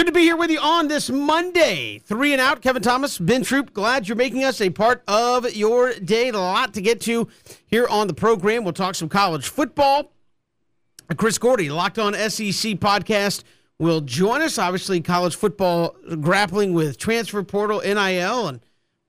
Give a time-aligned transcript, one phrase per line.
[0.00, 1.98] Good to be here with you on this Monday.
[1.98, 2.62] Three and out.
[2.62, 6.30] Kevin Thomas, Ben Troupe, glad you're making us a part of your day.
[6.30, 7.28] A lot to get to
[7.66, 8.64] here on the program.
[8.64, 10.10] We'll talk some college football.
[11.18, 13.42] Chris Gordy, Locked On SEC podcast,
[13.78, 14.56] will join us.
[14.56, 18.60] Obviously, college football grappling with transfer portal, NIL, and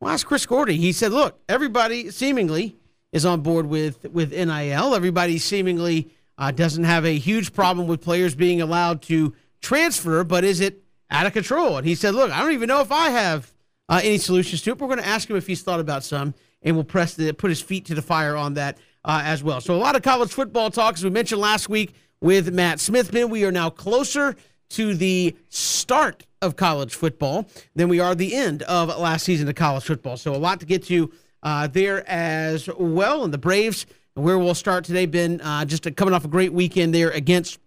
[0.02, 0.76] we'll ask Chris Gordy.
[0.76, 2.76] He said, "Look, everybody seemingly
[3.14, 4.94] is on board with with NIL.
[4.94, 10.44] Everybody seemingly uh, doesn't have a huge problem with players being allowed to." transfer, but
[10.44, 11.78] is it out of control?
[11.78, 13.54] And he said, Look, I don't even know if I have
[13.89, 14.79] uh, any solutions to it.
[14.79, 17.50] We're going to ask him if he's thought about some, and we'll press the, put
[17.50, 19.61] his feet to the fire on that uh, as well.
[19.61, 23.29] So, a lot of college football talk, as we mentioned last week with Matt Smithman.
[23.29, 24.36] We are now closer
[24.70, 29.56] to the start of college football than we are the end of last season of
[29.56, 30.18] college football.
[30.18, 31.12] So, a lot to get to
[31.43, 33.23] uh, there as well.
[33.23, 36.94] And the Braves, where we'll start today, been uh, just coming off a great weekend
[36.94, 37.59] there against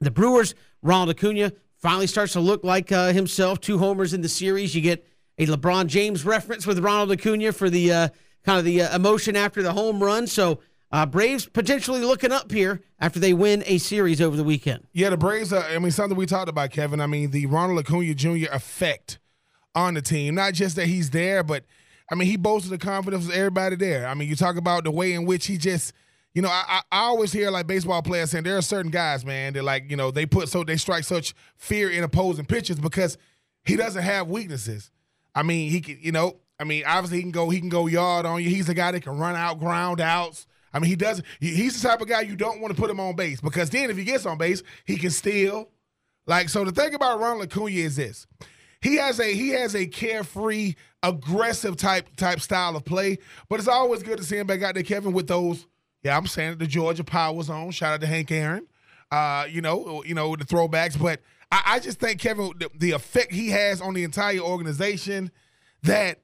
[0.00, 0.54] the Brewers.
[0.82, 1.52] Ronald Acuna
[1.86, 3.60] finally starts to look like uh, himself.
[3.60, 4.74] Two homers in the series.
[4.74, 5.06] You get
[5.38, 8.08] a LeBron James reference with Ronald Acuna for the uh,
[8.44, 10.26] kind of the uh, emotion after the home run.
[10.26, 10.58] So
[10.90, 14.84] uh, Braves potentially looking up here after they win a series over the weekend.
[14.94, 15.52] Yeah, the Braves.
[15.52, 17.00] Uh, I mean, something we talked about, Kevin.
[17.00, 18.50] I mean, the Ronald Acuna Jr.
[18.50, 19.20] effect
[19.76, 20.34] on the team.
[20.34, 21.62] Not just that he's there, but
[22.10, 24.08] I mean, he boasted the confidence of everybody there.
[24.08, 25.92] I mean, you talk about the way in which he just
[26.36, 29.54] you know, I, I always hear like baseball players saying there are certain guys, man,
[29.54, 33.16] that like, you know, they put so they strike such fear in opposing pitchers because
[33.64, 34.90] he doesn't have weaknesses.
[35.34, 37.86] I mean, he can, you know, I mean, obviously he can go, he can go
[37.86, 38.50] yard on you.
[38.50, 40.46] He's a guy that can run out ground outs.
[40.74, 43.00] I mean, he doesn't He's the type of guy you don't want to put him
[43.00, 45.70] on base because then if he gets on base, he can steal.
[46.26, 48.26] Like so, the thing about Ronald Acuna is this:
[48.82, 53.20] he has a he has a carefree, aggressive type type style of play.
[53.48, 55.66] But it's always good to see him back out there, Kevin, with those
[56.06, 57.72] yeah, I'm saying the Georgia Power was on.
[57.72, 58.68] Shout out to Hank Aaron.
[59.10, 62.92] Uh, you know, you know the throwbacks, but I, I just think Kevin, the, the,
[62.92, 65.32] effect he has on the entire organization,
[65.82, 66.20] that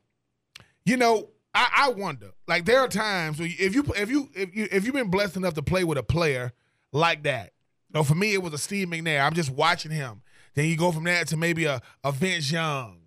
[0.84, 2.30] you know, I, I wonder.
[2.46, 5.54] Like there are times if you if you if you if you've been blessed enough
[5.54, 6.52] to play with a player
[6.92, 7.52] like that.
[7.88, 9.26] You know, for me, it was a Steve McNair.
[9.26, 10.22] I'm just watching him.
[10.54, 12.98] Then you go from that to maybe a, a Vince Young.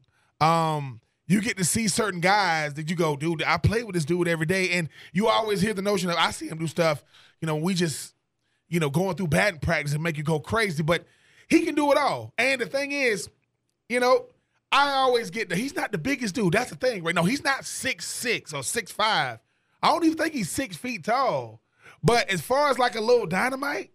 [0.42, 4.06] Um, you get to see certain guys that you go, dude, I play with this
[4.06, 4.72] dude every day.
[4.72, 7.04] And you always hear the notion of I see him do stuff,
[7.42, 8.14] you know, we just,
[8.70, 10.84] you know, going through batting practice and make you go crazy.
[10.84, 11.06] But
[11.48, 12.34] he can do it all.
[12.38, 13.30] And the thing is,
[13.90, 14.28] you know,
[14.72, 16.54] I always get that he's not the biggest dude.
[16.54, 17.16] That's the thing, right?
[17.16, 19.40] No, he's not six six or six five.
[19.82, 21.62] I don't even think he's six feet tall.
[22.04, 23.92] But as far as like a little dynamite,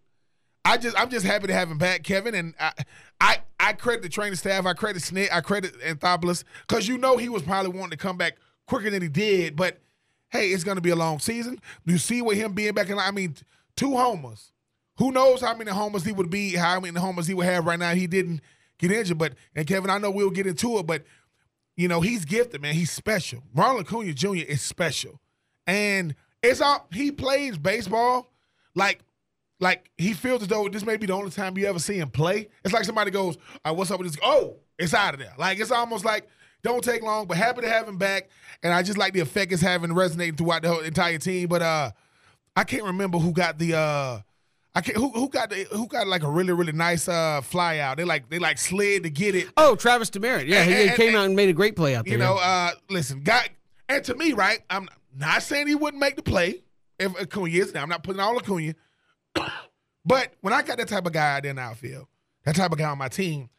[0.65, 2.35] I just I'm just happy to have him back, Kevin.
[2.35, 2.73] And I
[3.21, 4.67] I, I credit the training staff.
[4.67, 5.33] I credit Snit.
[5.33, 9.03] I credit Anthopoulos because you know he was probably wanting to come back quicker than
[9.03, 9.57] he did.
[9.57, 9.81] But
[10.31, 11.61] hey, it's to be a long season.
[11.85, 12.99] You see with him being back in.
[12.99, 13.37] I mean,
[13.77, 14.53] two homers.
[14.99, 16.55] Who knows how many homers he would be?
[16.55, 17.95] How many homers he would have right now?
[17.95, 18.43] He didn't
[18.79, 19.19] get injured.
[19.19, 21.05] But and Kevin, I know we'll get into it, but
[21.77, 22.75] you know he's gifted, man.
[22.75, 23.43] He's special.
[23.55, 24.35] Ronald Acuna Jr.
[24.35, 25.21] is special,
[25.67, 28.31] and it's all he plays baseball
[28.75, 29.01] like
[29.61, 32.11] like he feels as though this may be the only time you ever see him
[32.11, 32.49] play.
[32.65, 35.35] It's like somebody goes, right, "What's up with this?" Oh, it's out of there.
[35.39, 36.29] Like it's almost like
[36.63, 38.29] don't take long, but happy to have him back.
[38.63, 41.49] And I just like the effect it's having resonating throughout the whole entire team.
[41.49, 41.91] But uh,
[42.57, 44.21] I can't remember who got the uh,
[44.75, 47.79] I can't who who got the who got like a really really nice uh fly
[47.79, 47.97] out.
[47.97, 49.49] They like they like slid to get it.
[49.57, 50.47] Oh, Travis Demeritte.
[50.47, 52.13] Yeah, and, he and, came and, out and made a great play out there.
[52.13, 53.49] You know, uh, listen, got
[53.89, 54.61] and to me, right?
[54.71, 56.63] I'm not saying he wouldn't make the play
[56.99, 57.75] if Acuna is.
[57.75, 58.75] Now I'm not putting all Acuna.
[60.05, 62.07] But when I got that type of guy out there in the outfield,
[62.45, 63.51] that type of guy on my team,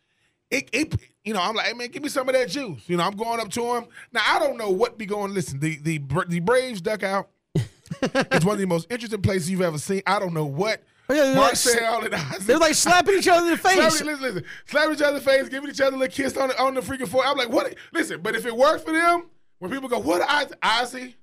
[0.50, 2.82] it, it you know, I'm like, hey man, give me some of that juice.
[2.88, 3.86] You know, I'm going up to him.
[4.12, 5.34] Now I don't know what be going.
[5.34, 7.30] Listen, the the the Braves dugout.
[7.56, 10.02] it's one of the most interesting places you've ever seen.
[10.06, 10.84] I don't know what.
[11.10, 13.74] Oh, yeah, Marcell like, and they're like slapping each other in the face.
[13.74, 16.38] Slapping, listen, listen, slapping each other in the face, giving each other a little kiss
[16.38, 17.26] on the, on the freaking floor.
[17.26, 17.76] I'm like, what?
[17.92, 19.26] Listen, but if it works for them,
[19.60, 20.22] when people go, what?
[20.64, 21.18] Ozzie,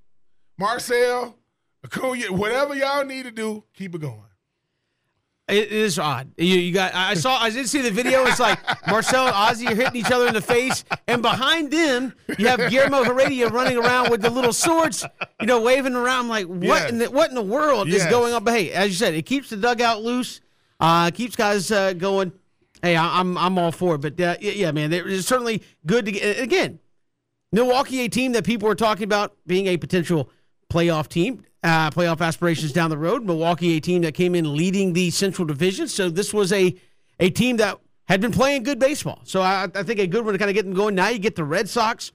[0.59, 1.37] Marcell,
[1.85, 4.25] Acuna, whatever y'all need to do, keep it going.
[5.49, 6.31] It is odd.
[6.37, 6.95] You, you, got.
[6.95, 7.39] I saw.
[7.39, 8.25] I did see the video.
[8.27, 12.13] It's like Marcell and Ozzie are hitting each other in the face, and behind them
[12.37, 15.07] you have Guillermo Heredia running around with the little swords,
[15.41, 16.25] you know, waving around.
[16.25, 16.91] I'm like, what yes.
[16.91, 18.03] in the what in the world yes.
[18.03, 18.45] is going on?
[18.45, 20.43] But hey, as you said, it keeps the dugout loose,
[20.81, 22.33] uh, keeps guys uh, going.
[22.83, 24.03] Hey, I, am I'm all for it.
[24.03, 26.79] But uh, yeah, man, it's certainly good to get again.
[27.53, 30.29] Milwaukee, a team that people are talking about being a potential
[30.71, 33.25] playoff team uh, playoff aspirations down the road.
[33.25, 35.89] Milwaukee, a team that came in leading the Central Division.
[35.89, 36.75] So this was a,
[37.19, 39.21] a team that had been playing good baseball.
[39.25, 40.95] So I, I think a good one to kind of get them going.
[40.95, 42.13] Now you get the Red Sox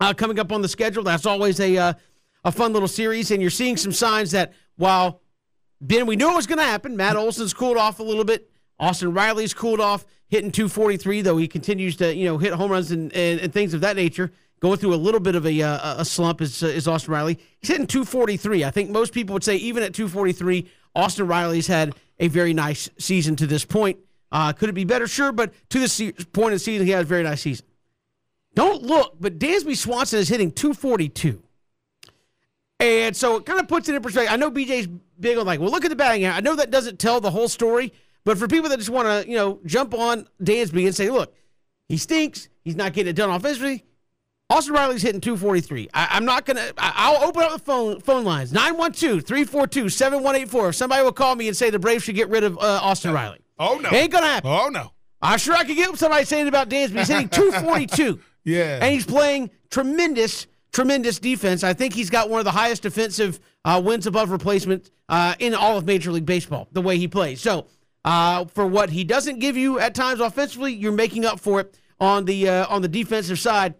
[0.00, 1.02] uh, coming up on the schedule.
[1.02, 1.92] That's always a, uh,
[2.44, 3.30] a fun little series.
[3.30, 5.20] And you're seeing some signs that while
[5.80, 6.96] Ben, we knew it was going to happen.
[6.96, 8.48] Matt Olson's cooled off a little bit.
[8.78, 10.06] Austin Riley's cooled off.
[10.28, 13.74] hitting 243, though he continues to you know hit home runs and, and, and things
[13.74, 14.32] of that nature.
[14.62, 17.36] Going through a little bit of a, uh, a slump is, uh, is Austin Riley.
[17.58, 18.64] He's hitting 243.
[18.64, 22.88] I think most people would say even at 243, Austin Riley's had a very nice
[22.96, 23.98] season to this point.
[24.30, 25.08] Uh, could it be better?
[25.08, 26.00] Sure, but to this
[26.32, 27.66] point of the season, he had a very nice season.
[28.54, 31.42] Don't look, but Dansby Swanson is hitting 242.
[32.78, 34.32] And so it kind of puts it in perspective.
[34.32, 34.86] I know BJ's
[35.18, 36.24] big on like, well, look at the batting.
[36.24, 37.92] I know that doesn't tell the whole story,
[38.24, 41.34] but for people that just want to, you know, jump on Dansby and say, look,
[41.88, 42.48] he stinks.
[42.62, 43.84] He's not getting it done offensively.
[44.52, 45.88] Austin Riley's hitting 243.
[45.94, 50.68] I, am not going to, I'll open up the phone phone lines 912 342 7184.
[50.68, 53.14] If somebody will call me and say the Braves should get rid of uh, Austin
[53.14, 53.38] Riley.
[53.58, 53.88] Oh, no.
[53.90, 54.50] Ain't going to happen.
[54.50, 54.92] Oh, no.
[55.22, 56.98] I'm sure I could get somebody saying about Dansby.
[56.98, 58.20] He's hitting 242.
[58.44, 58.80] yeah.
[58.82, 61.64] And he's playing tremendous tremendous defense.
[61.64, 65.54] I think he's got one of the highest defensive uh, wins above replacement uh, in
[65.54, 67.40] all of Major League Baseball, the way he plays.
[67.40, 67.66] So,
[68.04, 71.78] uh, for what he doesn't give you at times offensively, you're making up for it
[72.00, 73.74] on the uh, on the defensive side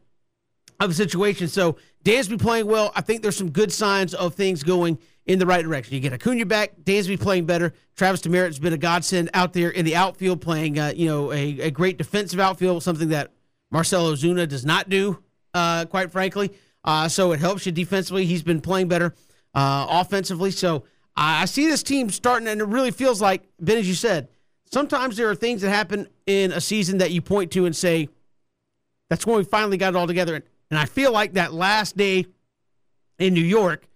[0.84, 1.48] of the situation.
[1.48, 2.92] So, Dansby playing well.
[2.94, 5.94] I think there's some good signs of things going in the right direction.
[5.94, 7.72] You get Acuna back, Dansby playing better.
[7.96, 11.60] Travis Demeritte's been a godsend out there in the outfield, playing uh, you know a,
[11.60, 13.32] a great defensive outfield, something that
[13.70, 15.22] Marcell Ozuna does not do,
[15.54, 16.52] uh, quite frankly.
[16.84, 18.26] Uh, so it helps you defensively.
[18.26, 19.14] He's been playing better
[19.54, 20.50] uh, offensively.
[20.50, 20.84] So
[21.16, 24.28] I see this team starting, and it really feels like, Ben, as you said,
[24.72, 28.08] sometimes there are things that happen in a season that you point to and say,
[29.08, 30.36] that's when we finally got it all together.
[30.36, 30.44] And
[30.78, 32.26] I feel like that last day
[33.18, 33.86] in New York,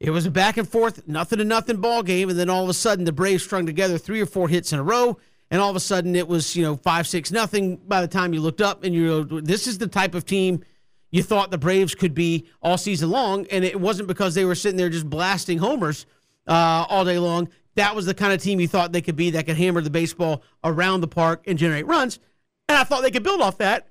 [0.00, 2.28] it was a back and forth, nothing to nothing ball game.
[2.28, 4.78] And then all of a sudden, the Braves strung together three or four hits in
[4.78, 5.18] a row.
[5.50, 8.34] And all of a sudden, it was, you know, five, six, nothing by the time
[8.34, 8.84] you looked up.
[8.84, 10.64] And you know, this is the type of team–
[11.10, 14.54] you thought the Braves could be all season long, and it wasn't because they were
[14.54, 16.06] sitting there just blasting homers
[16.46, 17.48] uh, all day long.
[17.76, 19.90] That was the kind of team you thought they could be that could hammer the
[19.90, 22.18] baseball around the park and generate runs.
[22.68, 23.88] And I thought they could build off that,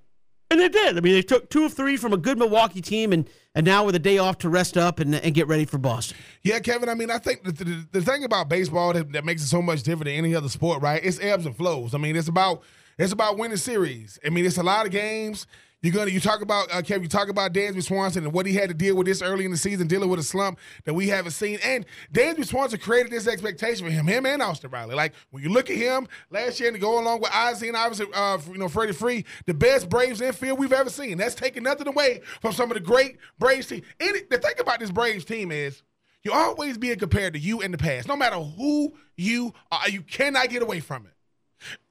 [0.50, 0.98] and they did.
[0.98, 3.86] I mean, they took two of three from a good Milwaukee team, and and now
[3.86, 6.18] with a day off to rest up and, and get ready for Boston.
[6.44, 6.90] Yeah, Kevin.
[6.90, 9.62] I mean, I think the, the, the thing about baseball that, that makes it so
[9.62, 11.04] much different than any other sport, right?
[11.04, 11.96] It's ebbs and flows.
[11.96, 12.64] I mean, it's about
[12.98, 14.20] it's about winning series.
[14.26, 15.48] I mean, it's a lot of games
[15.84, 17.04] you're gonna you talk about uh, Kevin.
[17.04, 19.52] You talk about Dansby Swanson and what he had to deal with this early in
[19.52, 21.60] the season, dealing with a slump that we haven't seen.
[21.64, 24.96] And Dansby Swanson created this expectation for him, him and Austin Riley.
[24.96, 28.08] Like when you look at him last year and go along with Ozzie and obviously
[28.14, 31.18] uh, you know Freddie Freeh, the best Braves infield we've ever seen.
[31.18, 33.84] That's taking nothing away from some of the great Braves team.
[34.00, 35.84] And the thing about this Braves team is
[36.24, 39.88] you're always being compared to you in the past, no matter who you are.
[39.90, 41.14] You cannot get away from it.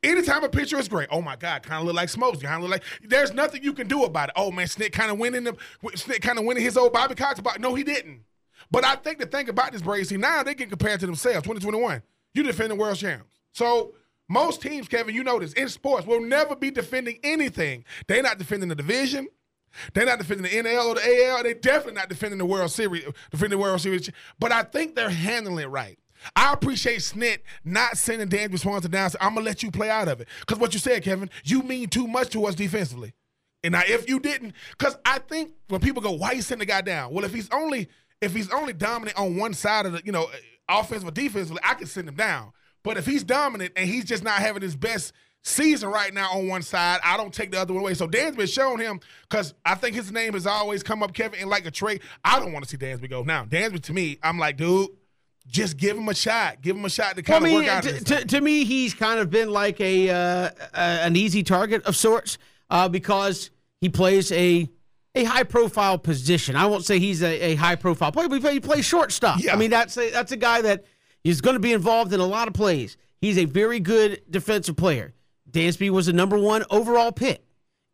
[0.02, 2.40] Anytime a picture is great, oh my God, kind of look like smokes.
[2.40, 4.34] Kind of look like there's nothing you can do about it.
[4.36, 7.38] Oh man, Snit kind of winning the Snit kind of winning his old Bobby Cox
[7.38, 7.60] spot.
[7.60, 8.22] No, he didn't.
[8.70, 11.42] But I think the thing about this Braves team now they get compared to themselves.
[11.42, 12.02] 2021,
[12.34, 13.40] you defending world champs.
[13.52, 13.94] So
[14.28, 17.84] most teams, Kevin, you know this in sports will never be defending anything.
[18.06, 19.28] They're not defending the division.
[19.92, 21.42] They're not defending the NL or the AL.
[21.42, 24.10] They're definitely not defending the World Series, defending the World Series.
[24.38, 25.98] But I think they're handling it right.
[26.34, 29.10] I appreciate Snit not sending Dansby Swanson down.
[29.10, 30.28] So I'm gonna let you play out of it.
[30.40, 33.14] Because what you said, Kevin, you mean too much to us defensively.
[33.62, 36.66] And now if you didn't, because I think when people go, why you send the
[36.66, 37.12] guy down?
[37.12, 37.88] Well, if he's only
[38.20, 40.28] if he's only dominant on one side of the, you know,
[40.68, 42.52] offensive or defensively, I can send him down.
[42.82, 45.12] But if he's dominant and he's just not having his best
[45.42, 47.94] season right now on one side, I don't take the other one away.
[47.94, 51.40] So Dan's been showing him because I think his name has always come up, Kevin,
[51.40, 52.02] in like a trade.
[52.24, 53.22] I don't want to see Dansby go.
[53.22, 54.90] Now, Dansby to me, I'm like, dude,
[55.46, 56.60] just give him a shot.
[56.60, 57.82] Give him a shot to kind well, of work out.
[57.84, 61.96] To, to, to, me, he's kind of been like a, uh, an easy target of
[61.96, 62.38] sorts
[62.70, 63.50] uh, because
[63.80, 64.68] he plays a
[65.14, 66.56] a high profile position.
[66.56, 69.40] I won't say he's a, a high profile player, but he plays shortstop.
[69.40, 69.54] Yeah.
[69.54, 70.84] I mean, that's a, that's a guy that
[71.24, 72.98] is going to be involved in a lot of plays.
[73.20, 75.14] He's a very good defensive player.
[75.50, 77.42] Dansby was the number one overall pick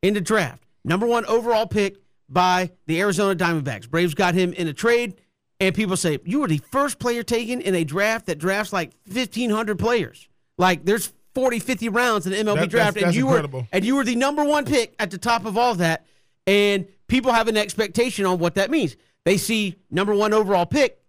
[0.03, 0.65] in the draft.
[0.85, 3.89] Number one overall pick by the Arizona Diamondbacks.
[3.89, 5.15] Braves got him in a trade
[5.63, 8.93] and people say you were the first player taken in a draft that drafts like
[9.07, 10.29] 1500 players
[10.59, 13.61] like there's 40 50 rounds in the mlb that, draft that's, that's and you incredible.
[13.61, 16.05] were and you were the number one pick at the top of all that
[16.47, 21.01] and people have an expectation on what that means they see number one overall pick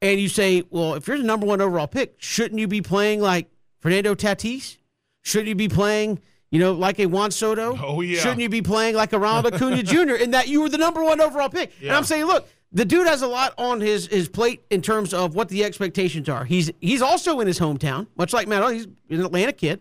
[0.00, 3.20] and you say well if you're the number one overall pick shouldn't you be playing
[3.20, 4.78] like fernando tatis
[5.20, 6.18] shouldn't you be playing
[6.50, 7.78] you know, like a Juan Soto.
[7.82, 8.20] Oh yeah.
[8.20, 10.16] Shouldn't you be playing like a Ronald Acuna Jr.
[10.16, 11.72] in that you were the number one overall pick?
[11.80, 11.88] Yeah.
[11.88, 15.12] And I'm saying, look, the dude has a lot on his his plate in terms
[15.12, 16.44] of what the expectations are.
[16.44, 18.72] He's he's also in his hometown, much like Matt.
[18.72, 19.80] He's an Atlanta kid,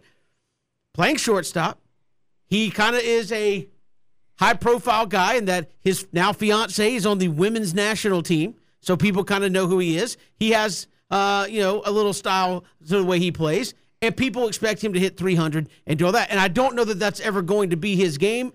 [0.93, 1.79] playing shortstop.
[2.47, 3.67] He kind of is a
[4.39, 8.97] high profile guy in that his now fiance is on the women's national team, so
[8.97, 10.17] people kind of know who he is.
[10.35, 14.49] He has uh, you know a little style to the way he plays, and people
[14.49, 16.29] expect him to hit 300 and do all that.
[16.29, 18.51] And I don't know that that's ever going to be his game,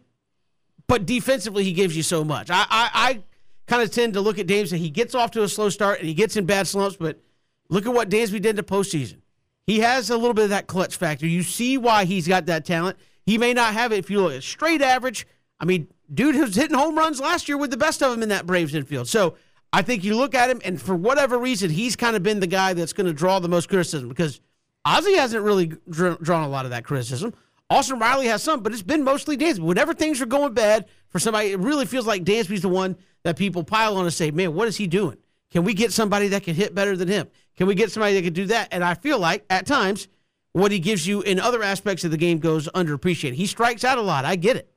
[0.88, 2.50] but defensively, he gives you so much.
[2.50, 3.22] I, I, I
[3.66, 5.98] kind of tend to look at Dames and he gets off to a slow start
[5.98, 7.20] and he gets in bad slumps, but
[7.68, 9.18] look at what Dansby did in the postseason.
[9.66, 11.26] He has a little bit of that clutch factor.
[11.26, 12.96] You see why he's got that talent.
[13.24, 15.26] He may not have it if you look at straight average.
[15.58, 18.28] I mean, dude was hitting home runs last year with the best of them in
[18.28, 19.08] that Braves infield.
[19.08, 19.36] So
[19.72, 22.46] I think you look at him, and for whatever reason, he's kind of been the
[22.46, 24.40] guy that's going to draw the most criticism because
[24.84, 27.34] Ozzie hasn't really drawn a lot of that criticism.
[27.68, 29.58] Austin Riley has some, but it's been mostly Dansby.
[29.58, 32.94] Whenever things are going bad for somebody, it really feels like Dansby's the one
[33.24, 35.16] that people pile on and say, man, what is he doing?
[35.50, 37.26] Can we get somebody that can hit better than him?
[37.56, 38.68] Can we get somebody that can do that?
[38.70, 40.08] And I feel like at times
[40.52, 43.32] what he gives you in other aspects of the game goes underappreciated.
[43.32, 44.26] He strikes out a lot.
[44.26, 44.70] I get it.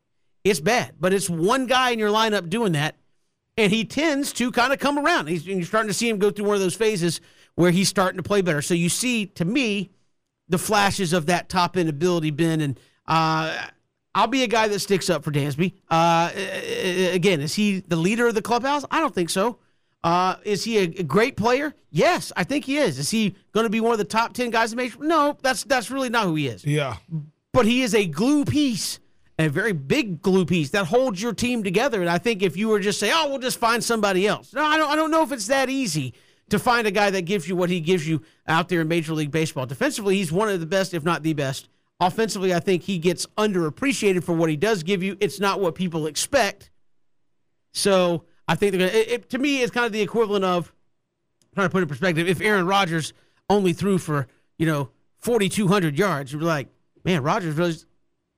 [0.45, 2.95] It's bad, but it's one guy in your lineup doing that,
[3.57, 5.27] and he tends to kind of come around.
[5.27, 7.19] He's, you're starting to see him go through one of those phases
[7.55, 8.61] where he's starting to play better.
[8.61, 9.89] So you see, to me,
[10.47, 13.67] the flashes of that top end ability, Ben, and uh,
[14.15, 15.73] I'll be a guy that sticks up for Dansby.
[15.89, 16.31] Uh,
[17.13, 18.83] again, is he the leader of the clubhouse?
[18.89, 19.59] I don't think so.
[20.03, 21.75] Uh, is he a, great player?
[21.91, 22.97] Yes, I think he is.
[22.99, 24.97] Is he going to be one of the top ten guys in Major?
[25.03, 26.63] No, that's that's really not who he is.
[26.63, 26.97] Yeah,
[27.51, 28.99] but he is a glue piece,
[29.37, 31.99] a very big glue piece that holds your team together.
[31.99, 34.63] And I think if you were just say, "Oh, we'll just find somebody else," no,
[34.63, 34.89] I don't.
[34.89, 36.13] I don't know if it's that easy
[36.49, 39.13] to find a guy that gives you what he gives you out there in Major
[39.13, 39.65] League Baseball.
[39.65, 41.67] Defensively, he's one of the best, if not the best.
[41.99, 45.17] Offensively, I think he gets underappreciated for what he does give you.
[45.19, 46.69] It's not what people expect.
[47.73, 48.87] So I think they're.
[48.87, 50.73] It, it, to me, it's kind of the equivalent of
[51.51, 52.27] I'm trying to put it in perspective.
[52.27, 53.13] If Aaron Rodgers
[53.49, 54.27] only threw for
[54.57, 56.69] you know 4,200 yards, you're like,
[57.03, 57.75] man, Rodgers really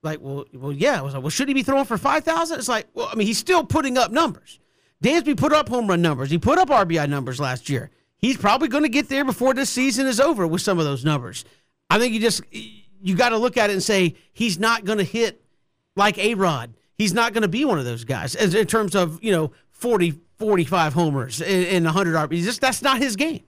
[0.02, 0.98] like, well, well, yeah.
[0.98, 2.58] I was like, well, should he be throwing for 5,000?
[2.58, 4.58] It's like, well, I mean, he's still putting up numbers.
[5.02, 6.30] Dansby put up home run numbers.
[6.30, 7.90] He put up RBI numbers last year.
[8.16, 11.04] He's probably going to get there before this season is over with some of those
[11.04, 11.44] numbers.
[11.90, 12.42] I think you just
[13.02, 15.42] you got to look at it and say he's not going to hit
[15.96, 16.74] like A Rod.
[16.96, 19.52] He's not going to be one of those guys as in terms of you know
[19.72, 22.42] 40, 45 homers in, in 100 RBIs.
[22.42, 23.42] Just that's not his game.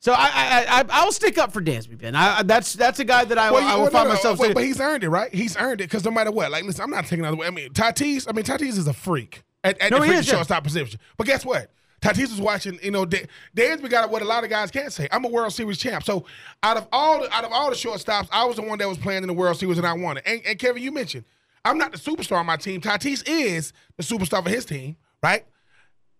[0.00, 2.14] So I I, I I'll stick up for Dansby, Ben.
[2.14, 4.38] I, that's that's a guy that I, well, I will well, find no, myself.
[4.38, 5.32] Wait, but he's earned it, right?
[5.32, 7.46] He's earned it because no matter what, like listen, I'm not taking out the way.
[7.46, 8.26] I mean, Tatis.
[8.26, 10.98] I mean, Tatis is a freak at, at no, the freaking shortstop position.
[11.18, 11.70] But guess what?
[12.00, 15.06] Tatis was watching, you know, Dansby got what a lot of guys can't say.
[15.12, 16.02] I'm a World Series champ.
[16.04, 16.24] So
[16.62, 18.98] out of all the, out of all the shortstops, I was the one that was
[18.98, 20.22] playing in the World Series and I won it.
[20.26, 21.24] And, and Kevin, you mentioned
[21.64, 22.80] I'm not the superstar on my team.
[22.80, 25.44] Tatis is the superstar for his team, right?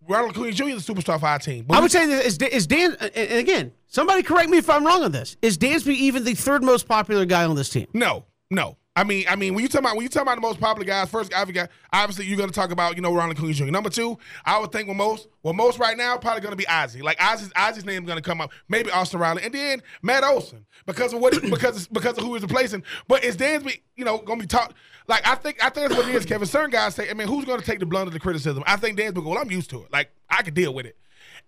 [0.07, 0.63] Ronald Acuna Jr.
[0.65, 1.65] is the superstar for our team.
[1.67, 4.85] But I would say that is, is Dan, and again, somebody correct me if I'm
[4.85, 5.37] wrong on this.
[5.41, 7.87] Is Dansby even the third most popular guy on this team?
[7.93, 8.77] No, no.
[8.93, 10.85] I mean, I mean, when you talk about when you talk about the most popular
[10.85, 13.65] guys, first guy, obviously you're going to talk about you know Ronald Acuna Jr.
[13.65, 16.67] Number two, I would think with most, well, most right now probably going to be
[16.67, 17.01] Ozzie.
[17.01, 18.51] Like Ozzie's Ozzie's name is going to come up.
[18.67, 22.43] Maybe Austin Riley, and then Matt Olson because of what because because of who he's
[22.43, 22.83] replacing.
[23.07, 24.73] But is Dansby, you know, going to be taught?
[25.07, 26.25] Like I think I think that's what it is.
[26.25, 28.61] Kevin, certain guys say, I mean, who's going to take the blunt of the criticism?
[28.67, 29.23] I think Dansby.
[29.23, 29.93] Well, I'm used to it.
[29.93, 30.97] Like I can deal with it.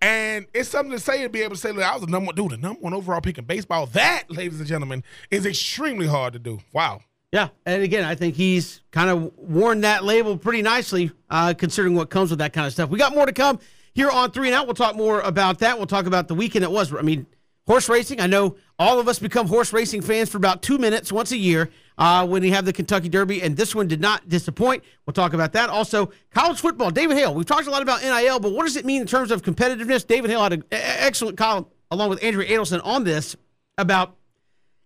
[0.01, 2.27] And it's something to say and be able to say, Look, I was the number
[2.27, 3.85] one dude, the number one overall pick in baseball.
[3.87, 6.59] That, ladies and gentlemen, is extremely hard to do.
[6.71, 7.01] Wow.
[7.33, 11.95] Yeah, and again, I think he's kind of worn that label pretty nicely, uh, considering
[11.95, 12.91] what comes with that kind of stuff.
[12.91, 13.57] We got more to come
[13.95, 14.67] here on Three and Out.
[14.67, 15.79] We'll talk more about that.
[15.79, 16.93] We'll talk about the weekend that was.
[16.93, 17.25] I mean,
[17.65, 18.21] horse racing.
[18.21, 21.37] I know all of us become horse racing fans for about two minutes once a
[21.37, 24.83] year uh, when you have the Kentucky Derby, and this one did not disappoint.
[25.07, 25.71] We'll talk about that.
[25.71, 26.91] Also, college football.
[26.91, 27.33] David Hale.
[27.33, 30.05] We've talked a lot about NIL, but what does it mean in terms of competitiveness?
[30.05, 33.35] David Hale had an excellent column along with Andrea Adelson on this
[33.79, 34.17] about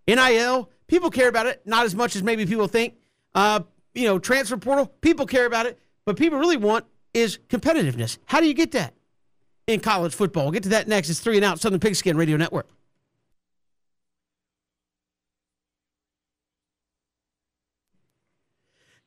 [0.07, 2.95] NIL People care about it, not as much as maybe people think.
[3.35, 3.61] Uh,
[3.93, 8.17] you know, transfer portal, people care about it, but people really want is competitiveness.
[8.25, 8.93] How do you get that
[9.65, 10.45] in college football?
[10.45, 11.09] We'll get to that next.
[11.09, 12.67] It's three and out, Southern Pigskin Radio Network.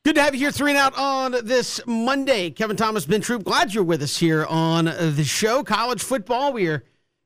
[0.03, 2.49] Good to have you here, three and out on this Monday.
[2.49, 5.63] Kevin Thomas, Ben Troupe, glad you're with us here on the show.
[5.63, 6.83] College football, we are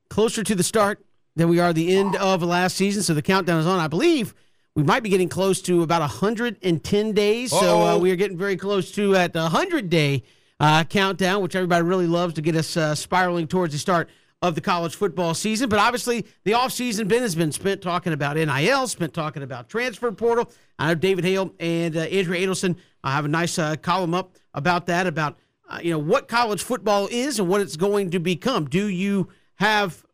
[0.09, 1.03] closer to the start
[1.37, 3.79] than we are the end of last season, so the countdown is on.
[3.79, 4.35] I believe
[4.75, 7.53] we might be getting close to about 110 days.
[7.53, 7.59] Uh-oh.
[7.61, 10.23] So uh, we are getting very close to at the 100 day
[10.59, 14.09] uh, countdown, which everybody really loves to get us uh, spiraling towards the start
[14.41, 15.69] of the college football season.
[15.69, 20.11] But obviously, the offseason, Ben, has been spent talking about NIL, spent talking about transfer
[20.11, 20.51] portal.
[20.77, 24.35] I know David Hale and uh, Andrea Adelson I have a nice uh, column up
[24.53, 25.37] about that, about
[25.69, 28.65] uh, you know what college football is and what it's going to become.
[28.65, 30.05] Do you have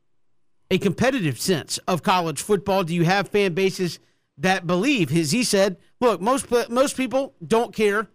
[0.70, 2.84] a competitive sense of college football?
[2.84, 3.98] Do you have fan bases–
[4.42, 5.10] that believe.
[5.10, 8.08] His he said, look, most most people don't care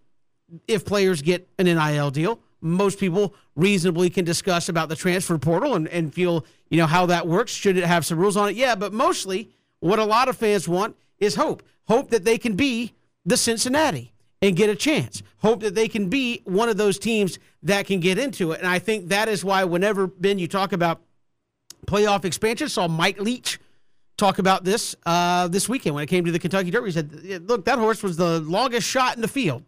[0.68, 2.40] if players get an NIL deal.
[2.60, 7.06] Most people reasonably can discuss about the transfer portal and, and feel, you know, how
[7.06, 7.52] that works.
[7.52, 8.56] Should it have some rules on it?
[8.56, 11.62] Yeah, but mostly What a lot of fans want is hope.
[11.84, 15.22] Hope that they can be the Cincinnati and get a chance.
[15.38, 18.60] Hope that they can be one of those teams that can get into it.
[18.60, 21.02] And I think that is why whenever Ben you talk about
[21.86, 23.60] playoff expansion, saw Mike Leach
[24.16, 26.88] talk about this uh, this weekend when it came to the Kentucky Derby.
[26.88, 29.62] He said, "Look, that horse was the longest shot in the field.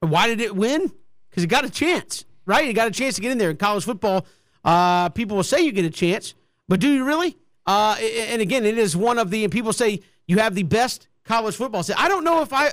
[0.00, 0.92] Why did it win?
[1.30, 2.68] Because it got a chance, right?
[2.68, 4.26] It got a chance to get in there in college football.
[4.64, 6.34] Uh, people will say you get a chance,
[6.68, 7.36] but do you really?
[7.66, 9.44] Uh, and again, it is one of the.
[9.44, 11.84] And people say you have the best college football.
[11.96, 12.72] I don't know if I uh,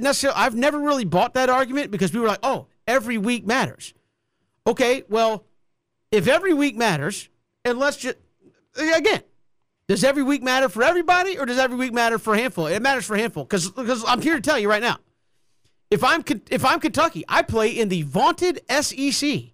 [0.00, 0.38] necessarily.
[0.38, 3.94] I've never really bought that argument because we were like, "Oh, every week matters."
[4.66, 5.44] Okay, well,
[6.10, 7.28] if every week matters,
[7.64, 8.16] and let's just
[8.76, 9.22] again,
[9.88, 12.66] does every week matter for everybody, or does every week matter for a handful?
[12.66, 14.98] It matters for a handful because because I'm here to tell you right now.
[15.90, 19.22] If I'm if I'm Kentucky, I play in the vaunted SEC.
[19.22, 19.52] If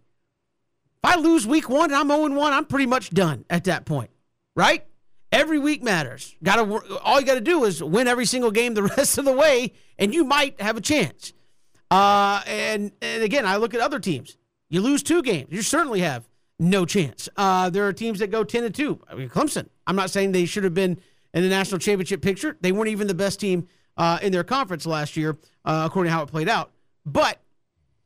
[1.04, 4.10] I lose week one and I'm 0 1, I'm pretty much done at that point,
[4.56, 4.86] right?
[5.30, 6.34] Every week matters.
[6.42, 9.24] Got to all you got to do is win every single game the rest of
[9.24, 11.34] the way, and you might have a chance.
[11.90, 14.38] Uh, and and again, I look at other teams.
[14.70, 16.26] You lose two games, you certainly have
[16.58, 17.28] no chance.
[17.36, 19.00] Uh, there are teams that go ten and two.
[19.10, 19.68] I mean, Clemson.
[19.86, 20.98] I'm not saying they should have been
[21.34, 22.56] in the national championship picture.
[22.60, 26.14] They weren't even the best team uh, in their conference last year, uh, according to
[26.14, 26.70] how it played out.
[27.04, 27.40] But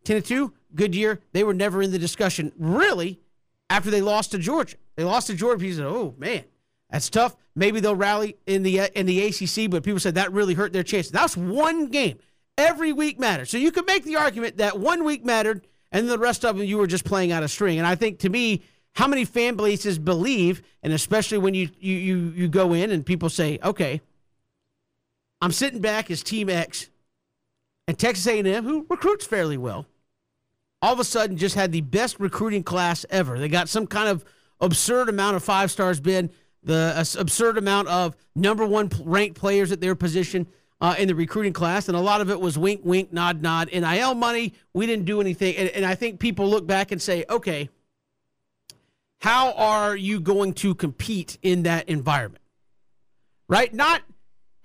[0.05, 1.21] 10 2, good year.
[1.33, 3.21] They were never in the discussion, really,
[3.69, 4.77] after they lost to Georgia.
[4.95, 5.61] They lost to Georgia.
[5.61, 6.45] People said, oh, man,
[6.91, 7.37] that's tough.
[7.55, 10.73] Maybe they'll rally in the uh, in the ACC, but people said that really hurt
[10.73, 11.13] their chances.
[11.13, 12.19] That's one game.
[12.59, 13.51] Every week matters.
[13.51, 16.67] So you could make the argument that one week mattered and the rest of them
[16.67, 17.79] you were just playing out of string.
[17.79, 18.63] And I think to me,
[18.97, 23.05] how many fan bases believe, and especially when you you you, you go in and
[23.05, 24.01] people say, okay,
[25.43, 26.89] I'm sitting back as Team X,
[27.87, 29.87] and Texas A&M, who recruits fairly well,
[30.81, 33.39] all of a sudden just had the best recruiting class ever.
[33.39, 34.25] They got some kind of
[34.61, 36.01] absurd amount of five stars.
[36.01, 36.31] Been
[36.63, 40.47] the absurd amount of number one ranked players at their position
[40.81, 43.69] uh, in the recruiting class, and a lot of it was wink, wink, nod, nod.
[43.71, 44.55] NIL money.
[44.73, 47.69] We didn't do anything, and, and I think people look back and say, okay,
[49.21, 52.43] how are you going to compete in that environment?
[53.49, 53.73] Right?
[53.73, 54.03] Not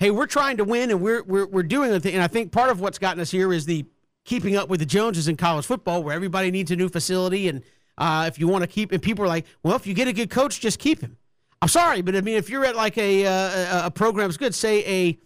[0.02, 2.16] hey, we're trying to win and we're we're we're doing the thing.
[2.16, 3.86] And I think part of what's gotten us here is the
[4.26, 7.64] keeping up with the Joneses in college football, where everybody needs a new facility, and
[7.98, 10.14] uh, if you want to keep, and people are like, well, if you get a
[10.14, 11.18] good coach, just keep him.
[11.62, 14.56] I'm sorry, but I mean, if you're at like a uh, a program that's good,
[14.56, 15.20] say a,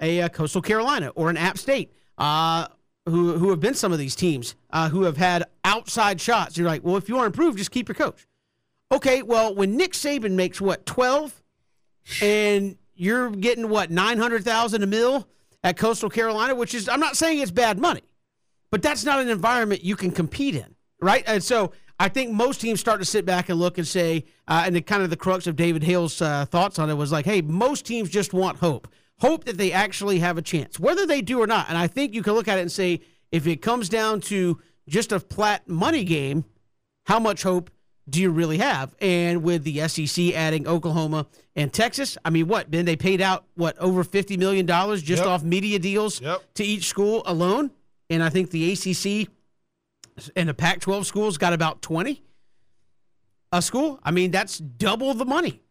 [0.00, 2.66] a, a Coastal Carolina or an App State, uh,
[3.06, 6.66] who who have been some of these teams uh, who have had outside shots, you're
[6.66, 8.26] like, well, if you want to improve, just keep your coach.
[8.92, 11.42] Okay, well, when Nick Saban makes what twelve,
[12.22, 15.28] and you're getting what 900,000 a mil
[15.62, 18.02] at Coastal Carolina, which is I'm not saying it's bad money,
[18.70, 21.24] but that's not an environment you can compete in, right?
[21.26, 24.64] And so I think most teams start to sit back and look and say, uh,
[24.66, 27.24] and the kind of the crux of David Hale's uh, thoughts on it was like,
[27.24, 31.20] hey, most teams just want hope, hope that they actually have a chance, whether they
[31.20, 31.68] do or not.
[31.68, 33.00] And I think you can look at it and say,
[33.32, 36.44] if it comes down to just a flat money game,
[37.06, 37.70] how much hope
[38.08, 38.94] do you really have?
[39.00, 42.70] And with the SEC adding Oklahoma and Texas, I mean, what?
[42.70, 45.28] Then they paid out what over fifty million dollars just yep.
[45.28, 46.42] off media deals yep.
[46.54, 47.70] to each school alone,
[48.08, 49.28] and I think the ACC
[50.34, 52.22] and the Pac-12 schools got about twenty
[53.52, 54.00] a school.
[54.02, 55.62] I mean, that's double the money.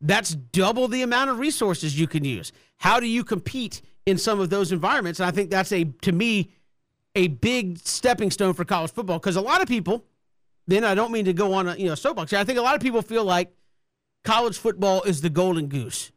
[0.00, 2.52] That's double the amount of resources you can use.
[2.78, 5.20] How do you compete in some of those environments?
[5.20, 6.50] And I think that's a to me
[7.14, 10.04] a big stepping stone for college football because a lot of people
[10.66, 12.32] then I don't mean to go on a you know soapbox.
[12.32, 13.52] I think a lot of people feel like
[14.24, 16.12] college football is the golden goose.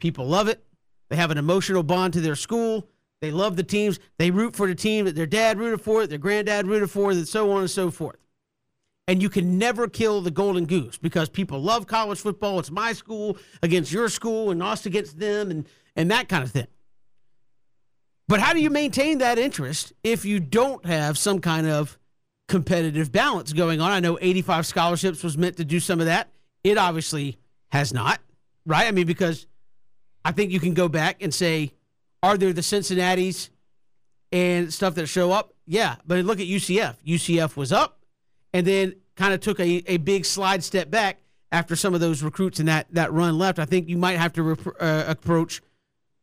[0.00, 0.64] People love it.
[1.10, 2.88] They have an emotional bond to their school.
[3.20, 4.00] They love the teams.
[4.18, 7.28] They root for the team that their dad rooted for, their granddad rooted for, and
[7.28, 8.16] so on and so forth.
[9.06, 12.58] And you can never kill the golden goose because people love college football.
[12.58, 16.50] It's my school against your school and us against them and, and that kind of
[16.50, 16.66] thing.
[18.26, 21.98] But how do you maintain that interest if you don't have some kind of
[22.52, 23.90] competitive balance going on.
[23.90, 26.28] I know 85 scholarships was meant to do some of that.
[26.62, 27.38] It obviously
[27.70, 28.20] has not,
[28.66, 28.86] right?
[28.86, 29.46] I mean, because
[30.22, 31.72] I think you can go back and say,
[32.22, 33.48] are there the Cincinnati's
[34.32, 35.54] and stuff that show up?
[35.66, 36.96] Yeah, but look at UCF.
[37.06, 38.00] UCF was up
[38.52, 42.22] and then kind of took a, a big slide step back after some of those
[42.22, 43.60] recruits in that, that run left.
[43.60, 45.62] I think you might have to re- uh, approach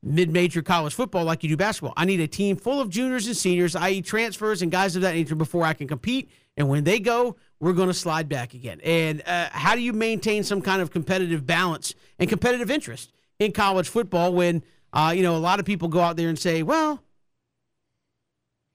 [0.01, 1.93] mid-major college football like you do basketball.
[1.97, 5.15] I need a team full of juniors and seniors, i.e., transfers and guys of that
[5.15, 6.29] nature, before I can compete.
[6.55, 8.79] And when they go, we're going to slide back again.
[8.83, 13.51] And uh, how do you maintain some kind of competitive balance and competitive interest in
[13.51, 16.63] college football when uh, you know a lot of people go out there and say,
[16.63, 17.03] well,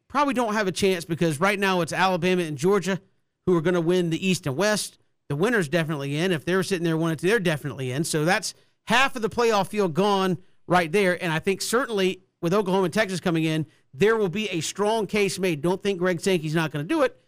[0.08, 3.00] probably don't have a chance because right now it's Alabama and Georgia
[3.46, 4.98] who are going to win the East and West.
[5.28, 6.32] The winner's definitely in.
[6.32, 8.04] If they're sitting there wanting to, they're definitely in.
[8.04, 8.54] So that's
[8.87, 11.22] half of the playoff field gone right there.
[11.22, 15.07] And I think certainly with Oklahoma and Texas coming in, there will be a strong
[15.07, 15.62] case made.
[15.62, 17.18] Don't think Greg Sankey's not going to do it.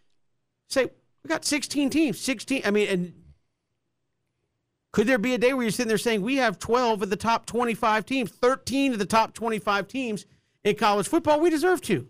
[0.68, 0.90] Say,
[1.22, 2.62] we got 16 teams, 16.
[2.64, 3.12] I mean, and
[4.92, 7.16] could there be a day where you're sitting there saying we have 12 of the
[7.16, 10.26] top 25 teams, 13 of the top 25 teams
[10.64, 11.40] in college football?
[11.40, 12.08] We deserve to.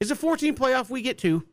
[0.00, 1.46] It's a 14 playoff we get to.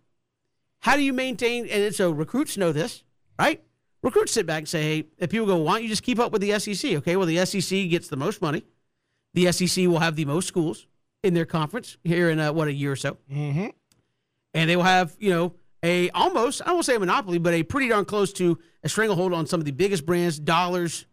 [0.80, 1.68] How do you maintain?
[1.68, 3.04] And so recruits know this,
[3.40, 3.64] right?
[4.04, 6.32] Recruits sit back and say, hey, if people go, why don't you just keep up
[6.32, 6.94] with the SEC?
[6.94, 8.64] Okay, well, the SEC gets the most money.
[9.34, 10.88] The SEC will have the most schools
[11.24, 13.18] in their conference here in, uh, what, a year or so.
[13.32, 13.68] Mm-hmm.
[14.54, 17.64] And they will have, you know, a almost, I won't say a monopoly, but a
[17.64, 21.06] pretty darn close to a stranglehold on some of the biggest brands, dollars,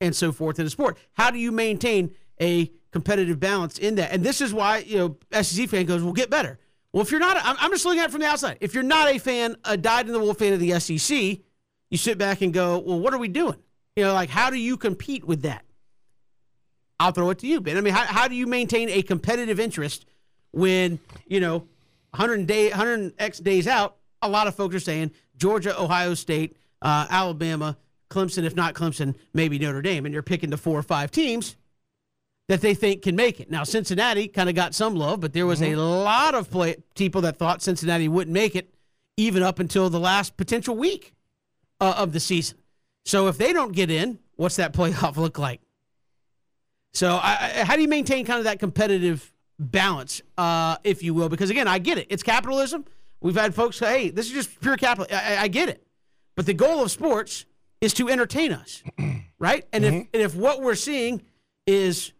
[0.00, 0.98] and so forth in the sport.
[1.14, 4.12] How do you maintain a competitive balance in that?
[4.12, 6.58] And this is why, you know, SEC fan goes, we'll get better.
[6.92, 8.58] Well, if you're not, I'm just looking at it from the outside.
[8.60, 11.40] If you're not a fan, a dyed in the wool fan of the SEC,
[11.90, 13.56] you sit back and go, well, what are we doing?
[13.96, 15.64] You know, like, how do you compete with that?
[17.00, 17.76] I'll throw it to you, Ben.
[17.76, 20.04] I mean, how, how do you maintain a competitive interest
[20.52, 21.58] when, you know,
[22.10, 26.56] 100 day, 100 X days out, a lot of folks are saying Georgia, Ohio State,
[26.82, 27.76] uh, Alabama,
[28.10, 31.56] Clemson, if not Clemson, maybe Notre Dame, and you're picking the four or five teams
[32.48, 33.50] that they think can make it.
[33.50, 35.78] Now, Cincinnati kind of got some love, but there was mm-hmm.
[35.78, 38.74] a lot of play, people that thought Cincinnati wouldn't make it
[39.16, 41.12] even up until the last potential week
[41.80, 42.58] uh, of the season.
[43.04, 45.60] So if they don't get in, what's that playoff look like?
[46.92, 51.14] So I, I, how do you maintain kind of that competitive balance, uh, if you
[51.14, 51.28] will?
[51.28, 52.06] Because again, I get it.
[52.10, 52.84] It's capitalism.
[53.20, 55.84] We've had folks say, "Hey, this is just pure capital." I, I get it,
[56.36, 57.46] but the goal of sports
[57.80, 58.82] is to entertain us,
[59.38, 59.66] right?
[59.72, 59.96] And mm-hmm.
[59.96, 61.22] if and if what we're seeing
[61.66, 62.12] is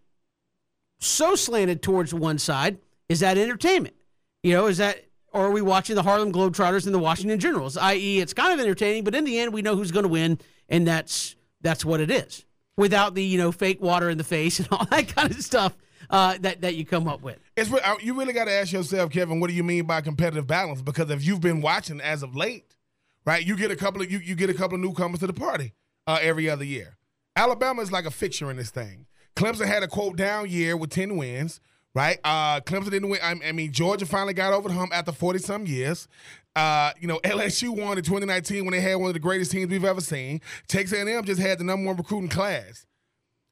[1.00, 3.94] so slanted towards one side, is that entertainment?
[4.42, 7.76] You know, is that or are we watching the Harlem Globetrotters and the Washington Generals?
[7.76, 10.38] I.e., it's kind of entertaining, but in the end, we know who's going to win,
[10.68, 12.44] and that's that's what it is.
[12.76, 15.76] Without the you know fake water in the face and all that kind of stuff
[16.10, 17.38] uh, that that you come up with.
[17.56, 20.46] It's uh, you really got to ask yourself, Kevin, what do you mean by competitive
[20.46, 20.82] balance?
[20.82, 22.76] Because if you've been watching as of late,
[23.24, 25.32] right, you get a couple of you, you get a couple of newcomers to the
[25.32, 25.74] party
[26.06, 26.96] uh, every other year.
[27.36, 29.06] Alabama is like a fixture in this thing.
[29.36, 31.60] Clemson had a quote down year with ten wins
[31.94, 32.18] right?
[32.24, 33.20] Uh, Clemson didn't win.
[33.22, 36.08] I mean, Georgia finally got over the hump after 40 some years.
[36.54, 39.70] Uh, you know, LSU won in 2019 when they had one of the greatest teams
[39.70, 40.40] we've ever seen.
[40.66, 42.86] Texas A&M just had the number one recruiting class.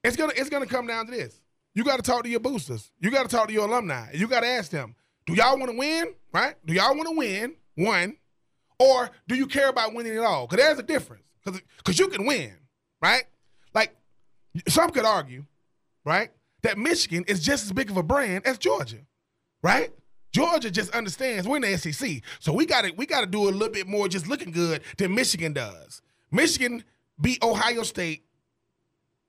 [0.04, 1.40] It's gonna it's gonna come down to this.
[1.74, 2.90] You got to talk to your boosters.
[3.00, 4.10] You got to talk to your alumni.
[4.14, 4.94] You got to ask them,
[5.26, 6.14] do y'all want to win?
[6.32, 6.54] Right?
[6.64, 7.54] Do y'all want to win?
[7.74, 8.16] One,
[8.78, 10.46] or do you care about winning at all?
[10.46, 11.24] Because there's a difference.
[11.44, 12.54] Because you can win,
[13.02, 13.24] right?
[13.74, 13.94] Like
[14.68, 15.44] some could argue,
[16.04, 16.30] right?
[16.66, 18.96] That Michigan is just as big of a brand as Georgia,
[19.62, 19.92] right?
[20.32, 23.48] Georgia just understands we're in the SEC, so we got to we got to do
[23.48, 26.02] a little bit more just looking good than Michigan does.
[26.32, 26.82] Michigan
[27.20, 28.24] beat Ohio State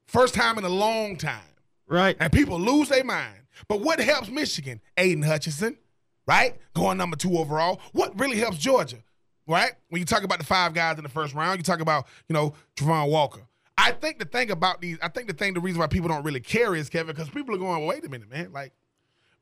[0.08, 1.54] first time in a long time,
[1.88, 2.17] right?
[2.19, 3.41] And people lose their mind.
[3.67, 4.82] But what helps Michigan?
[4.97, 5.78] Aidan Hutchinson,
[6.26, 6.56] right?
[6.73, 7.80] Going number two overall.
[7.91, 8.97] What really helps Georgia,
[9.45, 9.73] right?
[9.89, 12.34] When you talk about the five guys in the first round, you talk about you
[12.34, 13.41] know Travon Walker.
[13.78, 16.24] I think the thing about these, I think the thing, the reason why people don't
[16.24, 18.74] really care is Kevin, because people are going, wait a minute, man, like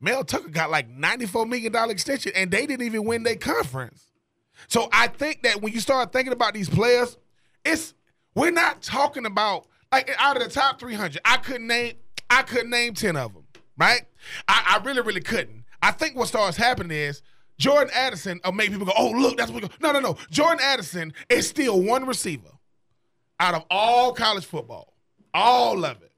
[0.02, 4.12] Mel Tucker got like ninety-four million dollar extension, and they didn't even win their conference.
[4.68, 7.18] So I think that when you start thinking about these players,
[7.64, 7.94] it's
[8.36, 11.22] we're not talking about like out of the top three hundred.
[11.24, 11.94] I couldn't name,
[12.30, 13.46] I couldn't name ten of them,
[13.78, 14.02] right?
[14.48, 15.64] I, I really, really couldn't.
[15.82, 17.22] I think what starts happening is
[17.58, 19.64] Jordan Addison, or make people go, oh look, that's what.
[19.64, 19.74] We go.
[19.82, 20.18] No, no, no.
[20.30, 22.50] Jordan Addison is still one receiver
[23.40, 24.94] out of all college football,
[25.34, 26.12] all of it,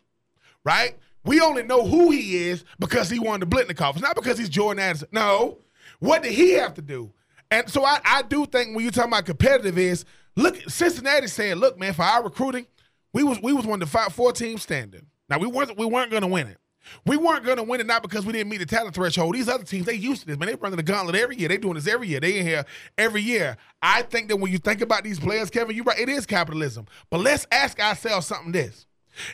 [0.63, 0.95] right?
[1.25, 3.93] We only know who he is because he won the Biletnikoff.
[3.93, 5.09] It's not because he's Jordan Addison.
[5.11, 5.57] No.
[5.99, 7.11] What did he have to do?
[7.51, 11.55] And so I, I do think when you're talking about competitive is look Cincinnati saying,
[11.55, 12.65] look, man, for our recruiting,
[13.13, 15.05] we was we was one of the five four teams standing.
[15.29, 16.57] Now we weren't we weren't gonna win it.
[17.05, 19.35] We weren't going to win it not because we didn't meet the talent threshold.
[19.35, 20.47] These other teams, they used to this, man.
[20.47, 21.49] They running the gauntlet every year.
[21.49, 22.19] They doing this every year.
[22.19, 22.65] They in here
[22.97, 23.57] every year.
[23.81, 25.99] I think that when you think about these players, Kevin, you're right.
[25.99, 26.85] It is capitalism.
[27.09, 28.85] But let's ask ourselves something this.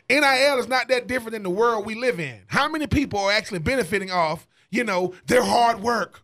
[0.10, 2.42] NIL is not that different than the world we live in.
[2.48, 6.24] How many people are actually benefiting off, you know, their hard work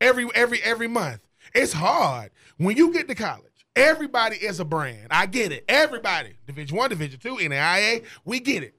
[0.00, 1.20] every every every month?
[1.54, 2.30] It's hard.
[2.58, 5.08] When you get to college, everybody is a brand.
[5.10, 5.64] I get it.
[5.68, 6.34] Everybody.
[6.46, 8.74] Division one, division two, NAIA, we get it.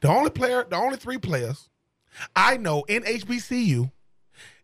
[0.00, 1.68] The only player, the only three players
[2.34, 3.90] I know in HBCU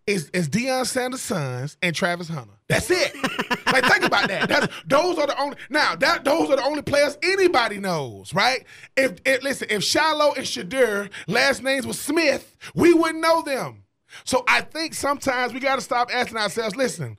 [0.07, 2.55] is, is Deion Sanders' sons and Travis Hunter.
[2.69, 3.15] That's it.
[3.67, 4.49] like think about that.
[4.49, 8.65] That's those are the only now that those are the only players anybody knows, right?
[8.97, 13.85] If, if listen, if Shiloh and Shedeur last names were Smith, we wouldn't know them.
[14.25, 17.17] So I think sometimes we got to stop asking ourselves, listen,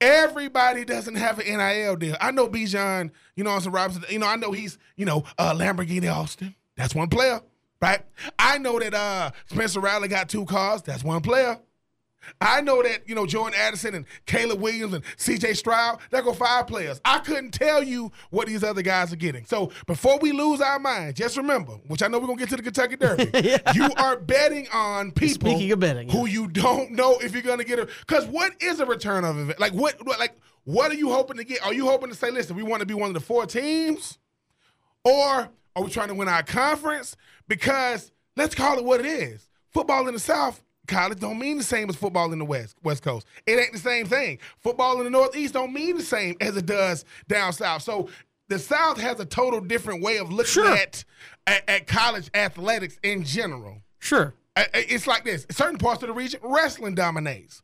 [0.00, 2.16] Everybody doesn't have an NIL deal.
[2.22, 4.04] I know Bijan, you know, Austin Robinson.
[4.08, 6.54] You know, I know he's, you know, uh, Lamborghini Austin.
[6.80, 7.42] That's one player,
[7.82, 8.00] right?
[8.38, 10.80] I know that uh, Spencer Rattler got two cars.
[10.80, 11.58] That's one player.
[12.40, 16.32] I know that, you know, Jordan Addison and Caleb Williams and CJ Stroud, that go
[16.32, 16.98] five players.
[17.04, 19.44] I couldn't tell you what these other guys are getting.
[19.44, 22.50] So before we lose our mind, just remember, which I know we're going to get
[22.50, 23.72] to the Kentucky Derby, yeah.
[23.74, 27.58] you are betting on people Speaking of betting, who you don't know if you're going
[27.58, 27.90] to get it.
[28.06, 29.60] Because what is a return of event?
[29.60, 31.62] Like, what, like, what are you hoping to get?
[31.62, 34.18] Are you hoping to say, listen, we want to be one of the four teams?
[35.04, 37.16] Or are we trying to win our conference?
[37.48, 39.48] Because let's call it what it is.
[39.72, 43.02] Football in the South college don't mean the same as football in the West West
[43.02, 43.26] Coast.
[43.46, 44.38] It ain't the same thing.
[44.58, 47.82] Football in the Northeast don't mean the same as it does down south.
[47.82, 48.08] So
[48.48, 50.74] the South has a total different way of looking sure.
[50.74, 51.04] at,
[51.46, 53.78] at, at college athletics in general.
[54.00, 57.62] Sure, it's like this: certain parts of the region, wrestling dominates.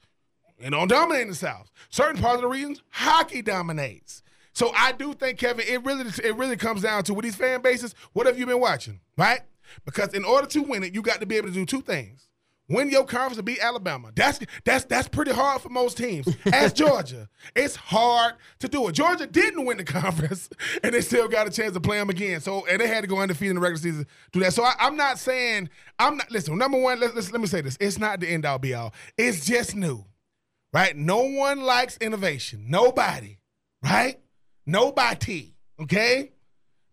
[0.63, 1.71] and don't dominate in the South.
[1.91, 4.23] Certain parts of the regions, hockey dominates.
[4.57, 7.61] So I do think, Kevin, it really it really comes down to with these fan
[7.61, 7.95] bases.
[8.15, 9.41] What have you been watching, right?
[9.85, 12.27] Because in order to win it, you got to be able to do two things
[12.69, 14.11] win your conference and beat Alabama.
[14.15, 16.27] That's that's that's pretty hard for most teams.
[16.53, 18.93] As Georgia, it's hard to do it.
[18.93, 20.49] Georgia didn't win the conference,
[20.83, 22.41] and they still got a chance to play them again.
[22.41, 24.53] So and they had to go undefeated in the regular season to do that.
[24.53, 26.31] So I, am not saying I'm not.
[26.31, 28.75] Listen, number one, let, let, let me say this: it's not the end all be
[28.75, 28.93] all.
[29.17, 30.05] It's just new,
[30.73, 30.97] right?
[30.97, 32.67] No one likes innovation.
[32.69, 33.39] Nobody,
[33.83, 34.19] right?
[34.67, 35.55] Nobody.
[35.81, 36.33] Okay.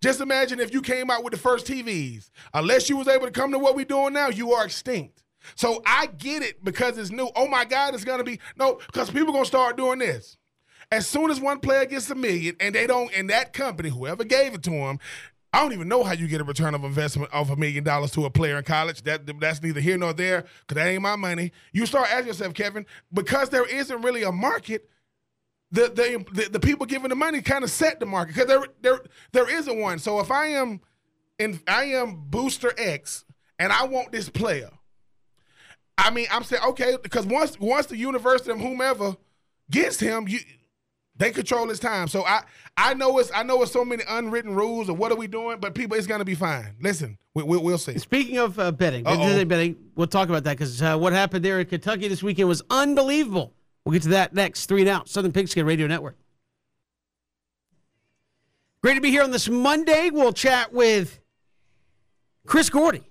[0.01, 2.29] Just imagine if you came out with the first TVs.
[2.53, 5.23] Unless you was able to come to what we're doing now, you are extinct.
[5.55, 7.29] So I get it because it's new.
[7.35, 10.37] Oh my God, it's gonna be no, because people gonna start doing this.
[10.91, 14.23] As soon as one player gets a million and they don't, and that company, whoever
[14.23, 14.99] gave it to them,
[15.53, 18.11] I don't even know how you get a return of investment of a million dollars
[18.11, 19.03] to a player in college.
[19.03, 21.51] That that's neither here nor there because that ain't my money.
[21.71, 24.89] You start asking yourself, Kevin, because there isn't really a market.
[25.73, 29.01] The the the, people giving the money kind of set the market because there there
[29.31, 29.99] there isn't one.
[29.99, 30.79] So if I am
[31.39, 33.25] in I am booster X
[33.59, 34.69] and I want this player
[35.97, 39.15] I mean, I'm saying okay because once once the university and whomever
[39.69, 40.39] gets him, you
[41.15, 42.07] they control his time.
[42.07, 42.41] So I
[42.75, 45.59] I know it's I know it's so many unwritten rules of what are we doing,
[45.59, 46.75] but people it's gonna be fine.
[46.81, 47.97] Listen, we, will we'll see.
[47.99, 51.67] Speaking of uh, betting, betting, we'll talk about that because uh, what happened there in
[51.67, 53.53] Kentucky this weekend was unbelievable.
[53.85, 54.67] We'll get to that next.
[54.67, 56.15] Three and out, Southern Pigskin Radio Network.
[58.81, 60.09] Great to be here on this Monday.
[60.09, 61.19] We'll chat with
[62.45, 63.09] Chris Gordy.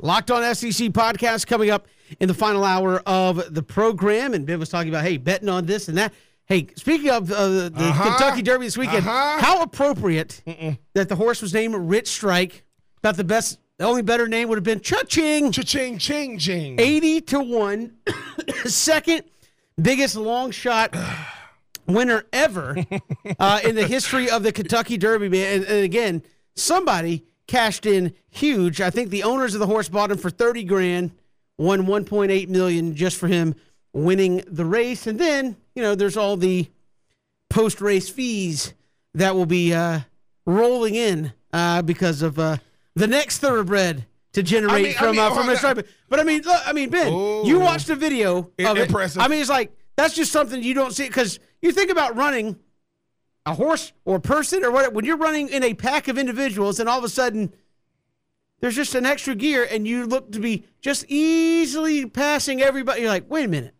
[0.00, 1.86] Locked on SEC podcast coming up
[2.20, 4.34] in the final hour of the program.
[4.34, 6.12] And Ben was talking about, hey, betting on this and that.
[6.46, 8.04] Hey, speaking of uh, the uh-huh.
[8.04, 9.38] Kentucky Derby this weekend, uh-huh.
[9.40, 10.78] how appropriate Mm-mm.
[10.94, 12.64] that the horse was named Rich Strike.
[12.98, 15.52] About the best, the only better name would have been Cha-Ching.
[15.52, 16.80] Cha-Ching, ching, ching.
[16.80, 17.96] 80 to 1.
[18.64, 19.24] Second
[19.80, 20.96] biggest long shot
[21.86, 22.76] winner ever
[23.38, 25.58] uh, in the history of the Kentucky Derby, man.
[25.58, 26.22] And, and again,
[26.54, 28.80] somebody cashed in huge.
[28.80, 31.12] I think the owners of the horse bought him for 30 grand
[31.58, 33.54] won 1.8 million just for him
[33.92, 35.06] winning the race.
[35.06, 36.68] And then, you know, there's all the
[37.50, 38.74] post race fees
[39.14, 40.00] that will be uh,
[40.46, 42.58] rolling in uh, because of uh,
[42.94, 45.86] the next thoroughbred to generate I mean, from I mean, uh, from a tribe.
[46.08, 47.12] But I mean, look, I mean, Ben,
[47.44, 49.20] you watched the video of Impressive.
[49.20, 49.24] it.
[49.24, 52.56] I mean, it's like that's just something you don't see because you think about running
[53.46, 56.78] a horse or a person or what when you're running in a pack of individuals
[56.78, 57.52] and all of a sudden
[58.60, 63.02] there's just an extra gear and you look to be just easily passing everybody.
[63.02, 63.74] You're like, wait a minute.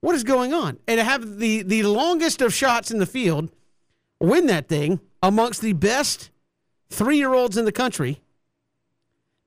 [0.00, 0.78] What is going on?
[0.86, 3.50] And to have the, the longest of shots in the field
[4.20, 6.30] win that thing amongst the best
[6.90, 8.20] three year olds in the country.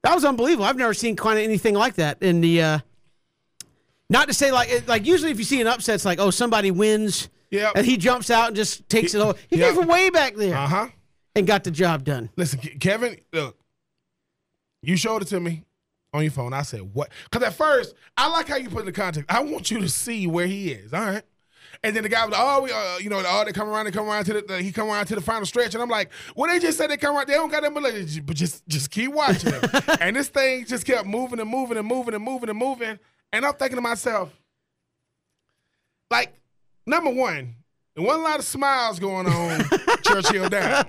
[0.03, 0.65] That was unbelievable.
[0.65, 2.61] I've never seen kind of anything like that in the.
[2.61, 2.79] Uh,
[4.09, 6.71] not to say like like usually if you see an upset, it's like oh somebody
[6.71, 9.37] wins, yeah, and he jumps out and just takes it over.
[9.49, 9.67] He yep.
[9.67, 10.87] came from way back there, uh huh,
[11.35, 12.29] and got the job done.
[12.35, 13.57] Listen, Kevin, look,
[14.81, 15.63] you showed it to me
[16.13, 16.53] on your phone.
[16.53, 17.09] I said, what?
[17.29, 19.31] Because at first, I like how you put in the context.
[19.31, 20.93] I want you to see where he is.
[20.93, 21.23] All right.
[21.83, 23.91] And then the guy was, oh, we, uh, you know, oh, they come around, they
[23.91, 26.51] come around to the, he come around to the final stretch, and I'm like, well,
[26.51, 29.13] they just said they come around, they don't got that much, but just, just keep
[29.13, 29.99] watching it.
[30.01, 32.99] and this thing just kept moving and moving and moving and moving and moving,
[33.31, 34.29] and I'm thinking to myself,
[36.11, 36.33] like,
[36.85, 37.55] number one,
[37.95, 39.63] there wasn't a lot of smiles going on
[40.03, 40.85] Churchill down.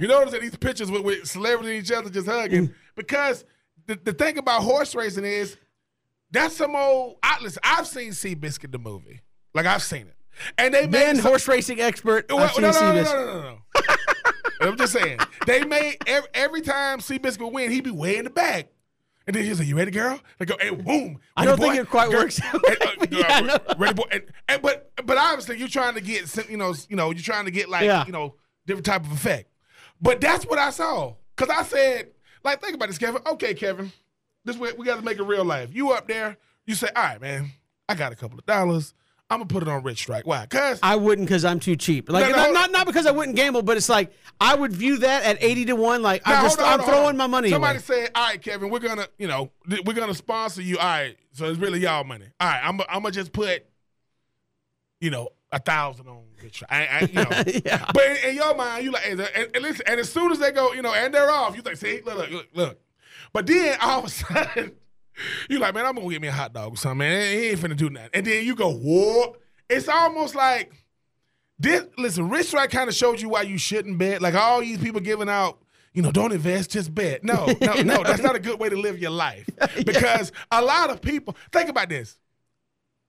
[0.00, 3.44] You notice that these pictures with, with celebrities each other just hugging because
[3.86, 5.56] the, the thing about horse racing is
[6.30, 7.16] that's some old.
[7.40, 9.20] Listen, I've seen Seabiscuit the movie,
[9.54, 10.16] like I've seen it,
[10.58, 12.26] and they made some, horse racing expert.
[12.28, 13.58] Well, no, no, no, no, no, no,
[14.60, 14.68] no.
[14.68, 18.24] I'm just saying they made every, every time Seabiscuit would win, he'd be way in
[18.24, 18.68] the back.
[19.26, 21.86] And then he's like, "You ready, girl?" They go, "And boom." I don't ready, think
[21.86, 23.06] it quite Girl- works and, uh.
[23.10, 23.58] Yeah, know.
[23.78, 24.04] ready, boy.
[24.12, 27.46] And, and, but but obviously you're trying to get you know you know you're trying
[27.46, 28.04] to get like Yeah.
[28.04, 28.34] you know
[28.66, 29.50] different type of effect.
[30.00, 32.10] But that's what I saw because I said
[32.44, 33.22] like think about this, Kevin.
[33.26, 33.92] Okay, Kevin,
[34.44, 35.70] this way we got to make it real life.
[35.72, 36.36] You up there?
[36.66, 37.50] You say, "All right, man,
[37.88, 38.92] I got a couple of dollars.
[39.30, 40.26] I'm gonna put it on Rich Strike.
[40.26, 40.44] Why?
[40.46, 42.10] Cause I wouldn't because I'm too cheap.
[42.10, 44.72] Like No, no, not, not not because I wouldn't gamble, but it's like I would
[44.72, 46.02] view that at eighty to one.
[46.02, 47.82] Like Now, I'm just I'm throwing my money Somebody away.
[47.82, 50.76] said, "All right, Kevin, we're gonna, you know, we're gonna sponsor you.
[50.78, 52.26] All right, so it's really y'all money.
[52.38, 53.64] All right, I'm, I'm gonna just put,
[55.00, 56.56] you know, a thousand on Rich.
[56.56, 56.70] Strike.
[56.70, 57.90] I, I, you know, Yeah.
[57.94, 60.38] but in, in your mind, you like, and, and, and listen, and as soon as
[60.38, 62.80] they go, you know, and they're off, you think, see, look, look, look, look.
[63.32, 64.72] But then all of a sudden,
[65.48, 67.36] you like, man, I'm gonna get me a hot dog or something, man.
[67.36, 68.10] He ain't finna do nothing.
[68.14, 69.36] And then you go, whoa.
[69.68, 70.72] It's almost like
[71.58, 71.84] this.
[71.96, 74.20] Listen, Rich Strike kind of showed you why you shouldn't bet.
[74.20, 75.58] Like all these people giving out.
[75.92, 77.22] You know, don't invest, just bet.
[77.22, 79.48] No, no, no, that's not a good way to live your life.
[79.86, 82.18] Because a lot of people, think about this.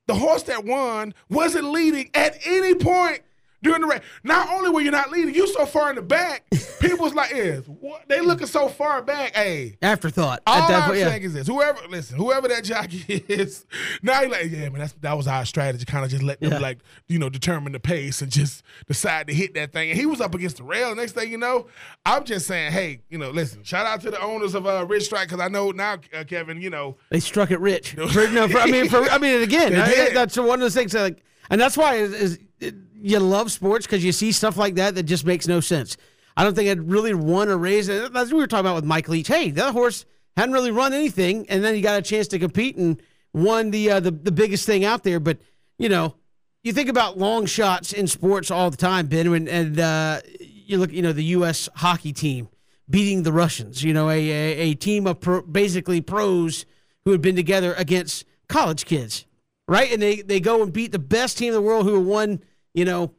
[0.05, 3.21] The horse that won wasn't leading at any point
[3.65, 4.01] during the race.
[4.23, 6.43] Not only were you not leading, you so far in the back,
[6.79, 9.35] people's like, is what they looking so far back.
[9.35, 10.41] Hey, Afterthought.
[10.47, 11.09] all at that I'm point, yeah.
[11.09, 13.65] saying is this: whoever, listen, whoever that jockey is,
[14.01, 15.83] now you like, yeah, man, that's that was our strategy.
[15.85, 16.59] Kind of just let them Yeah.
[16.59, 19.89] like, you know, determine the pace and just decide to hit that thing.
[19.89, 20.89] And he was up against the rail.
[20.91, 21.67] The next thing you know,
[22.05, 25.05] I'm just saying, hey, you know, listen, shout out to the owners of uh, Rich
[25.05, 27.91] Strike because I know now, uh, Kevin, you know, They struck it rich.
[28.15, 30.91] For, no, for, I mean, for, I mean, again, I- that's one of those things.
[30.91, 34.57] That, like, and that's why is, is it, you love sports because you see stuff
[34.57, 35.97] like that that just makes no sense.
[36.37, 37.87] I don't think I'd really won a race.
[37.87, 39.27] That's what we were talking about with Mike Leach.
[39.27, 40.05] Hey, that horse
[40.35, 43.01] hadn't really run anything, and then he got a chance to compete and
[43.33, 45.19] won the uh, the the biggest thing out there.
[45.19, 45.37] But
[45.77, 46.15] you know,
[46.63, 50.77] you think about long shots in sports all the time, Ben, and, and uh, you
[50.77, 51.69] look, you know, the U.S.
[51.75, 52.49] hockey team
[52.89, 53.83] beating the Russians.
[53.83, 56.65] You know, a a, a team of pro, basically pros
[57.05, 59.25] who had been together against college kids,
[59.67, 59.91] right?
[59.91, 62.41] And they they go and beat the best team in the world who have won,
[62.75, 63.11] you know,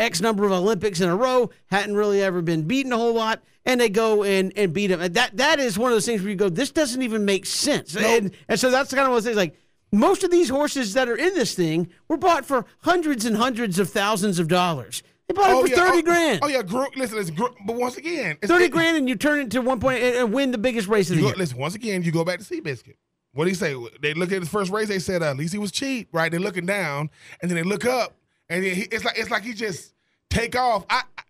[0.00, 3.42] X number of Olympics in a row, hadn't really ever been beaten a whole lot,
[3.64, 5.00] and they go and, and beat them.
[5.00, 7.46] And that that is one of those things where you go, this doesn't even make
[7.46, 7.96] sense.
[7.96, 9.56] And, and so that's kind of one of those things like
[9.92, 13.78] most of these horses that are in this thing were bought for hundreds and hundreds
[13.78, 15.02] of thousands of dollars.
[15.26, 16.40] They bought it for thirty oh, grand.
[16.42, 19.16] Oh yeah, gro- listen, it's gro- but once again, it's, Thirty it- grand, and you
[19.16, 21.36] turn it to one point and, and win the biggest race of the You year.
[21.36, 22.94] listen, once again, you go back to Seabiscuit.
[23.32, 23.76] What do you say?
[24.00, 24.88] They look at the first race.
[24.88, 26.30] They said uh, at least he was cheap, right?
[26.30, 27.10] They're looking down,
[27.42, 28.16] and then they look up,
[28.48, 29.94] and then he, it's like it's like he just
[30.30, 30.84] take off.
[30.90, 31.22] I, I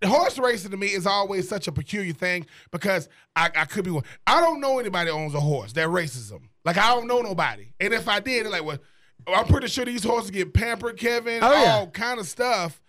[0.00, 3.84] the horse racing to me is always such a peculiar thing because I, I could
[3.84, 4.04] be one.
[4.26, 6.50] I don't know anybody that owns a horse that races them.
[6.64, 8.78] Like I don't know nobody, and if I did, like, well,
[9.26, 11.72] I'm pretty sure these horses get pampered, Kevin, Oh, yeah.
[11.76, 12.80] all kind of stuff.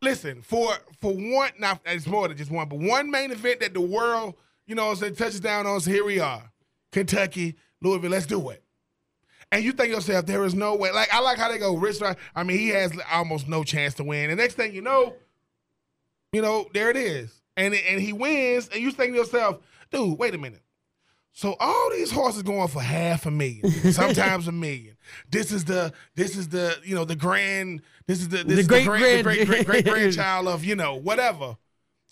[0.00, 3.74] Listen, for for one, now it's more than just one, but one main event that
[3.74, 4.34] the world,
[4.66, 5.80] you know, I'm saying, touches down on.
[5.80, 6.52] So here we are,
[6.92, 8.10] Kentucky, Louisville.
[8.10, 8.61] Let's do it.
[9.52, 10.90] And you think to yourself, there is no way.
[10.92, 11.76] Like I like how they go.
[11.76, 14.30] Rich, Strike, I mean, he has almost no chance to win.
[14.30, 15.14] And next thing you know,
[16.32, 18.68] you know, there it is, and and he wins.
[18.72, 19.58] And you think to yourself,
[19.90, 20.62] dude, wait a minute.
[21.34, 24.96] So all these horses going for half a million, sometimes a million.
[25.30, 28.68] This is the this is the you know the grand this is the this The
[28.68, 31.56] great the grand, grand- great great great grandchild of you know whatever.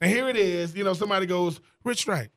[0.03, 2.31] And here it is, you know, somebody goes Rich Strike.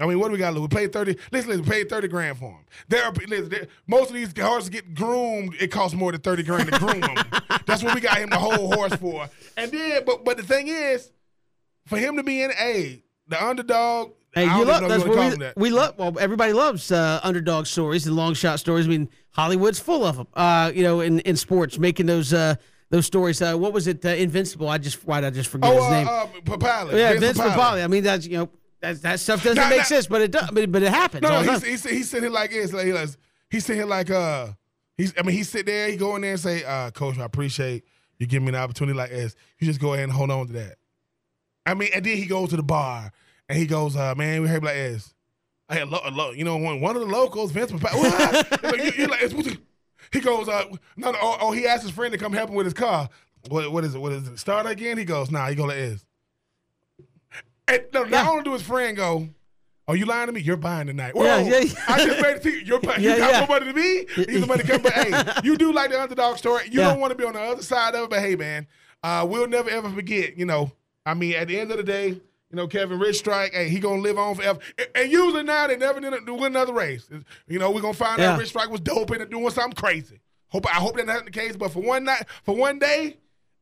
[0.00, 0.50] I mean, what do we got?
[0.50, 0.68] to lose?
[0.70, 1.16] We paid thirty.
[1.30, 2.64] Listen, listen, we paid thirty grand for him.
[2.88, 5.54] There, are, listen, there, most of these horses get groomed.
[5.60, 7.16] It costs more than thirty grand to groom them.
[7.66, 9.28] That's what we got him the whole horse for.
[9.56, 11.10] And then, but but the thing is,
[11.86, 14.12] for him to be in A, the underdog.
[14.34, 15.56] Hey, you love that's if you wanna what we, that.
[15.56, 15.94] we love.
[15.96, 18.86] Well, everybody loves uh, underdog stories and long shot stories.
[18.86, 20.26] I mean, Hollywood's full of them.
[20.34, 22.56] Uh, you know, in, in sports, making those uh,
[22.90, 23.40] those stories.
[23.40, 24.04] Uh, what was it?
[24.04, 24.68] Uh, Invincible.
[24.68, 26.08] I just why did I just forget Oh, his name?
[26.08, 26.98] uh, uh, Papale.
[26.98, 27.84] yeah, Vince Vince Papale.
[27.84, 28.50] I mean, that's you know
[28.84, 29.84] that that stuff doesn't make nah.
[29.84, 30.50] sense, but it does.
[30.50, 31.22] But, but it happens.
[31.22, 32.72] No, no, he's, he's, he's sitting here like this.
[32.72, 33.18] Like, he's,
[33.50, 34.48] he's sitting here like uh,
[34.96, 35.12] he's.
[35.18, 35.88] I mean, he sit there.
[35.88, 37.84] He go in there and say, uh, "Coach, I appreciate
[38.18, 39.34] you giving me an opportunity like this.
[39.58, 40.76] You just go ahead and hold on to that."
[41.66, 43.10] I mean, and then he goes to the bar
[43.48, 45.14] and he goes, uh, "Man, we heard like this.
[45.68, 47.94] I had lo- lo- you know one, one of the locals, Vince Papale.
[48.60, 48.62] What?
[48.62, 49.58] Like, you- you're like, it's
[50.12, 50.64] he goes, uh,
[50.96, 53.08] no, no, oh, oh, he asked his friend to come help him with his car.
[53.48, 53.98] What, what is it?
[53.98, 54.38] What is it?
[54.38, 54.96] Start again?
[54.96, 56.04] He goes, nah, he go like this.
[57.68, 59.28] And no, not only do his friend go,
[59.88, 60.40] "Are you lying to me?
[60.40, 61.84] You're buying tonight." Whoa, Yeah, yeah, yeah.
[61.88, 62.58] I just made it to you.
[62.58, 63.00] You're buying.
[63.02, 63.38] Yeah, you got yeah.
[63.40, 64.06] more money than me.
[64.16, 66.64] You the money come, but hey, you do like the underdog story.
[66.70, 68.66] You don't want to be on the other side of it, but hey, man,
[69.02, 70.36] uh, we'll never ever forget.
[70.36, 70.72] You know,
[71.06, 73.80] I mean, at the end of the day, you know, Kevin Rich Strike, hey, he
[73.80, 74.60] gonna live on forever.
[74.78, 77.08] And, and usually now they never did win another race.
[77.48, 80.20] You know, we're gonna find out Rich Strike was dope and doing something crazy.
[80.48, 83.16] Hope I hope that that's the case, but for one night, for one day.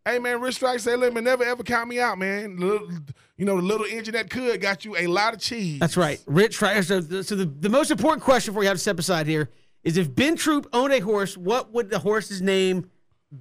[0.05, 2.89] Hey man, Rich Strike say, "Let me never ever count me out, man." Little,
[3.37, 5.79] you know, the little engine that could got you a lot of cheese.
[5.79, 6.21] That's right.
[6.27, 6.83] Rich Strike.
[6.83, 9.49] So, so the, the most important question for you have to step aside here
[9.85, 12.91] is if Ben Troupe owned a horse, what would the horse's name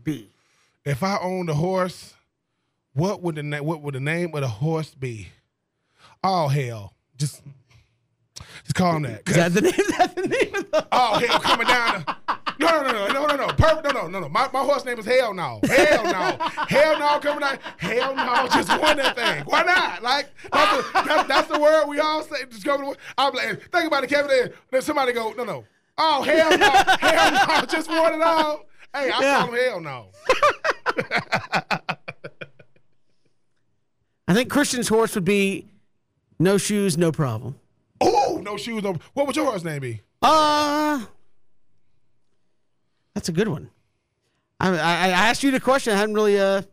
[0.03, 0.29] be?
[0.85, 2.13] If I owned a horse,
[2.93, 5.29] what would the na- what would the name of the horse be?
[6.23, 7.41] Oh hell, just
[8.63, 9.27] just call him that.
[9.27, 9.73] Is that the name?
[9.75, 12.05] Is that the name of the Oh hell, coming down.
[12.05, 12.17] To,
[12.61, 13.83] no, no, no, no, no, no, Perfect.
[13.83, 14.29] No, no, no, no.
[14.29, 15.59] My, my horse name is Hell No.
[15.67, 16.37] Hell No.
[16.67, 17.59] Hell No coming down.
[17.77, 18.47] Hell No.
[18.53, 19.43] Just won that thing.
[19.45, 20.01] Why not?
[20.03, 22.45] Like that's the, that's, that's the word we all say.
[22.49, 24.29] Just to I'm like, think about it, Kevin.
[24.29, 25.65] Then, then somebody go, no, no.
[25.97, 28.65] Oh hell no, hell no, just won it all.
[28.93, 29.37] Hey, I Yeah.
[29.41, 30.07] call him hell no.
[34.27, 35.67] I think Christian's horse would be
[36.39, 37.55] no shoes, no problem.
[37.99, 38.81] Oh, no shoes.
[38.81, 38.95] No.
[39.13, 40.01] What would your horse name be?
[40.21, 41.05] Uh
[43.21, 43.69] that's a good one.
[44.59, 45.93] I, I, I asked you the question.
[45.93, 46.39] I hadn't really.
[46.39, 46.63] Uh,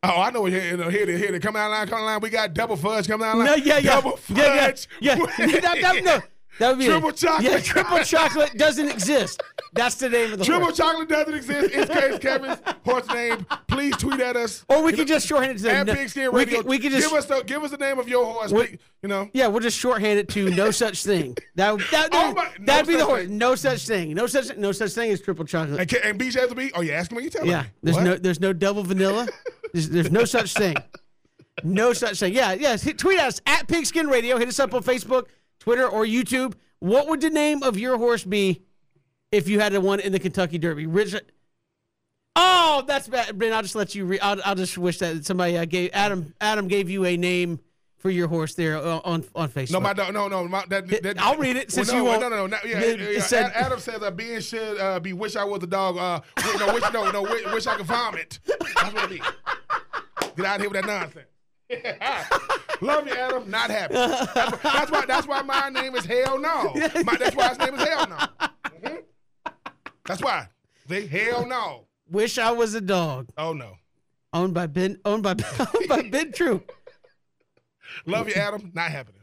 [0.00, 0.44] Oh, I know.
[0.44, 1.40] Here, here, here, here.
[1.40, 2.20] Come the line, come the line.
[2.20, 3.08] We got double fudge.
[3.08, 4.88] Come down the no, yeah, yeah, double yeah, fudge.
[5.00, 5.46] yeah, yeah.
[5.60, 6.20] that, that, no,
[6.58, 7.16] that would be Triple it.
[7.16, 7.44] chocolate.
[7.52, 9.42] Yeah, triple chocolate doesn't exist.
[9.74, 10.76] That's the name of the Triple horse.
[10.76, 11.70] chocolate doesn't exist.
[11.72, 13.46] It's Case Kevin's horse name.
[13.68, 14.64] Please tweet at us.
[14.68, 16.58] Or we could just shorthand it to At no- Pigskin we Radio.
[16.58, 18.50] could, we could just give us the give us the name of your horse.
[18.52, 19.30] We- you know.
[19.32, 21.36] yeah, we'll just shorthand it to no such thing.
[21.54, 23.26] That would- that Oh my- no that'd be the horse.
[23.26, 23.38] thing.
[23.38, 24.14] No such thing.
[24.14, 25.80] No such no such thing as triple chocolate.
[25.80, 26.72] And, and BJ has to be.
[26.74, 27.24] Oh, you asking me?
[27.24, 27.68] You tell Yeah, me.
[27.82, 28.04] there's What?
[28.04, 29.28] no there's no double vanilla.
[29.74, 30.76] There's, there's no such thing.
[31.62, 32.32] No such thing.
[32.32, 32.82] Yeah, yes.
[32.82, 34.38] Hit, tweet us at Pigskin Radio.
[34.38, 35.26] Hit us up on Facebook,
[35.60, 36.54] Twitter, or YouTube.
[36.80, 38.62] What would the name of your horse be
[39.32, 40.86] if you had one in the Kentucky Derby?
[40.86, 41.32] Richard.
[42.36, 43.52] Oh, that's bad, Ben.
[43.52, 44.04] I'll just let you.
[44.04, 46.34] Re- I'll, I'll just wish that somebody uh, gave Adam.
[46.40, 47.58] Adam gave you a name
[47.96, 49.72] for your horse there uh, on on Facebook.
[49.72, 50.14] No, my dog.
[50.14, 50.46] No, no.
[50.46, 52.20] My, that, that, I'll read it since well, you won't.
[52.20, 52.46] No, no, no.
[52.46, 55.64] no yeah, It- yeah, said- Adam says uh, being should uh, be wish I was
[55.64, 55.96] a dog.
[55.96, 57.22] Uh, wi- no, wish, no, no.
[57.22, 58.38] Wish, wish I could vomit.
[58.46, 59.20] That's what it be.
[60.36, 61.26] Get out of here with that nonsense.
[62.80, 63.50] Love you, Adam.
[63.50, 63.94] Not happy.
[63.94, 65.04] That's, why- that's why.
[65.06, 66.72] That's why my name is Hell No.
[67.04, 68.16] My, that's why his name is Hell No.
[68.82, 69.02] Mhm.
[70.06, 70.48] That's why.
[70.86, 71.84] They Hell No.
[72.10, 73.28] Wish I was a dog.
[73.36, 73.74] Oh no.
[74.32, 74.98] Owned by Ben.
[75.04, 76.70] Owned by owned by Ben Troupe.
[78.06, 78.70] Love you, Adam.
[78.74, 79.14] Not happening.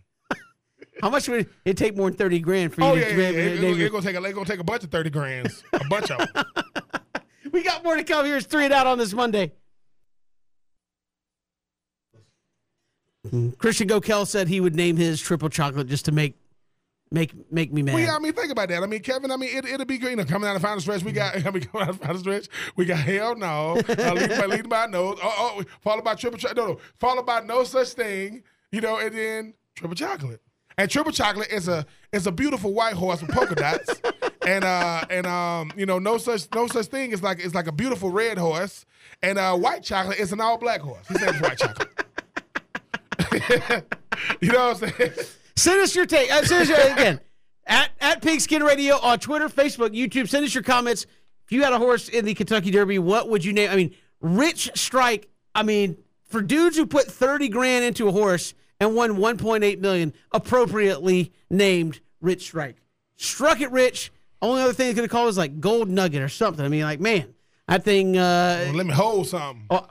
[1.02, 3.16] How much would it take more than thirty grand for you Oh to yeah, yeah,
[3.16, 3.28] yeah.
[3.30, 5.64] It- It's your- gonna take a, it's gonna take a bunch of thirty grands.
[5.74, 6.46] A bunch of them.
[7.52, 8.26] We got more to come.
[8.26, 9.54] Here's three and out on this Monday.
[13.58, 16.36] Christian Gokel said he would name his triple chocolate just to make
[17.12, 17.96] make make me mad.
[17.96, 18.84] Well, yeah, I mean, think about that.
[18.84, 20.12] I mean, Kevin, I mean, it, it'll be great.
[20.12, 22.20] You know, coming out the final stretch, we got, I mean, coming out the final
[22.20, 26.16] stretch, we got hell no, uh, leading, by, leading by no, oh, oh, followed by
[26.16, 30.42] triple chocolate, no, no, followed by no such thing, you know, and then triple chocolate.
[30.78, 34.02] And triple chocolate is a is a beautiful white horse with polka dots,
[34.46, 37.68] and uh and um you know no such no such thing is like it's like
[37.68, 38.86] a beautiful red horse,
[39.24, 41.08] and uh white chocolate is an all black horse.
[41.08, 41.88] His name's white chocolate.
[44.42, 45.12] you know what I'm saying?
[45.56, 46.32] Send us your take.
[46.32, 47.20] Uh, send us your, again
[47.66, 50.30] at at Pigskin Radio on Twitter, Facebook, YouTube.
[50.30, 51.06] Send us your comments.
[51.46, 53.70] If you had a horse in the Kentucky Derby, what would you name?
[53.70, 55.30] I mean, Rich Strike.
[55.54, 59.64] I mean, for dudes who put thirty grand into a horse and won one point
[59.64, 62.78] eight million, appropriately named Rich Strike.
[63.18, 64.12] Struck it rich.
[64.42, 66.66] Only other thing they could have called was like Gold Nugget or something.
[66.66, 67.34] I mean, like man,
[67.68, 68.18] that thing.
[68.18, 69.66] Uh, Let me hold something.
[69.70, 69.88] Oh,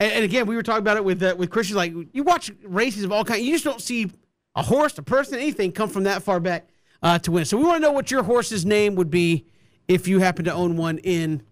[0.00, 1.76] and, and again, we were talking about it with uh, with Christian.
[1.76, 4.10] Like you watch races of all kinds, you just don't see
[4.54, 6.68] a horse, a person, anything come from that far back
[7.02, 7.44] uh, to win.
[7.44, 9.46] So we want to know what your horse's name would be
[9.86, 11.42] if you happen to own one in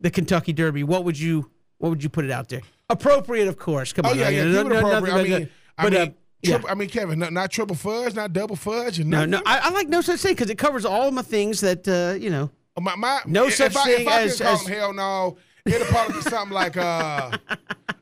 [0.00, 0.82] the Kentucky Derby.
[0.84, 2.62] What would you What would you put it out there?
[2.90, 3.92] Appropriate, of course.
[3.92, 4.44] Come Oh on, yeah, yeah.
[4.44, 6.06] no- no- nothing I but, mean, uh, I mean, uh,
[6.42, 6.62] yeah.
[6.68, 9.70] I mean, Kevin, not, not triple fudge, not double fudge, and No, no, I, I
[9.70, 12.50] like no such thing because it covers all my things that uh, you know.
[12.80, 15.36] My, my, No such I, thing as- as- hell no,
[15.68, 17.30] it'll probably be something like uh,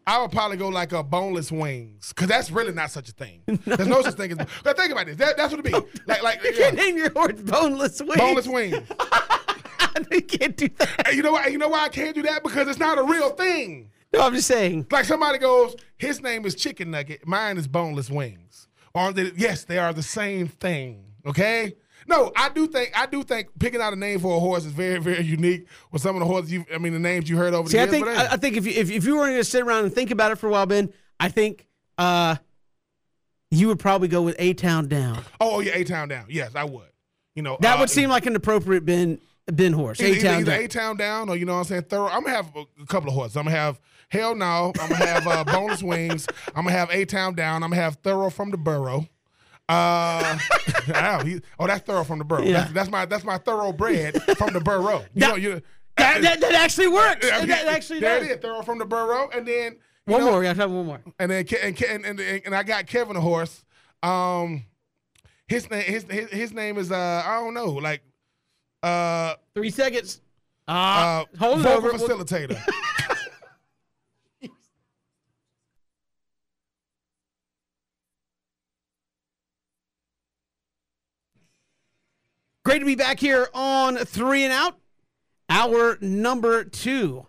[0.06, 3.42] I would probably go like a boneless wings because that's really not such a thing.
[3.46, 4.46] There's no such thing as.
[4.62, 5.16] But think about this.
[5.16, 6.00] That, that's what it be.
[6.06, 8.16] Like like You yeah, can't name your horse boneless wings.
[8.16, 8.76] boneless wings.
[10.10, 11.14] you can't do that.
[11.14, 11.46] You know why?
[11.48, 13.90] You know why I can't do that because it's not a real thing.
[14.12, 14.86] No, I'm just saying.
[14.90, 18.68] Like somebody goes, his name is Chicken Nugget, mine is Boneless Wings.
[18.94, 21.04] Or they, yes, they are the same thing.
[21.26, 21.74] Okay.
[22.08, 24.72] No, I do think I do think picking out a name for a horse is
[24.72, 25.66] very very unique.
[25.92, 27.82] With some of the horses, you I mean the names you heard over See, the
[27.82, 27.90] I years.
[27.92, 29.84] think but I, I think if you if, if you were going to sit around
[29.84, 31.66] and think about it for a while, Ben, I think
[31.98, 32.36] uh,
[33.50, 35.18] you would probably go with A Town Down.
[35.40, 36.26] oh, oh yeah, A Town Down.
[36.28, 36.88] Yes, I would.
[37.34, 40.00] You know That uh, would seem like an appropriate Ben Ben horse.
[40.00, 40.60] A Town Down.
[40.60, 41.82] A Town Down or you know what I'm saying.
[41.82, 42.08] Thorough.
[42.08, 43.36] I'm gonna have a, a couple of horses.
[43.36, 43.78] I'm gonna have
[44.08, 44.72] Hell No.
[44.80, 46.26] I'm gonna have uh, Boneless Wings.
[46.54, 47.62] I'm gonna have A Town Down.
[47.62, 49.06] I'm gonna have Thorough from the Burrow.
[49.68, 50.38] Uh,
[50.88, 52.42] wow, he, oh, that's Thorough from the Burrow.
[52.42, 52.52] Yeah.
[52.60, 55.00] That's, that's my that's my thoroughbred from the Burrow.
[55.14, 55.62] You Now- know, you
[55.96, 57.26] That, that, that actually works.
[57.32, 58.28] I mean, that actually there does.
[58.28, 58.40] it is.
[58.40, 60.38] Throw from the burrow, and then One know, more.
[60.40, 61.00] We got to have one more.
[61.18, 63.64] and then and, and, and, and I got Kevin a horse.
[64.02, 64.64] Um,
[65.48, 68.02] his name his, his his name is uh I don't know like
[68.82, 70.20] uh Three seconds.
[70.68, 71.98] Uh, uh hold vocal over.
[71.98, 72.60] facilitator.
[82.66, 84.76] Great to be back here on Three and Out,
[85.48, 87.24] hour number two.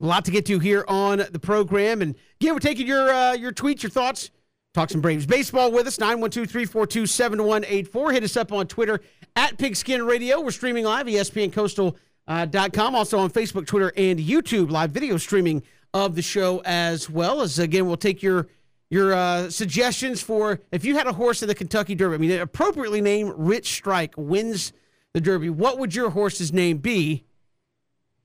[0.00, 2.00] A lot to get to here on the program.
[2.00, 4.30] And again, we're taking your uh, your tweets, your thoughts.
[4.74, 8.12] Talk some Braves baseball with us, 912 342 7184.
[8.12, 9.00] Hit us up on Twitter
[9.34, 10.40] at Pigskin Radio.
[10.40, 12.94] We're streaming live, at ESPNCoastal.com.
[12.94, 15.64] Also on Facebook, Twitter, and YouTube, live video streaming
[15.94, 17.40] of the show as well.
[17.40, 18.46] As again, we'll take your
[18.90, 22.14] your uh, suggestions for if you had a horse in the Kentucky Derby.
[22.16, 24.72] I mean, appropriately named Rich Strike wins
[25.14, 25.48] the Derby.
[25.48, 27.24] What would your horse's name be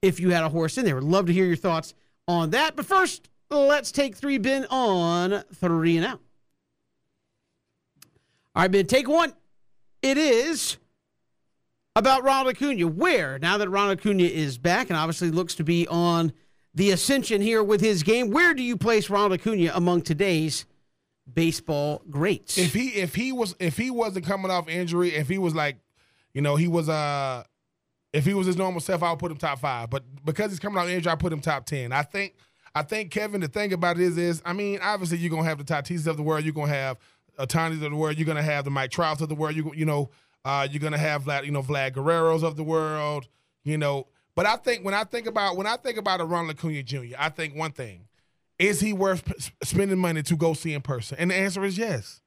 [0.01, 0.95] if you had a horse in there?
[0.95, 1.93] Would love to hear your thoughts
[2.27, 2.75] on that.
[2.75, 6.19] But first, let's take three Ben on three and out.
[8.55, 9.33] All right, Ben, take one.
[10.01, 10.77] It is
[11.95, 12.87] about Ronald Acuna.
[12.87, 16.33] Where, now that Ronald Acuna is back and obviously looks to be on
[16.75, 20.65] the ascension here with his game, where do you place Ronald Acuna among today's
[21.31, 22.57] baseball greats?
[22.57, 25.77] if he if he was if he wasn't coming off injury, if he was like,
[26.33, 27.43] you know, he was uh
[28.13, 29.89] if he was his normal self, I would put him top five.
[29.89, 31.91] But because he's coming off injury, I put him top ten.
[31.91, 32.35] I think
[32.75, 35.57] I think Kevin, the thing about it is is I mean, obviously you're gonna have
[35.57, 36.97] the Tatis of the world, you're gonna have
[37.39, 39.85] Ohtanis of the world, you're gonna have the Mike Trouts of the world, you you
[39.85, 40.09] know,
[40.43, 43.29] uh, you're gonna have Vlad, you know, Vlad Guerrero's of the world,
[43.63, 44.07] you know.
[44.35, 47.15] But I think when I think about when I think about a Ronald Acuna Jr.,
[47.17, 48.07] I think one thing:
[48.59, 49.33] is he worth p-
[49.63, 51.17] spending money to go see in person?
[51.19, 52.21] And the answer is yes.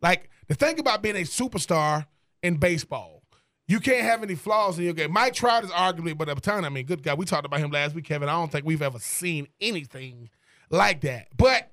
[0.00, 2.06] Like the thing about being a superstar
[2.42, 3.22] in baseball,
[3.66, 5.12] you can't have any flaws in your game.
[5.12, 7.14] Mike Trout is arguably, but at the time, I mean, good guy.
[7.14, 8.28] We talked about him last week, Kevin.
[8.28, 10.30] I don't think we've ever seen anything
[10.70, 11.28] like that.
[11.36, 11.70] But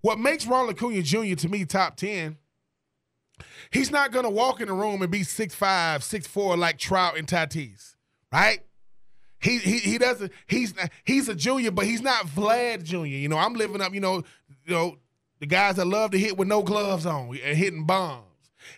[0.00, 1.34] what makes Ronald Acuna Jr.
[1.36, 2.36] to me top ten?
[3.70, 5.56] He's not gonna walk in the room and be 6'5",
[6.02, 7.94] 6'4", like Trout and Tatis,
[8.32, 8.60] right?
[9.40, 10.74] He, he he doesn't he's
[11.04, 13.16] he's a junior, but he's not Vlad Junior.
[13.16, 13.94] You know, I'm living up.
[13.94, 14.24] You know,
[14.66, 14.98] you know
[15.38, 18.24] the guys that love to hit with no gloves on and hitting bombs.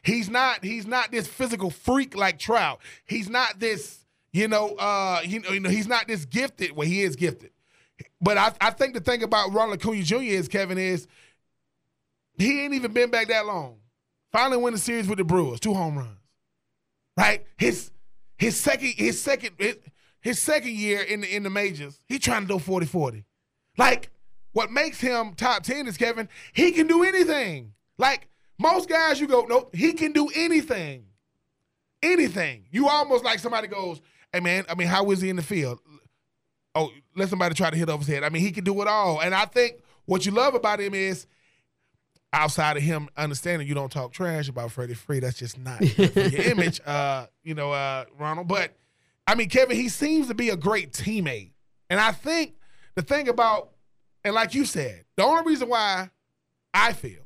[0.02, 2.80] He's not he's not this physical freak like Trout.
[3.06, 6.72] He's not this you know uh you know, you know he's not this gifted.
[6.72, 7.50] Well, he is gifted,
[8.20, 10.16] but I I think the thing about Ronald Acuna Jr.
[10.16, 11.06] is Kevin is
[12.36, 13.76] he ain't even been back that long.
[14.30, 16.18] Finally win the series with the Brewers, two home runs.
[17.16, 17.90] Right, his
[18.36, 19.56] his second his second.
[19.58, 19.76] His,
[20.20, 23.24] his second year in the in the majors, he trying to do 40-40.
[23.78, 24.10] Like,
[24.52, 27.72] what makes him top 10 is Kevin, he can do anything.
[27.98, 31.06] Like, most guys you go, nope, he can do anything.
[32.02, 32.64] Anything.
[32.70, 34.00] You almost like somebody goes,
[34.32, 35.80] hey man, I mean, how is he in the field?
[36.74, 38.22] Oh, let somebody try to hit over his head.
[38.22, 39.20] I mean, he can do it all.
[39.20, 41.26] And I think what you love about him is
[42.32, 46.42] outside of him understanding you don't talk trash about Freddie Free, that's just not your
[46.50, 48.46] image, uh, you know, uh, Ronald.
[48.46, 48.76] But
[49.30, 51.52] I mean, Kevin, he seems to be a great teammate.
[51.88, 52.56] And I think
[52.96, 53.70] the thing about,
[54.24, 56.10] and like you said, the only reason why
[56.74, 57.22] I feel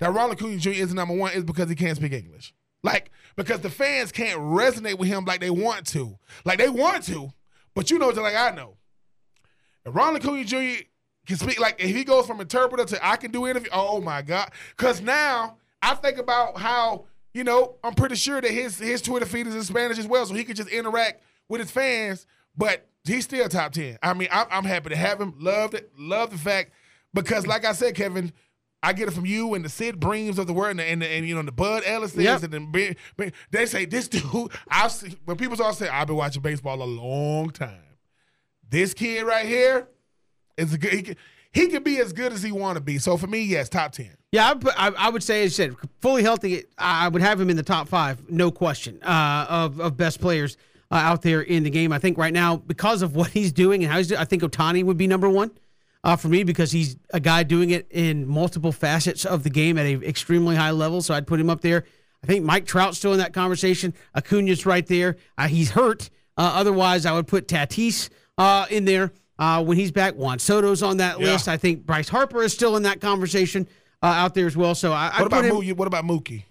[0.00, 0.70] that Ronald Acuna Jr.
[0.70, 2.54] is number one is because he can't speak English.
[2.82, 6.18] Like, because the fans can't resonate with him like they want to.
[6.46, 7.28] Like, they want to,
[7.74, 8.78] but you know, just like I know.
[9.84, 10.84] If Ronald Acuna Jr.
[11.26, 14.00] can speak, like, if he goes from interpreter to I can do interview, oh, oh
[14.00, 14.52] my God.
[14.74, 17.04] Because now I think about how
[17.36, 20.24] you know, I'm pretty sure that his his Twitter feed is in Spanish as well,
[20.24, 22.26] so he could just interact with his fans.
[22.56, 23.98] But he's still top ten.
[24.02, 25.34] I mean, I'm, I'm happy to have him.
[25.38, 25.90] Loved it.
[25.98, 26.72] Love the fact
[27.12, 28.32] because, like I said, Kevin,
[28.82, 31.26] I get it from you and the Sid Breams of the world, and, and, and
[31.26, 32.42] you know the Bud Ellisons, Yep.
[32.44, 34.50] and then they say this dude.
[34.68, 37.80] I see when people start say I've been watching baseball a long time.
[38.68, 39.88] This kid right here
[40.56, 40.92] is a good.
[40.92, 41.16] He can,
[41.52, 42.98] he can be as good as he want to be.
[42.98, 44.10] So for me, yes, top ten.
[44.30, 47.48] Yeah, I, would I, would say, as I said, fully healthy, I would have him
[47.48, 50.58] in the top five, no question, uh, of, of best players
[50.96, 51.92] uh, out there in the game.
[51.92, 54.42] I think right now, because of what he's doing and how he's doing, I think
[54.42, 55.50] Ohtani would be number one
[56.04, 59.76] uh, for me because he's a guy doing it in multiple facets of the game
[59.78, 61.02] at an extremely high level.
[61.02, 61.84] So I'd put him up there.
[62.22, 63.94] I think Mike Trout's still in that conversation.
[64.16, 65.16] Acuna's right there.
[65.38, 66.10] Uh, he's hurt.
[66.36, 70.14] Uh, otherwise, I would put Tatis uh, in there uh, when he's back.
[70.14, 71.32] Juan Soto's on that Yeah.
[71.32, 71.46] list.
[71.48, 73.68] I think Bryce Harper is still in that conversation
[74.02, 74.74] uh, out there as well.
[74.74, 75.56] So I, I What about put him.
[75.56, 75.76] Mookie?
[75.76, 76.44] What about Mookie?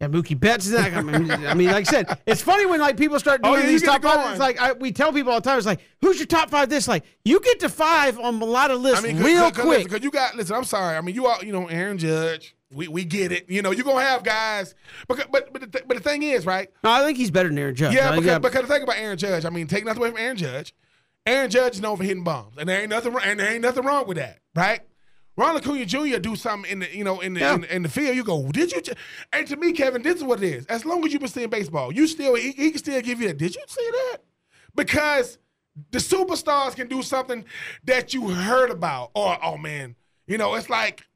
[0.00, 0.94] Yeah, Mookie Betts is that.
[0.94, 3.64] I mean, I mean, like I said, it's funny when like people start Oh, doing
[3.66, 4.14] yeah, these top five.
[4.16, 4.30] going.
[4.30, 5.58] It's like I, we tell people all the time.
[5.58, 6.68] It's like, who's your top five?
[6.68, 9.50] This like you get to five on a lot of lists I mean, 'cause- real
[9.50, 9.84] 'cause- quick.
[9.84, 10.54] Because you got listen.
[10.54, 10.96] I'm sorry.
[10.96, 12.54] I mean, you all you know Aaron Judge.
[12.70, 13.48] We, we get it.
[13.48, 14.74] You know, you're gonna have guys,
[15.08, 16.68] but but but the, th- but the thing is, right?
[16.84, 17.94] No, I think he's better than Aaron Judge.
[17.94, 20.36] Yeah, because, because the thing about Aaron Judge, I mean, take nothing away from Aaron
[20.36, 20.74] Judge.
[21.26, 23.62] Aaron Judge is known for hitting bombs, and there ain't nothing wrong- and there ain't
[23.62, 24.80] nothing wrong with that, right?
[25.38, 26.18] Ronald Acuna Jr.
[26.18, 27.54] do something in the you know in the, Yeah.
[27.54, 28.82] in, the in the field, you go, did you?
[29.32, 30.66] And to me, Kevin, this is what it is.
[30.66, 33.28] As long as you've been seeing baseball, you still he, he can still give you
[33.28, 33.32] a.
[33.32, 34.18] Did you see that?
[34.74, 35.38] Because
[35.92, 37.44] the superstars can do something
[37.84, 39.94] that you heard about, or oh man,
[40.26, 41.06] you know, it's like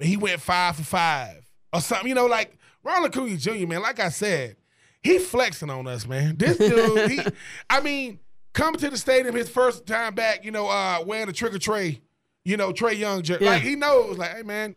[0.00, 2.08] he went five for five or something.
[2.08, 3.68] You know, like Ronald Acuna Jr.
[3.68, 4.56] Man, like I said,
[5.00, 6.36] he flexing on us, man.
[6.36, 7.20] This dude, he,
[7.70, 8.18] I mean,
[8.52, 11.60] coming to the stadium his first time back, you know, uh, wearing a trick or
[11.60, 12.00] tray,
[12.44, 13.22] you know, Trae Young.
[13.24, 13.36] Yeah.
[13.40, 14.76] Like he knows, like, hey man.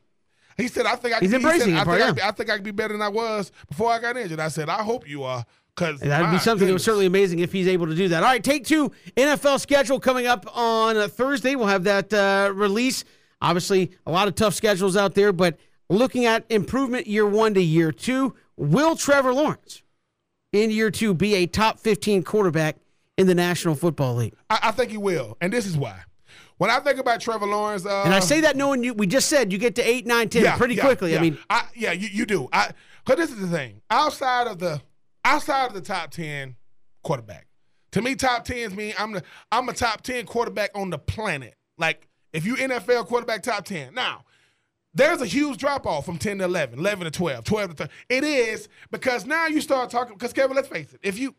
[0.55, 2.05] He said, "I think I He's can." He embracing said, it, I, part, think I,
[2.05, 2.05] yeah.
[2.05, 4.39] can be- I think I can be better than I was before I got injured.
[4.39, 5.43] I said, "I hope you are,"
[5.75, 8.21] because That'd be something that was certainly amazing if he's able to do that.
[8.23, 11.55] All right, take two NFL schedule coming up on Thursday.
[11.55, 13.03] We'll have that uh, release.
[13.41, 15.57] Obviously, a lot of tough schedules out there, but
[15.89, 19.81] looking at improvement year one to year two, will Trevor Lawrence
[20.51, 22.77] in year two be a top 15 quarterback
[23.17, 24.35] in the National Football League?
[24.49, 26.01] I, I think he will, and this is why.
[26.57, 29.27] When I think about Trevor Lawrence, uh, And I say that knowing you, we just
[29.27, 31.11] said you get to eight, nine, ten yeah, pretty yeah, quickly.
[31.11, 31.19] yeah.
[31.19, 32.47] I mean, I, yeah, you, you do.
[32.53, 32.71] I
[33.05, 33.81] because this is the thing.
[33.89, 34.81] Outside of the
[35.25, 36.55] outside of the top ten
[37.03, 37.47] quarterback,
[37.91, 41.55] to me, top tens mean I'm the I'm a top ten quarterback on the planet.
[41.77, 44.23] Like if you NFL quarterback top ten, now
[44.93, 47.93] there's a huge drop off from 10 to 11, 11 to 12, 12 to 13.
[48.09, 50.13] It is because now you start talking.
[50.13, 51.33] Because Kevin, let's face it, if you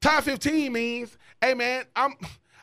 [0.00, 2.14] top 15 means, hey man, I'm.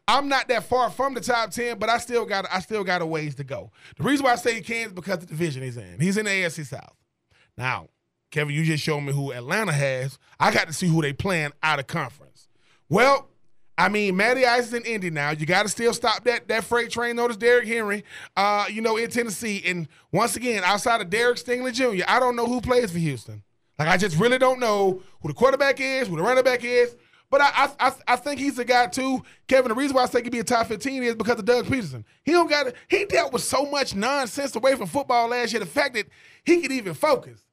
[0.07, 3.01] I'm not that far from the top ten, but I still got I still got
[3.01, 3.71] a ways to go.
[3.97, 5.99] The reason why I say he can is because the division he's in.
[5.99, 6.95] He's in the AFC South.
[7.57, 7.87] Now,
[8.31, 10.17] Kevin, you just showed me who Atlanta has.
[10.39, 12.49] I got to see who they playing out of conference.
[12.89, 13.29] Well,
[13.77, 15.31] I mean, Matty Ice is in Indy now.
[15.31, 18.03] You got to still stop that that freight train Notice Derrick Henry.
[18.35, 19.63] Uh, you know, in Tennessee.
[19.65, 23.43] And once again, outside of Derek Stingley Jr., I don't know who plays for Houston.
[23.79, 26.95] Like I just really don't know who the quarterback is, who the running back is.
[27.33, 29.69] But I, I, I, think he's a guy too, Kevin.
[29.69, 31.65] The reason why I say he could be a top fifteen is because of Doug
[31.65, 32.03] Pederson.
[32.23, 32.75] He don't got it.
[32.87, 35.59] he dealt with so much nonsense away from football last year.
[35.59, 36.05] The fact that
[36.45, 37.43] he could even focus.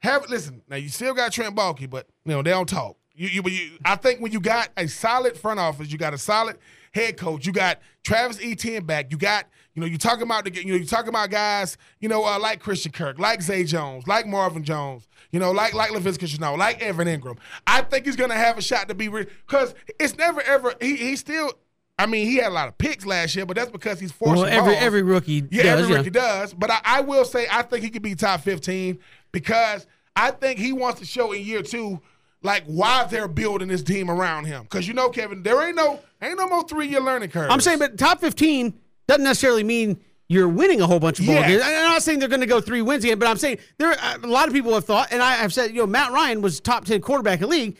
[0.00, 0.76] Have listen now.
[0.76, 2.98] You still got Trent Baalke, but you know they don't talk.
[3.14, 6.18] You, you, you, I think when you got a solid front office, you got a
[6.18, 6.58] solid
[6.92, 7.46] head coach.
[7.46, 9.10] You got Travis Etienne back.
[9.10, 12.08] You got you know you talking about the you know you talking about guys you
[12.08, 15.06] know uh, like Christian Kirk, like Zay Jones, like Marvin Jones.
[15.32, 17.38] You know, like like Laviska Shenault, like Evan Engram.
[17.64, 21.14] I think he's gonna have a shot to be because it's never ever he he
[21.16, 21.52] still.
[21.98, 24.36] I mean, he had a lot of picks last year, but that's because he's forcing
[24.42, 24.82] well, every balls.
[24.84, 25.80] every rookie Yeah, does.
[25.82, 25.98] every yeah.
[25.98, 26.54] rookie does.
[26.54, 28.98] But I, I will say I think he could be top 15
[29.32, 32.00] because I think he wants to show in year two
[32.42, 34.62] like why they're building this team around him.
[34.62, 37.50] Because you know, Kevin, there ain't no ain't no more three year learning curve.
[37.50, 38.72] I'm saying, but top 15
[39.10, 41.60] doesn't necessarily mean you're winning a whole bunch of ball games.
[41.64, 44.26] I'm not saying they're going to go three wins again, but I'm saying there a
[44.26, 46.84] lot of people have thought, and I have said, you know, Matt Ryan was top
[46.84, 47.76] 10 quarterback in the league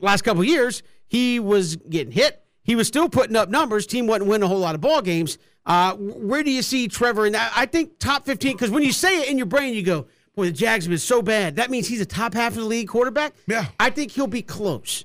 [0.00, 0.82] last couple years.
[1.06, 2.42] He was getting hit.
[2.64, 3.86] He was still putting up numbers.
[3.86, 5.38] Team wasn't winning a whole lot of ball games.
[5.64, 7.36] Uh, where do you see Trevor And?
[7.36, 10.46] I think top 15, because when you say it in your brain, you go, boy,
[10.46, 11.54] the Jags have been so bad.
[11.56, 13.34] That means he's a top half of the league quarterback?
[13.46, 13.66] Yeah.
[13.78, 15.04] I think he'll be close.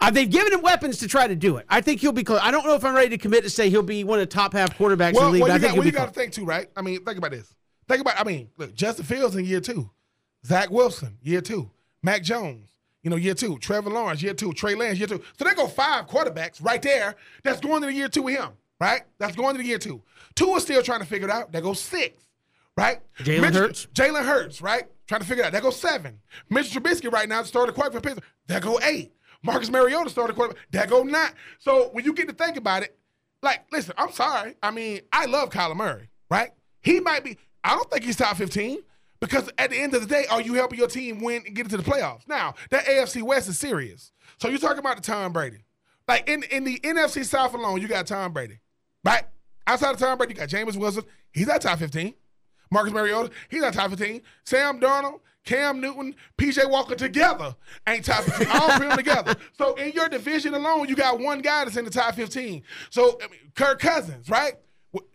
[0.00, 1.66] Uh, they've given him weapons to try to do it.
[1.68, 2.40] I think he'll be close.
[2.42, 4.34] I don't know if I'm ready to commit to say he'll be one of the
[4.34, 5.42] top half quarterbacks well, in the league.
[5.42, 6.68] well, I you, think got, well, you got to think too, right?
[6.76, 7.54] I mean, think about this.
[7.88, 8.20] Think about.
[8.20, 9.90] I mean, look, Justin Fields in year two,
[10.46, 11.70] Zach Wilson year two,
[12.02, 12.68] Mac Jones.
[13.02, 15.22] You know, year two, Trevor Lawrence, year two, Trey Lance, year two.
[15.38, 17.16] So they go five quarterbacks right there.
[17.42, 19.02] That's going to the year two with him, right?
[19.18, 20.02] That's going to the year two.
[20.34, 21.50] Two is still trying to figure it out.
[21.50, 22.22] That goes six,
[22.76, 23.00] right?
[23.20, 23.86] Jalen Hurts.
[23.94, 24.84] Jalen Hurts, right?
[25.06, 25.52] Trying to figure it out.
[25.52, 26.20] That goes seven.
[26.50, 28.24] Mitch Trubisky right now started quarterback for Pittsburgh.
[28.48, 29.12] That go eight.
[29.42, 30.62] Marcus Mariota started quarterback.
[30.70, 31.34] That go not.
[31.58, 32.96] So when you get to think about it,
[33.42, 34.56] like, listen, I'm sorry.
[34.62, 36.50] I mean, I love Kyler Murray, right?
[36.82, 37.38] He might be.
[37.64, 38.78] I don't think he's top 15
[39.20, 41.66] because at the end of the day, are you helping your team win and get
[41.66, 42.26] into the playoffs?
[42.26, 44.12] Now that AFC West is serious.
[44.38, 45.64] So you're talking about the Tom Brady.
[46.08, 48.60] Like in in the NFC South alone, you got Tom Brady,
[49.04, 49.24] right?
[49.66, 51.04] Outside of Tom Brady, you got Jameis Winston.
[51.32, 52.14] He's not top 15.
[52.70, 54.22] Marcus Mariota, he's not top 15.
[54.44, 57.56] Sam Darnold, Cam Newton, PJ Walker together
[57.88, 58.48] ain't top 15.
[58.48, 59.36] All three of them together.
[59.56, 62.62] So in your division alone, you got one guy that's in the top 15.
[62.90, 64.54] So I mean, Kirk Cousins, right?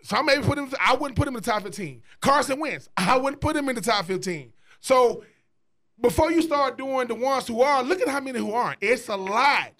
[0.03, 0.71] So I maybe put him.
[0.79, 2.01] I wouldn't put him in the top 15.
[2.21, 4.53] Carson Wentz, I wouldn't put him in the top 15.
[4.79, 5.23] So
[5.99, 8.77] before you start doing the ones who are, look at how many who aren't.
[8.81, 9.71] It's a lot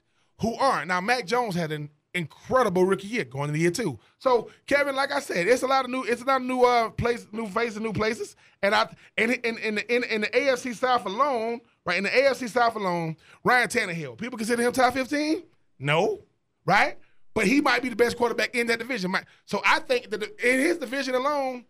[0.41, 0.88] who aren't.
[0.88, 3.99] Now, Mac Jones had an incredible rookie year going into year two.
[4.18, 6.63] So, Kevin, like I said, it's a lot of new, it's a lot of new
[6.63, 8.36] uh place, new faces, new places.
[8.63, 8.88] And I
[9.18, 11.97] and in in the in, in the AFC South alone, right?
[11.97, 14.18] In the AFC South alone, Ryan Tannehill.
[14.18, 15.43] People consider him top 15?
[15.78, 16.22] No,
[16.66, 16.97] right?
[17.34, 19.13] But he might be the best quarterback in that division.
[19.45, 21.66] So I think that in his division alone,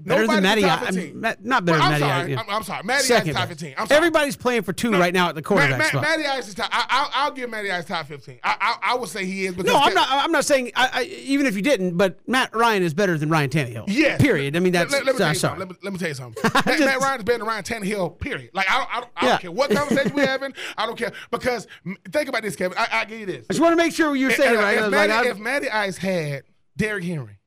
[0.00, 0.64] Better than Nobody's Matty.
[0.64, 1.24] I, 15.
[1.24, 2.34] I'm, not- better Well, than I'm Matty.
[2.34, 2.36] sorry.
[2.48, 2.82] I'm, I'm sorry.
[2.82, 3.74] Matty Ice Second is top 15.
[3.78, 3.96] I'm sorry.
[3.96, 6.02] Everybody's playing for two right now at the quarterback Matt, spot.
[6.02, 6.68] Matty Ice is top.
[6.72, 8.40] I, I'll, I'll give Matty Ice top 15.
[8.42, 9.56] I, I, I would say he is.
[9.56, 10.08] No, I'm not.
[10.10, 10.72] I'm not saying.
[10.74, 13.84] I, I, even if you didn't, but Matt Ryan is better than Ryan Tannehill.
[13.86, 14.20] Yes.
[14.20, 14.56] Period.
[14.56, 14.90] I mean, that's.
[14.90, 15.58] Let, let me tell you sorry.
[15.58, 15.58] something.
[15.60, 16.42] Let me, let me tell you something.
[16.54, 18.18] Matt, just- Matt Ryan is better than Ryan Tannehill.
[18.18, 18.50] Period.
[18.52, 19.28] Like I don't, I I Yeah.
[19.30, 20.54] don't care what conversation we're having.
[20.76, 21.68] I don't care because
[22.10, 22.76] think about this, Kevin.
[22.76, 23.46] I, I give you this.
[23.48, 24.90] I just want to make sure you're saying it right.
[24.90, 26.42] Matty, if Matty Ice had
[26.76, 27.38] Derrick Henry,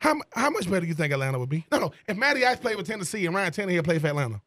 [0.00, 1.64] how how much better do you think Atlanta would be?
[1.70, 1.92] No, no.
[2.08, 4.40] If Matty Ice played with Tennessee and Ryan Tannehill played for Atlanta,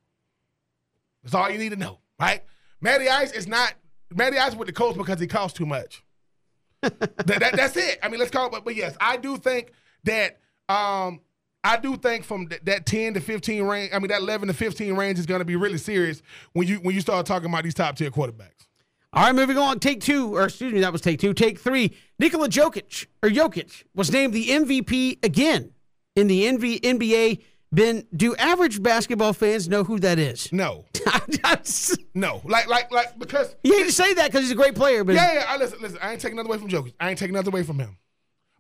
[1.23, 2.43] that's all you need to know, right?
[2.81, 3.73] Matty Ice is not
[4.13, 6.03] Matty Ice with the Colts because he costs too much.
[6.81, 7.99] that, that- that's it.
[8.03, 8.51] I mean, let's call it.
[8.51, 9.71] But, but yes, I do think
[10.03, 10.39] that.
[10.69, 11.21] Um,
[11.65, 13.91] I do think from th- that ten to fifteen range.
[13.93, 16.77] I mean, that eleven to fifteen range is going to be really serious when you
[16.77, 18.67] when you start talking about these top tier quarterbacks.
[19.15, 19.79] All right, moving on.
[19.79, 21.35] Take two, or excuse me, that was take two.
[21.35, 21.95] Take three.
[22.17, 25.71] Nikola Jokic or Jokic was named the MVP again
[26.15, 27.43] in the NV, NBA.
[27.71, 30.51] Ben, do average basketball fans know who that is?
[30.51, 30.85] No,
[32.15, 35.03] no, like like like because you hate to say that because he's a great player,
[35.03, 35.45] but Yeah, yeah.
[35.47, 35.99] I, listen, listen.
[36.01, 36.93] I ain't taking nothing away from Jokic.
[36.99, 37.97] I ain't taking nothing away from him.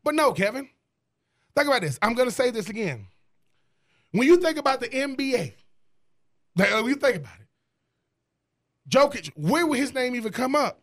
[0.03, 0.69] But no, Kevin.
[1.55, 1.97] Think about this.
[2.01, 3.07] I'm gonna say this again.
[4.11, 5.53] When you think about the NBA,
[6.57, 7.42] like when you think about it,
[8.89, 10.79] Jokic, where would his name even come up?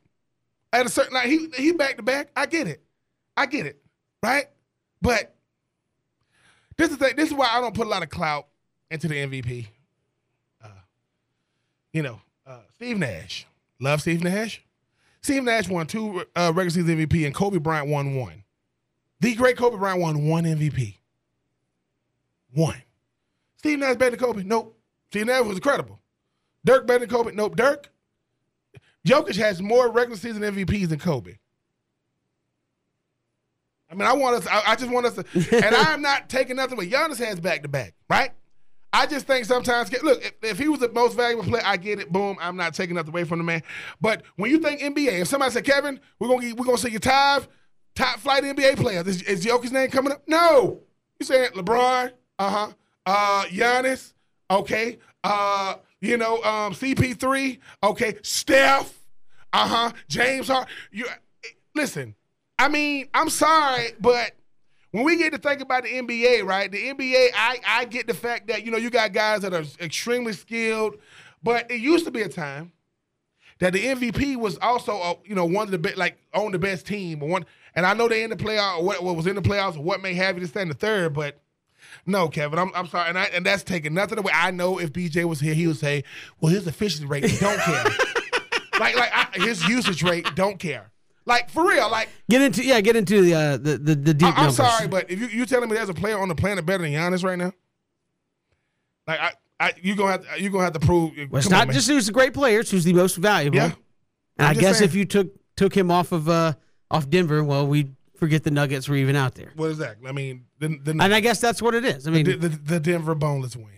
[0.72, 2.30] At a certain like he he back to back.
[2.36, 2.82] I get it.
[3.36, 3.80] I get it.
[4.22, 4.46] Right?
[5.02, 5.34] But
[6.76, 8.46] this is the, this is why I don't put a lot of clout
[8.90, 9.66] into the MVP.
[10.62, 10.68] Uh,
[11.92, 13.46] you know, uh, Steve Nash.
[13.80, 14.62] Love Steve Nash.
[15.22, 18.44] Steve Nash won two uh, regular season MVP, and Kobe Bryant won one.
[19.20, 20.96] The great Kobe Bryant won one MVP.
[22.52, 22.82] One.
[23.56, 24.42] Steve Nash better than Kobe?
[24.42, 24.78] Nope.
[25.10, 25.99] Steve Nash was incredible.
[26.64, 27.32] Dirk better than Kobe?
[27.32, 27.56] Nope.
[27.56, 27.90] Dirk.
[29.06, 31.38] Jokic has more regular season MVPs than Kobe.
[33.90, 34.46] I mean, I want us.
[34.46, 35.24] I, I just want us to,
[35.64, 36.76] and I'm not taking nothing.
[36.76, 38.30] But Giannis has back to back, right?
[38.92, 42.00] I just think sometimes, look, if, if he was the most valuable player, I get
[42.00, 42.10] it.
[42.10, 43.62] Boom, I'm not taking nothing away from the man.
[44.00, 46.90] But when you think NBA, if somebody said, Kevin, we're gonna get, we're gonna see
[46.90, 47.46] your top
[47.94, 50.22] top flight NBA player, is, is Jokic's name coming up?
[50.26, 50.80] No,
[51.18, 52.72] you saying LeBron, uh huh,
[53.06, 54.12] uh, Giannis,
[54.50, 58.92] okay, uh, you know, um, CP3, okay, Steph,
[59.52, 60.68] uh huh, James Hart.
[60.90, 61.06] You
[61.74, 62.14] listen.
[62.58, 64.32] I mean, I'm sorry, but
[64.90, 66.70] when we get to think about the NBA, right?
[66.70, 69.64] The NBA, I, I get the fact that, you know, you got guys that are
[69.80, 70.96] extremely skilled,
[71.42, 72.72] but it used to be a time
[73.60, 76.58] that the MVP was also, uh, you know, one of the best, like on the
[76.58, 77.46] best team, one.
[77.74, 80.02] And I know they in the playoff, or what, what was in the playoffs, what
[80.02, 81.40] may have you to stand the third, but
[82.06, 84.32] no, Kevin, I'm, I'm sorry, and I, and that's taking nothing away.
[84.34, 86.04] I know if BJ was here, he would say,
[86.40, 87.84] "Well, his efficiency rate, don't care."
[88.80, 90.90] like, like I, his usage rate, don't care.
[91.26, 94.26] Like for real, like get into yeah, get into the uh, the, the the deep
[94.26, 94.56] I, am numbers.
[94.56, 96.92] sorry, but if you you telling me there's a player on the planet better than
[96.92, 97.52] Giannis right now,
[99.06, 101.12] like I, I you gonna have to, you gonna have to prove.
[101.30, 103.58] Well, it's come on, not just who's the great player; it's who's the most valuable.
[103.58, 103.72] Yeah.
[104.38, 104.88] And I'm I guess saying.
[104.88, 106.54] if you took took him off of uh
[106.90, 107.90] off Denver, well, we
[108.20, 109.50] forget the Nuggets were even out there.
[109.56, 109.96] what is that?
[110.06, 112.06] I mean, the the, And I guess that's what it is.
[112.06, 113.68] I mean, the, the, the Denver boneless wings.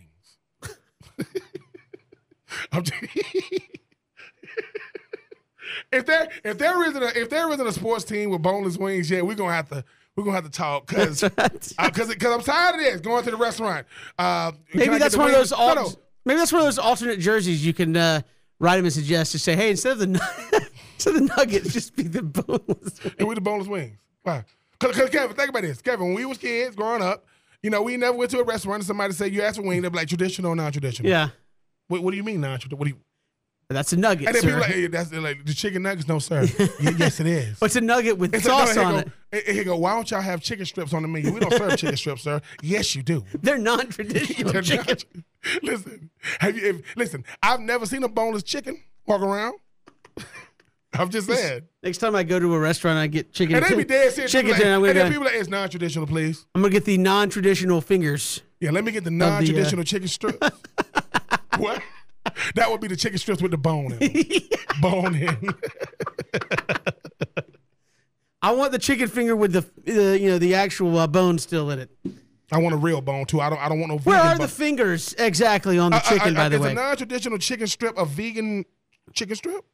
[2.73, 3.03] I'm just-
[5.93, 9.11] if there if there isn't a if there isn't a sports team with boneless wings,
[9.11, 9.85] yeah, we're gonna have to
[10.17, 11.75] we're gonna have to talk because because
[12.09, 13.87] because I'm tired of this going to the restaurant.
[14.19, 15.51] Uh, maybe that's one of those.
[15.53, 15.89] No, Al- no.
[16.25, 18.21] Maybe that's one of those alternate jerseys you can uh,
[18.61, 21.97] write him and suggest to say, hey, instead of the instead of the Nuggets, just
[21.97, 23.01] be the boneless.
[23.19, 23.99] And we the boneless wings.
[24.23, 24.45] Why?
[24.79, 25.81] Because Kevin, think about this.
[25.81, 27.25] Kevin, when we was kids growing up,
[27.63, 29.81] you know, we never went to a restaurant and somebody said you asked for wing,
[29.83, 31.09] they'd be like traditional or non-traditional.
[31.09, 31.29] Yeah,
[31.89, 32.79] What, what do you mean non-traditional?
[32.79, 32.99] What do you?
[33.69, 34.27] that's a nugget.
[34.27, 36.07] And then people like, hey, that's like the chicken nuggets.
[36.07, 36.43] No, sir.
[36.59, 37.59] Y- yes, it is.
[37.59, 39.05] But it's a nugget with It's sauce no, on here it?
[39.07, 39.77] go, Here here go.
[39.79, 41.33] Why don't y'all have chicken strips on the menu?
[41.33, 42.43] We don't serve chicken strips, sir.
[42.61, 43.25] Yes, you do.
[43.41, 44.87] They're non-traditional They're chicken.
[44.89, 45.05] not-
[45.63, 46.11] listen,
[46.41, 46.67] have you?
[46.67, 49.55] If, listen, I've never seen a boneless chicken walk around.
[50.95, 51.63] I'm just saying.
[51.83, 53.57] Next time I go to a restaurant, I get chicken.
[53.57, 54.31] And they be dead serious.
[54.31, 54.53] Chicken.
[54.55, 56.47] People like, I'm and gonna, then people like, it's non-traditional, please.
[56.55, 58.43] I'm gonna get the non-traditional fingers.
[58.61, 60.39] Yeah, let me get the uh, non-traditional chicken strips.
[61.57, 61.83] what?
[62.55, 63.99] That would be the chicken strips with the bone in.
[63.99, 64.13] them.
[64.81, 65.55] bone in.
[68.43, 71.71] I want the chicken finger with the, the you know the actual uh, bone still
[71.71, 71.91] in it.
[72.51, 73.41] I want a real bone too.
[73.41, 73.59] I don't.
[73.59, 73.99] I don't want no.
[73.99, 76.37] Where are the fingers exactly on the I- I- chicken?
[76.37, 78.65] I- by the is way, a non-traditional chicken strip a vegan
[79.15, 79.65] chicken strip?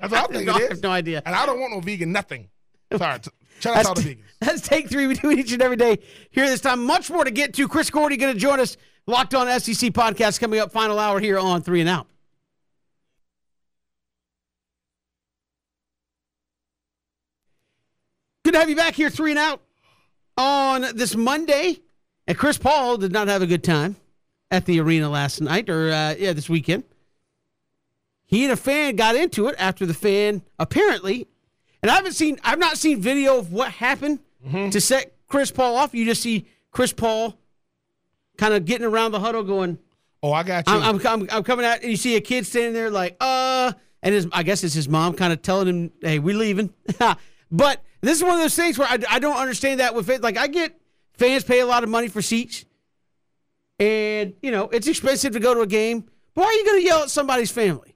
[0.00, 0.82] That's what I think No, I have is.
[0.82, 1.22] no idea.
[1.24, 2.48] And I don't want no vegan nothing.
[2.96, 3.20] Sorry.
[3.60, 4.22] Shout out to all the vegans.
[4.40, 5.06] that's take three.
[5.06, 5.98] We do it each and every day
[6.30, 6.84] here this time.
[6.84, 7.66] Much more to get to.
[7.68, 8.76] Chris Gordy going to join us.
[9.06, 10.70] Locked on SEC podcast coming up.
[10.70, 12.06] Final hour here on Three and Out.
[18.44, 19.60] Good to have you back here, Three and Out,
[20.36, 21.78] on this Monday.
[22.26, 23.96] And Chris Paul did not have a good time
[24.50, 26.84] at the arena last night or uh, yeah, this weekend.
[28.28, 31.26] He and a fan got into it after the fan apparently,
[31.82, 34.68] and I haven't seen, I've not seen video of what happened mm-hmm.
[34.68, 35.94] to set Chris Paul off.
[35.94, 37.38] You just see Chris Paul
[38.36, 39.78] kind of getting around the huddle, going,
[40.22, 42.44] "Oh, I got you." I'm, I'm, I'm, I'm coming out, and you see a kid
[42.44, 43.72] standing there like, "Uh,"
[44.02, 46.72] and his, I guess it's his mom kind of telling him, "Hey, we're leaving."
[47.50, 50.20] but this is one of those things where I, I don't understand that with it.
[50.20, 50.78] Like, I get
[51.14, 52.66] fans pay a lot of money for seats,
[53.78, 56.04] and you know it's expensive to go to a game.
[56.34, 57.87] But why are you going to yell at somebody's family?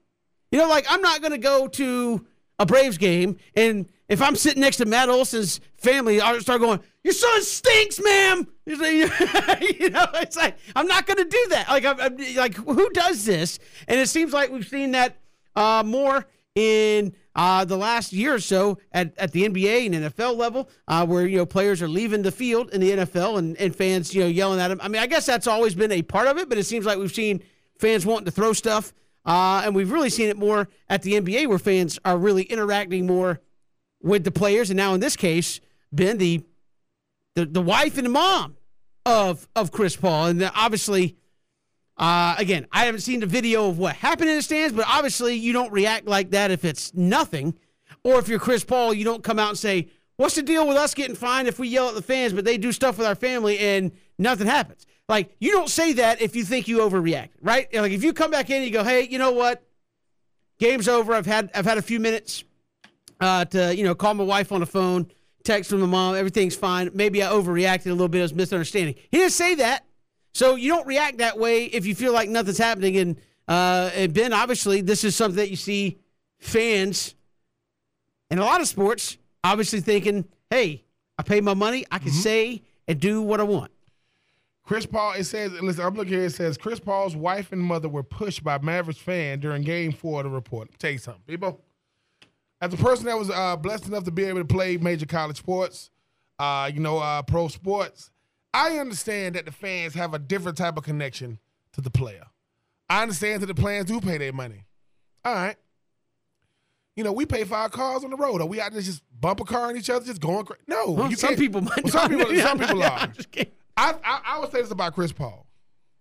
[0.53, 2.27] You know, like I'm not going to go to
[2.59, 6.79] a Braves game, and if I'm sitting next to Matt Olson's family, I'll start going,
[7.03, 11.69] "Your son stinks, ma'am." you know, it's like I'm not going to do that.
[11.69, 13.57] Like, I'm, I'm, like who does this?
[13.87, 15.17] And it seems like we've seen that
[15.55, 20.37] uh, more in uh, the last year or so at, at the NBA and NFL
[20.37, 23.75] level, uh, where you know players are leaving the field in the NFL and, and
[23.75, 24.79] fans you know yelling at them.
[24.83, 26.99] I mean, I guess that's always been a part of it, but it seems like
[26.99, 27.41] we've seen
[27.79, 28.93] fans wanting to throw stuff
[29.25, 33.07] uh, and we've really seen it more at the NBA where fans are really interacting
[33.07, 33.39] more
[34.01, 34.69] with the players.
[34.69, 35.61] And now in this case,
[35.91, 36.43] Ben, the
[37.35, 38.57] the, the wife and the mom
[39.05, 40.27] of of Chris Paul.
[40.27, 41.15] And obviously,
[41.97, 45.35] uh, again, I haven't seen the video of what happened in the stands, but obviously
[45.35, 47.55] you don't react like that if it's nothing.
[48.03, 50.77] Or if you're Chris Paul, you don't come out and say, What's the deal with
[50.77, 53.15] us getting fined if we yell at the fans, but they do stuff with our
[53.15, 54.85] family and nothing happens?
[55.13, 57.71] Like you don't say that if you think you overreact, right?
[57.71, 59.63] Like if you come back in and you go, "Hey, you know what?
[60.57, 61.13] Game's over.
[61.13, 62.43] I've had I've had a few minutes
[63.19, 65.05] uh, to you know call my wife on the phone,
[65.43, 66.15] text from the mom.
[66.15, 66.89] Everything's fine.
[66.95, 68.21] Maybe I overreacted a little bit.
[68.21, 68.95] It was misunderstanding.
[69.11, 69.85] He didn't say that,
[70.33, 72.97] so you don't react that way if you feel like nothing's happening.
[72.97, 75.99] And uh, and Ben, obviously, this is something that you see
[76.39, 77.13] fans
[78.31, 80.85] in a lot of sports obviously thinking, "Hey,
[81.19, 81.85] I pay my money.
[81.91, 82.17] I can mm-hmm.
[82.17, 83.69] say and do what I want."
[84.63, 86.25] Chris Paul, it says, listen, I'm looking here.
[86.25, 90.21] It says Chris Paul's wife and mother were pushed by Mavericks fan during game four
[90.21, 90.69] of the report.
[90.71, 91.61] I'll tell you something, people.
[92.61, 95.37] As a person that was uh, blessed enough to be able to play major college
[95.37, 95.89] sports,
[96.39, 98.09] uh, you know, uh, pro sports,
[98.53, 101.39] I understand that the fans have a different type of connection
[101.73, 102.23] to the player.
[102.89, 104.63] I understand that the players do pay their money.
[105.25, 105.57] All right.
[106.95, 108.39] You know, we pay for our cars on the road.
[108.39, 110.61] Are we out there just bump a car on each other, just going crazy?
[110.67, 111.83] No, well, some people might.
[111.83, 113.11] Well, some people, some people are.
[113.75, 115.47] I, I, I would say this about Chris Paul,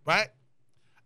[0.07, 0.29] right?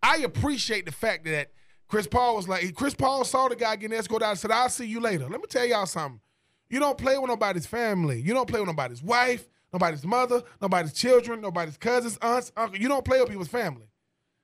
[0.02, 1.52] I appreciate the fact that
[1.88, 4.68] Chris Paul was like, Chris Paul saw the guy getting escorted out and said, I'll
[4.68, 5.28] see you later.
[5.28, 6.20] Let me tell y'all something.
[6.68, 8.20] You don't play with nobody's family.
[8.20, 12.78] You don't play with nobody's wife, nobody's mother, nobody's children, nobody's cousins, aunts, uncle.
[12.78, 13.86] You don't play with people's family.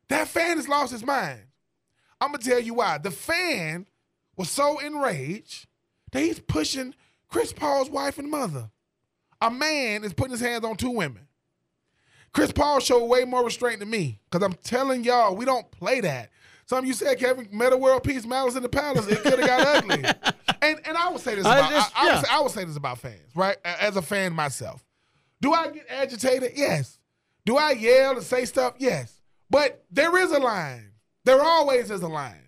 [0.08, 1.42] That fan has lost his mind.
[2.20, 2.98] I'm gonna tell you why.
[2.98, 3.86] The fan
[4.36, 5.66] was so enraged
[6.12, 6.94] that he's pushing
[7.28, 8.70] Chris Paul's wife and mother.
[9.40, 11.26] A man is putting his hands on two women.
[12.32, 16.00] Chris Paul showed way more restraint than me because I'm telling y'all, we don't play
[16.00, 16.30] that.
[16.66, 19.46] Some of you said, Kevin, Metta World Peace, Malice in the Palace, it could have
[19.46, 20.04] got ugly.
[20.62, 22.14] And and I would say this about just, I, I, yeah.
[22.14, 23.56] would say, I would say this about fans, right?
[23.64, 24.86] As a fan myself,
[25.40, 26.52] do I get agitated?
[26.54, 27.00] Yes.
[27.44, 28.74] Do I yell and say stuff?
[28.78, 29.20] Yes.
[29.50, 30.92] But there is a line.
[31.24, 32.46] There always is a line.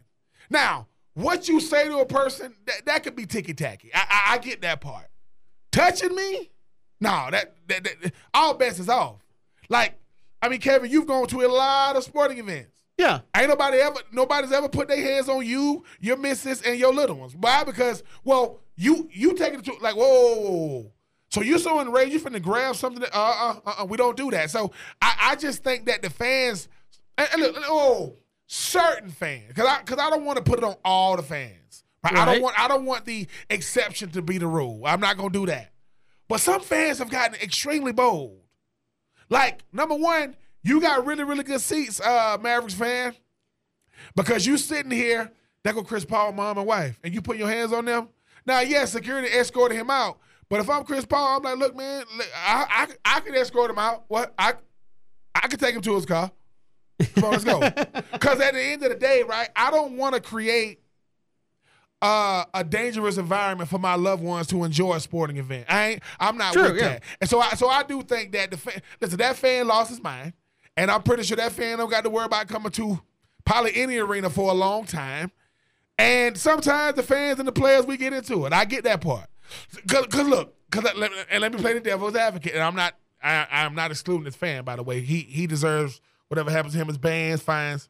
[0.49, 3.91] Now, what you say to a person, that, that could be ticky tacky.
[3.93, 5.09] I, I, I, get that part.
[5.72, 6.51] Touching me?
[7.01, 9.24] No, that, that, that all bets is off.
[9.68, 9.98] Like,
[10.42, 12.70] I mean, Kevin, you've gone to a lot of sporting events.
[12.98, 13.20] Yeah.
[13.36, 17.16] Ain't nobody ever nobody's ever put their hands on you, your missus, and your little
[17.16, 17.34] ones.
[17.34, 17.64] Why?
[17.64, 20.92] Because, well, you you take it to like, whoa, whoa, whoa.
[21.30, 24.16] So you're so enraged, you're finna grab something that, uh, uh, uh, uh, we don't
[24.16, 24.50] do that.
[24.50, 24.70] So
[25.02, 26.68] I, I just think that the fans,
[27.18, 28.14] and, and look, oh,
[28.46, 31.82] certain fans, because I, cause I don't want to put it on all the fans.
[32.04, 32.16] Right?
[32.16, 34.82] I don't want, I don't want the exception to be the rule.
[34.86, 35.72] I'm not gonna do that.
[36.28, 38.38] But some fans have gotten extremely bold.
[39.29, 43.14] Like, number one, you got really, really good seats, uh, Mavericks fan.
[44.16, 45.31] Because you sitting here,
[45.64, 48.09] that go Chris Paul, mom and wife, and you put your hands on them.
[48.47, 50.18] Now, yes, security escorted him out.
[50.51, 52.05] But if I'm Chris Paul, I'm like, look, man,
[52.37, 54.05] I I, I can escort him out.
[54.09, 54.55] What I
[55.35, 56.31] I can take him to his car.
[57.14, 57.61] Come on, let's go.
[58.12, 60.81] Because at the end of the day, right, I don't want to create
[62.05, 65.64] uh, a dangerous environment for my loved ones to enjoy a sporting event.
[65.70, 66.02] I ain't.
[66.20, 66.88] I'm not with yeah.
[66.88, 67.02] that.
[67.18, 70.02] And so, I so I do think that the fan, listen, that fan lost his
[70.02, 70.34] mind,
[70.76, 73.00] and I'm pretty sure that fan don't got to worry about coming to
[73.46, 75.32] probably any arena for a long time.
[75.96, 78.52] And sometimes the fans and the players we get into it.
[78.52, 79.28] I get that part.
[79.88, 80.84] Cause, cause look, cause
[81.30, 82.52] and let me play the devil's advocate.
[82.52, 82.94] And I'm not.
[83.22, 85.00] I, I'm not excluding this fan, by the way.
[85.00, 87.88] He he deserves whatever happens to him as bands, fines.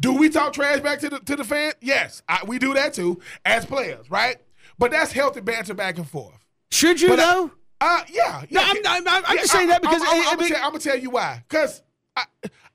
[0.00, 1.72] Do we talk trash back to the to the fan?
[1.80, 4.36] Yes, I, we do that too as players, right?
[4.78, 6.38] But that's healthy banter back and forth.
[6.70, 7.50] Should you but though?
[7.80, 8.66] Uh, yeah, No, yeah.
[8.70, 10.78] I'm, I'm, I'm, I'm Yeah, just saying that because I'm, I- I I'm, gonna tell,
[10.78, 11.42] tell you why.
[11.48, 11.82] Because
[12.16, 12.24] I,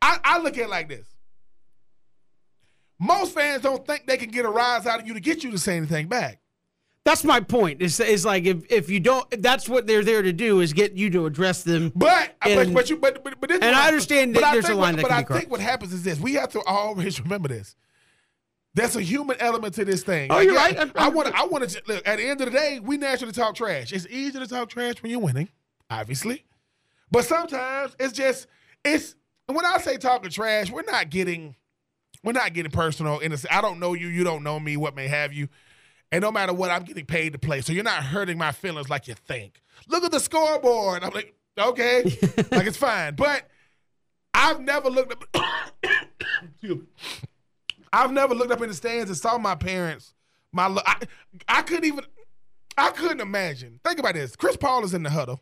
[0.02, 1.08] I, I look at it like this.
[3.00, 5.52] Most fans don't think they can get a rise out of you to get you
[5.52, 6.40] to say anything back.
[7.08, 7.82] That's my point.
[7.82, 10.94] Is is like if if you don't, that's what they're there to do is get
[10.94, 11.92] you to address them.
[11.96, 14.76] But but, And- but you but but, but and I understand that I there's a
[14.76, 17.48] line what, that But I think what happens is this: we have to always remember
[17.48, 17.76] this.
[18.74, 20.32] There's a human element to this thing.
[20.32, 20.92] Oh, you're yeah, right.
[20.98, 21.36] I want to.
[21.36, 22.08] I want to look.
[22.08, 23.92] At the end of the day, we naturally talk trash.
[23.94, 25.50] It's easy to talk trash when you're winning,
[25.90, 26.46] obviously,
[27.10, 28.48] but sometimes it's just
[28.84, 29.16] it's.
[29.48, 31.56] When I say talking trash, we're not getting,
[32.22, 33.20] we're not getting personal.
[33.20, 35.48] In I don't know you, you don't know me, what may have you,
[36.12, 37.62] and no matter what, I'm getting paid to play.
[37.62, 39.62] So you're not hurting my feelings like you think.
[39.88, 41.04] Look at the scoreboard.
[41.04, 42.04] I'm like, okay,
[42.52, 43.44] like it's fine, but
[44.34, 45.44] I've never looked up.
[45.84, 46.88] Excuse me.
[47.94, 50.14] I've never looked up in the stands and saw my parents.
[50.52, 50.98] My lo- I,
[51.48, 52.06] I couldn't even.
[52.78, 53.80] I couldn't imagine.
[53.84, 54.36] Think about this.
[54.36, 55.42] Chris Paul is in the huddle,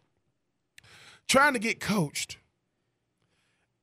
[1.27, 2.37] trying to get coached.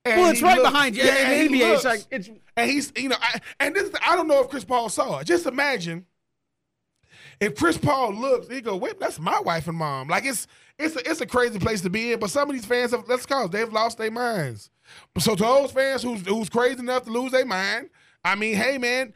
[0.05, 1.05] And well, it's right looks- behind you.
[1.05, 1.85] yeah, and the he NBA, it's looks.
[1.85, 4.89] like it's And he's, you know, I, and this, I don't know if Chris Paul
[4.89, 5.27] saw it.
[5.27, 6.07] Just imagine
[7.43, 10.47] if Chris Paul looks, he go, "Wait, that's my wife and mom." Like it's,
[10.79, 12.21] it's, a, it's a crazy place to be in.
[12.21, 14.71] But some of these fans have, let's call, it, they've lost their minds.
[15.19, 17.91] So to those fans who's who's crazy enough to lose their mind,
[18.25, 19.13] I mean, hey man,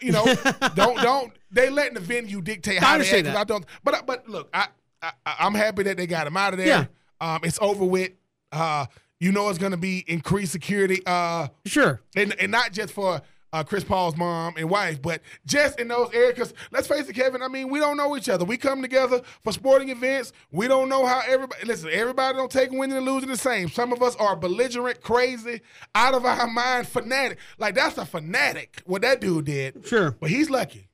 [0.00, 0.24] you know,
[0.74, 3.28] don't don't they letting the venue dictate how they act?
[3.28, 3.64] I don't.
[3.82, 4.68] But but look, I,
[5.02, 6.66] I I'm happy that they got him out of there.
[6.66, 6.86] Yeah.
[7.20, 8.10] Um, it's over with.
[8.52, 8.86] Uh,
[9.20, 11.00] you know, it's gonna be increased security.
[11.06, 12.02] Uh, sure.
[12.14, 13.22] and, and not just for
[13.54, 16.34] uh, Chris Paul's mom and wife, but just in those areas.
[16.34, 17.40] Because let's face it, Kevin.
[17.40, 18.44] I mean, we don't know each other.
[18.44, 20.32] We come together for sporting events.
[20.50, 21.64] We don't know how everybody.
[21.64, 23.68] Listen, everybody don't take winning and losing the same.
[23.68, 25.60] Some of us are belligerent, crazy,
[25.94, 27.38] out of our mind, fanatic.
[27.56, 28.82] Like that's a fanatic.
[28.86, 29.86] What that dude did.
[29.86, 30.10] Sure.
[30.18, 30.88] But he's lucky.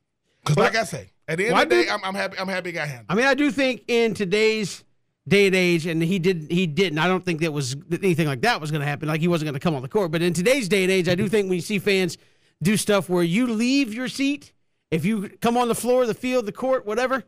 [0.44, 2.38] Because, like I say, at the end Well, of the day, do- I'm, I'm happy.
[2.38, 2.68] I'm happy.
[2.70, 3.06] He got handled.
[3.08, 4.84] I mean, I do think in today's
[5.28, 6.98] day and age, and he did he didn't.
[6.98, 9.08] I don't think that was that anything like that was going to happen.
[9.08, 10.10] Like he wasn't going to come on the court.
[10.10, 12.18] But in today's day and age, I do think when you see fans
[12.62, 14.52] do stuff where you leave your seat,
[14.90, 17.24] if you come on the floor, the field, the court, whatever.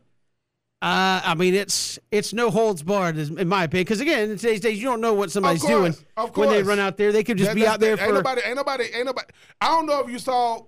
[0.81, 3.85] Uh, I mean, it's it's no holds barred, in my opinion.
[3.85, 6.61] Because again, in today's days, you don't know what somebody's course, doing of when they
[6.61, 7.13] run out there.
[7.13, 8.11] They could just That- be out there ain't for.
[8.13, 8.41] nobody.
[8.45, 8.83] Ain't nobody.
[8.93, 9.27] Ain't nobody.
[9.61, 10.59] I don't know if you saw.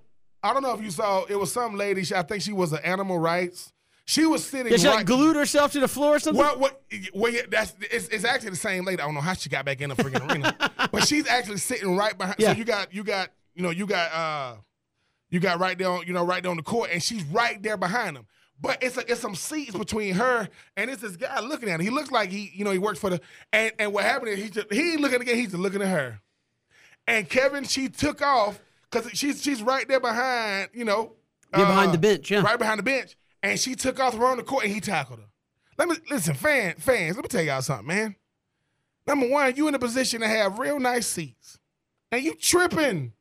[0.42, 1.26] I don't know if you saw.
[1.26, 2.06] It was some lady.
[2.06, 3.74] she- I think she was an animal rights.
[4.06, 4.72] She was sitting.
[4.72, 6.40] Did she right, like glued herself to the floor or something?
[6.42, 6.82] Well, what?
[7.14, 9.02] Well, yeah, that's it's, it's actually the same lady.
[9.02, 10.56] I don't know how she got back in the freaking arena,
[10.94, 12.36] but she's actually sitting right behind.
[12.40, 12.54] Yeah.
[12.54, 14.56] So you got you got you know you got uh
[15.30, 17.62] you got right there on you know right there on the court, and she's right
[17.64, 18.26] there behind him.
[18.62, 20.48] But it's like it's some seats between her
[20.78, 21.84] and it's this guy looking at her.
[21.84, 24.42] He looks like he you know he works for the and and what happened is
[24.42, 25.36] he just he ain't looking again.
[25.36, 26.22] He's just looking at her.
[27.08, 31.14] And Kevin, she took off because she's she's right there behind you know
[31.52, 32.42] Yeah, behind uh, the bench, yeah.
[32.42, 35.26] right behind the bench, and she took off around the court and he tackled her.
[35.78, 37.18] Let me listen, fan fans.
[37.18, 38.16] Let me tell y'all something, man.
[39.06, 41.60] Number one, you in a position to have real nice seats,
[42.12, 43.12] and you tripping.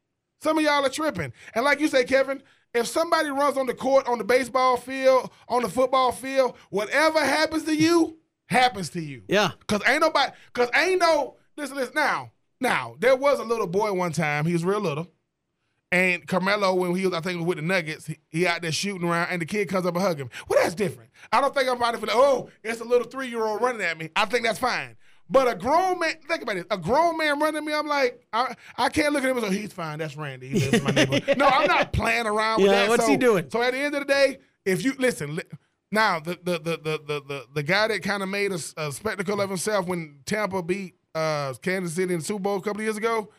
[0.44, 2.42] Some of y'all are tripping, and like you say, Kevin,
[2.74, 7.18] if somebody runs on the court, on the baseball field, on the football field, whatever
[7.18, 9.22] happens to you happens to you.
[9.26, 9.52] yeah.
[9.66, 13.94] Cause ain't nobody, cause ain't no, listen, listen, now, now, there was a little boy
[13.94, 15.10] one time, he was real little.
[15.90, 18.70] And Carmelo, when he was, I think, was with the Nuggets, he, he out there
[18.70, 20.28] shooting around, and the kid comes up and hug him.
[20.46, 21.08] Well, that's different.
[21.32, 23.62] I don't think I'm about to feel like, oh, it's a little three year old
[23.62, 24.10] running at me.
[24.14, 24.96] I think that's fine.
[25.30, 26.66] But a grown man, think about it.
[26.70, 29.58] A grown man running me, I'm like, I, I can't look at him and say,
[29.58, 29.98] he's fine.
[29.98, 30.48] That's Randy.
[30.48, 31.38] He lives in my neighborhood.
[31.38, 32.88] No, I'm not playing around with Yeah, that.
[32.90, 33.48] what's So- he doing?
[33.50, 35.42] So at the end of the day, if you listen, li-
[35.90, 39.48] now the the the the the the, guy that kind of made a spectacle of
[39.48, 42.96] himself when Tampa beat uh, Kansas City in the Super Bowl a couple of years
[42.96, 43.30] ago,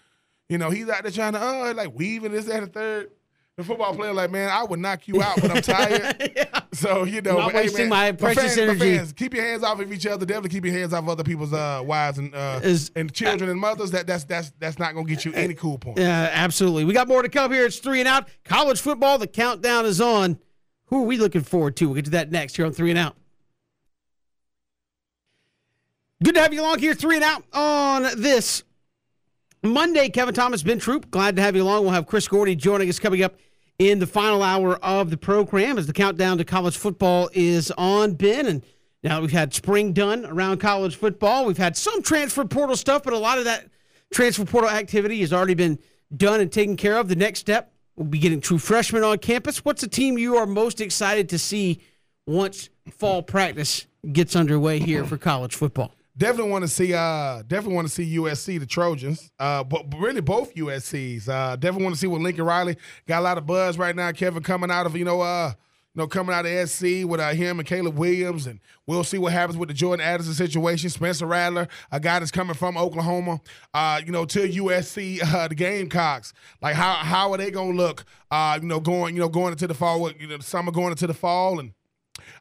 [0.49, 3.11] you know, he's out there trying to uh like weaving this that and the third.
[3.57, 6.47] The football player like, man, I would knock you out, but I'm tired.
[6.75, 8.97] So you know, Not but, hey, wasting man, my precious fans, energy.
[8.97, 10.25] fans, keep your hands off of each other.
[10.25, 13.49] Definitely keep your hands off of other people's uh, wives and uh, Is- and children
[13.49, 13.91] and mothers.
[13.91, 16.01] That that's that's that's not gonna get you any cool points.
[16.01, 16.83] Yeah, absolutely.
[16.83, 17.65] We got more to come here.
[17.65, 18.27] It's three and out.
[18.43, 20.37] College football, the countdown is on.
[20.87, 21.85] Who are we looking forward to?
[21.85, 23.15] We'll get to that next here on three and out.
[26.21, 28.64] Good to have you along here, three and out on this
[29.69, 30.09] Monday.
[30.09, 31.83] Kevin Thomas, Ben Troupe, glad to have you along.
[31.83, 33.35] We'll have Chris Gordy joining us coming up
[33.79, 38.13] in the final hour of the program as the countdown to college football is on,
[38.13, 38.45] Ben.
[38.45, 38.63] And
[39.03, 41.45] now we've had spring done around college football.
[41.45, 43.67] We've had some transfer portal stuff, but a lot of that
[44.13, 45.79] transfer portal activity has already been
[46.15, 47.07] done and taken care of.
[47.07, 49.63] The next step will be getting true freshmen on campus.
[49.65, 51.81] What's the team you are most excited to see
[52.27, 55.94] once fall practice gets underway here for college football?
[56.17, 56.93] Definitely want to see.
[56.93, 59.31] Uh, definitely want to see USC, the Trojans.
[59.37, 61.27] Uh, but really both USC's.
[61.27, 64.11] Uh, definitely want to see what Lincoln Riley got a lot of buzz right now.
[64.13, 65.51] Kevin coming out of you know, uh,
[65.93, 69.17] you know, coming out of SC with uh, him and Caleb Williams, and we'll see
[69.17, 70.89] what happens with the Jordan Addison situation.
[70.89, 73.41] Spencer Rattler, a guy that's coming from Oklahoma,
[73.73, 76.31] uh, you know, to USC, uh, the Gamecocks.
[76.61, 78.05] Like how how are they gonna look?
[78.31, 81.07] Uh, you know, going you know going into the fall, you know, summer going into
[81.07, 81.73] the fall, and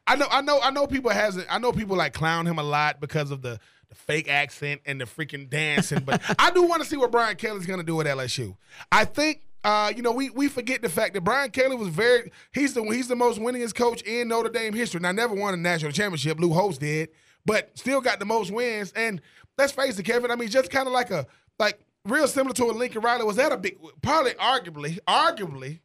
[0.07, 1.47] I know I know I know people hasn't.
[1.49, 3.59] I know people like clown him a lot because of the
[3.89, 7.35] the fake accent and the freaking dancing, but I do want to see what Brian
[7.35, 8.55] Kelly's gonna do at LSU.
[8.91, 12.31] I think uh, you know, we we forget the fact that Brian Kelly was very
[12.53, 14.99] he's the he's the most winningest coach in Notre Dame history.
[14.99, 16.39] Now, never won a national championship.
[16.39, 17.09] Lou Holtz did,
[17.47, 18.93] but still got the most wins.
[18.95, 19.19] And
[19.57, 20.29] let's face it, Kevin.
[20.29, 21.25] I mean, just kind of like a
[21.57, 23.23] like real similar to a Lincoln Riley.
[23.23, 23.79] Was that a big?
[24.03, 25.79] Probably, arguably, arguably,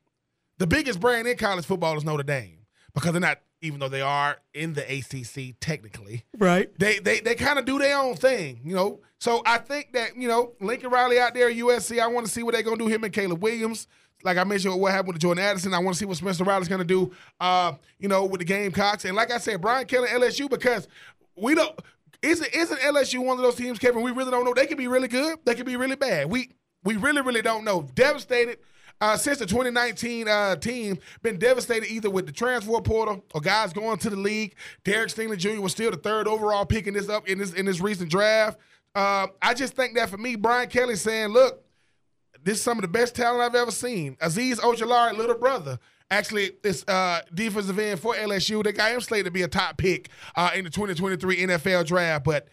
[0.58, 2.58] the biggest brand in college football is Notre Dame
[2.92, 6.24] because they're not even though they are in the ACC technically.
[6.38, 6.70] Right.
[6.78, 9.00] They they they kind of do their own thing, you know.
[9.18, 12.00] So I think that you know Lincoln Riley out there at USC.
[12.00, 12.86] I want to see what they're gonna do.
[12.86, 13.86] Him and Caleb Williams.
[14.22, 15.72] Like I mentioned, what happened with Jordan Addison.
[15.72, 17.12] I want to see what Spencer Riley's gonna do.
[17.38, 19.04] Uh, you know, with the Gamecocks.
[19.04, 20.88] And like I said, Brian Kelly, LSU, because
[21.36, 21.78] we don't.
[22.22, 24.02] Isn't isn't LSU one of those teams, Kevin?
[24.02, 24.52] We really don't know.
[24.52, 25.38] They can be really good.
[25.44, 26.30] They can be really bad.
[26.30, 26.50] We
[26.84, 27.88] we really really don't know.
[27.94, 28.58] Devastated
[29.00, 33.72] uh, since the 2019 uh, team been devastated either with the transfer portal or guys
[33.72, 34.54] going to the league.
[34.84, 35.60] Derek Stingley Jr.
[35.60, 38.58] was still the third overall picking this up in this in this recent draft.
[38.94, 41.64] Uh, I just think that for me, Brian Kelly saying, "Look,
[42.42, 45.78] this is some of the best talent I've ever seen." Azeez Ojulari, little brother,
[46.10, 48.62] actually this uh, defensive end for LSU.
[48.62, 52.24] They got him slated to be a top pick uh, in the 2023 NFL draft,
[52.24, 52.48] but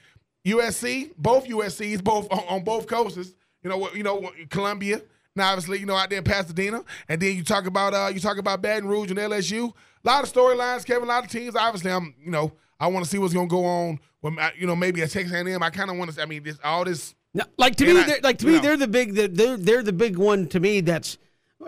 [0.45, 3.33] USC, both USCs, both on, on both coasts.
[3.63, 5.01] You know, you know, Columbia
[5.37, 8.19] now, obviously, you know, out there in Pasadena, and then you talk about uh, you
[8.19, 9.73] talk about Baton Rouge and LSU.
[10.03, 11.03] A lot of storylines, Kevin.
[11.03, 11.55] A lot of teams.
[11.55, 13.99] Obviously, I'm you know I want to see what's going to go on.
[14.21, 16.21] When you know maybe at Texas A&M, I kind of want to.
[16.21, 17.15] I mean, this all this.
[17.33, 18.59] No, like to me, I, like to me, know.
[18.59, 19.13] they're the big.
[19.13, 20.81] They're they're the big one to me.
[20.81, 21.17] That's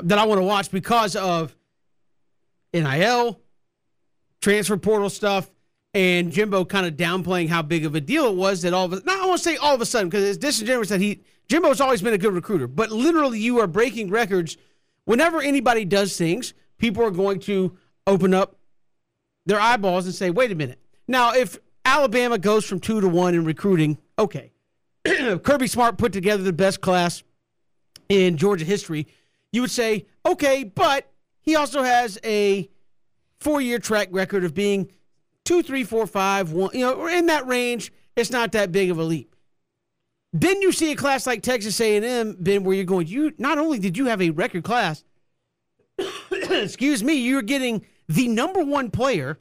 [0.04, 1.56] that I want to watch because of
[2.74, 3.40] NIL,
[4.42, 5.50] transfer portal stuff,
[5.94, 8.94] and Jimbo kind of downplaying how big of a deal it was that all of
[8.94, 9.02] a.
[9.06, 11.82] Now I want to say all of a sudden because it's disingenuous that he Jimbo's
[11.82, 14.56] always been a good recruiter, but literally you are breaking records.
[15.06, 17.76] Whenever anybody does things, people are going to
[18.06, 18.58] open up
[19.48, 20.80] their eyeballs and say, wait a minute.
[21.08, 24.52] Now, if Alabama goes from two to one in recruiting, okay.
[25.06, 27.24] Kirby Smart put together the best class
[28.10, 29.08] in Georgia history.
[29.52, 32.70] You would say, okay, but he also has a
[33.40, 34.92] four year track record of being
[35.46, 37.92] two, three, four, five, one, you know, in that range.
[38.16, 39.29] It's not that big of a leap.
[40.32, 43.08] Then you see a class like Texas A&M, Ben, where you're going.
[43.08, 45.04] You not only did you have a record class,
[46.32, 49.40] excuse me, you're getting the number one player.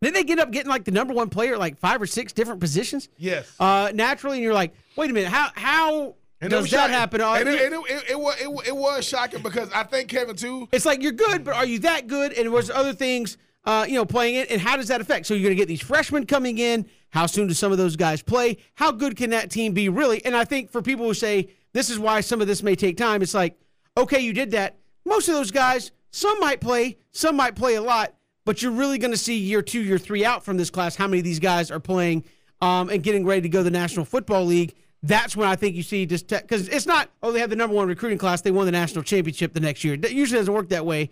[0.00, 2.60] Then they get up getting like the number one player, like five or six different
[2.60, 3.08] positions.
[3.16, 3.50] Yes.
[3.58, 7.20] Uh, naturally, and you're like, wait a minute, how how and does that happen?
[7.20, 10.36] Uh, and, it, and it, it, it, was, it was shocking because I think Kevin
[10.36, 10.68] too.
[10.72, 12.32] It's like you're good, but are you that good?
[12.34, 15.26] And was other things uh, you know, playing it, and how does that affect?
[15.26, 16.86] So you're going to get these freshmen coming in.
[17.10, 18.58] How soon do some of those guys play?
[18.74, 20.24] How good can that team be really?
[20.24, 22.96] And I think for people who say this is why some of this may take
[22.96, 23.58] time, it's like,
[23.96, 24.78] okay, you did that.
[25.04, 28.98] Most of those guys, some might play, some might play a lot, but you're really
[28.98, 31.40] going to see year two, year three out from this class how many of these
[31.40, 32.24] guys are playing
[32.60, 34.74] um, and getting ready to go to the National Football League.
[35.02, 37.76] That's when I think you see just because it's not oh they have the number
[37.76, 39.98] one recruiting class they won the national championship the next year.
[39.98, 41.10] That usually doesn't work that way.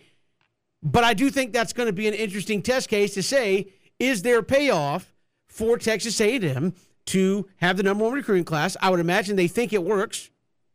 [0.83, 3.69] But I do think that's going to be an interesting test case to say
[3.99, 5.15] is there a payoff
[5.47, 6.75] for Texas A&M
[7.07, 8.77] to have the number one recruiting class?
[8.81, 10.31] I would imagine they think it works.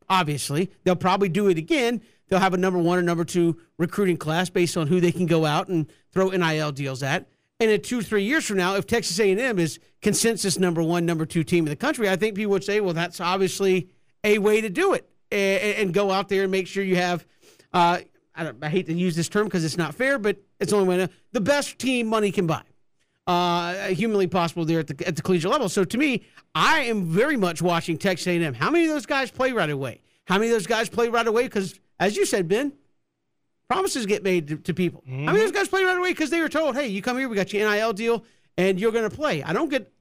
[0.10, 2.02] Obviously, they'll probably do it again.
[2.30, 5.26] They'll have a number one or number two recruiting class based on who they can
[5.26, 7.28] go out and throw NIL deals at.
[7.60, 11.26] And in two, three years from now, if Texas A&M is consensus number one, number
[11.26, 13.90] two team in the country, I think people would say, well, that's obviously
[14.24, 17.26] a way to do it, and, and go out there and make sure you have
[17.74, 18.00] uh,
[18.38, 20.90] I, I hate to use this term because it's not fair, but it's the only
[20.90, 22.62] way to, the best team money can buy.
[23.26, 25.68] Uh, humanly possible there at the at the collegiate level.
[25.68, 26.24] So to me,
[26.56, 28.54] I am very much watching Texas A&M.
[28.54, 30.00] How many of those guys play right away?
[30.24, 31.44] How many of those guys play right away?
[31.44, 32.72] Because as you said, Ben,
[33.70, 35.02] promises get made to, to people.
[35.02, 35.26] Mm-hmm.
[35.26, 37.18] How many of those guys play right away because they were told, "Hey, you come
[37.18, 38.24] here, we got your NIL deal,
[38.58, 39.92] and you're going to play." I don't get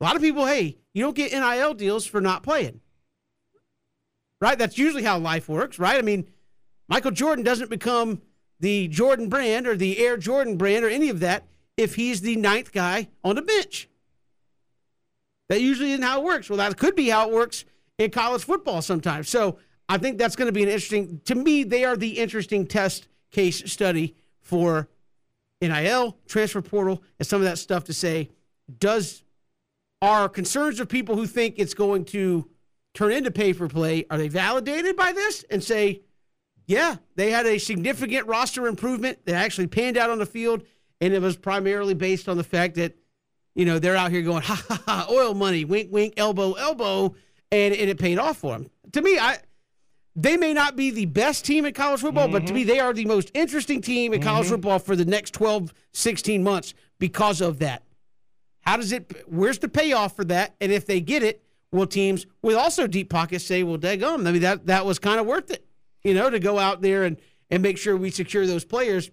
[0.00, 0.44] a lot of people.
[0.44, 2.80] Hey, you don't get NIL deals for not playing.
[4.42, 4.58] Right?
[4.58, 5.96] That's usually how life works, right?
[5.96, 6.28] I mean,
[6.88, 8.20] Michael Jordan doesn't become
[8.60, 11.46] the Jordan brand or the Air Jordan brand or any of that
[11.76, 13.88] if he's the ninth guy on the bench.
[15.48, 16.48] That usually isn't how it works.
[16.48, 17.64] Well, that could be how it works
[17.98, 19.28] in college football sometimes.
[19.28, 19.58] So
[19.88, 23.08] I think that's going to be an interesting, to me, they are the interesting test
[23.30, 24.88] case study for
[25.60, 28.30] NIL, transfer portal, and some of that stuff to say,
[28.78, 29.22] does,
[30.00, 32.48] are concerns of people who think it's going to
[32.94, 36.02] turn into pay for play, are they validated by this and say,
[36.66, 40.62] yeah, they had a significant roster improvement that actually panned out on the field.
[41.00, 42.96] and it was primarily based on the fact that
[43.54, 47.14] you know they're out here going ha ha ha oil money, wink wink, elbow elbow,
[47.52, 48.70] and, and it paid off for them.
[48.92, 49.38] To me, I
[50.16, 52.32] they may not be the best team in college football, mm-hmm.
[52.32, 54.28] but to me, they are the most interesting team in mm-hmm.
[54.28, 57.82] college football for the next 12, 16 months because of that.
[58.60, 60.54] How does it, where's the payoff for that?
[60.60, 61.42] And if they get it,
[61.72, 65.18] will teams with also deep pockets say, well, daggum, I mean, that, that was kind
[65.18, 65.66] of worth it,
[66.04, 67.16] you know, to go out there and,
[67.50, 69.10] and make sure we secure those players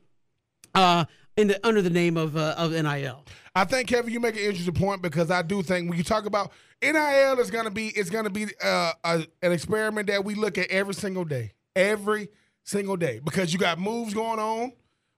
[0.75, 1.05] uh,
[1.37, 3.25] in the, under the name of, uh, of NIL.
[3.55, 6.25] I think Kevin, you make an interesting point because I do think when you talk
[6.25, 6.51] about
[6.81, 10.35] NIL is going to be it's going to be uh, a, an experiment that we
[10.35, 12.29] look at every single day, every
[12.63, 14.73] single day because you got moves going on.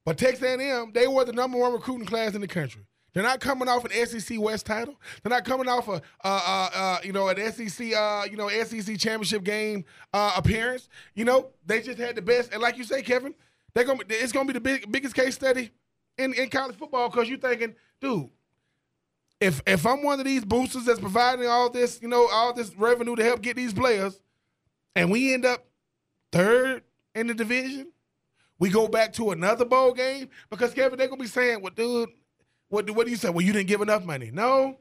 [0.05, 2.85] But Texas A&M, they were the number one recruiting class in the country.
[3.13, 4.99] They're not coming off an SEC West title.
[5.21, 8.97] They're not coming off a, uh, uh, uh, you know, an SEC, you know, SEC
[8.97, 10.89] championship game uh, appearance.
[11.13, 12.51] You know, they just had the best.
[12.51, 13.35] And like you say, Kevin,
[13.73, 15.71] they're gonna, it's gonna be the big, biggest case study
[16.17, 18.29] in, in college football because you're thinking, dude,
[19.39, 22.75] if if I'm one of these boosters that's providing all this, you know, all this
[22.75, 24.19] revenue to help get these players,
[24.95, 25.65] and we end up
[26.31, 26.83] third
[27.13, 27.91] in the division,
[28.57, 32.09] we go back to another bowl game because Kevin, they're gonna be saying, "Well, dude,
[32.73, 33.29] what what do you say?
[33.29, 34.79] Well, you didn't give enough money." No,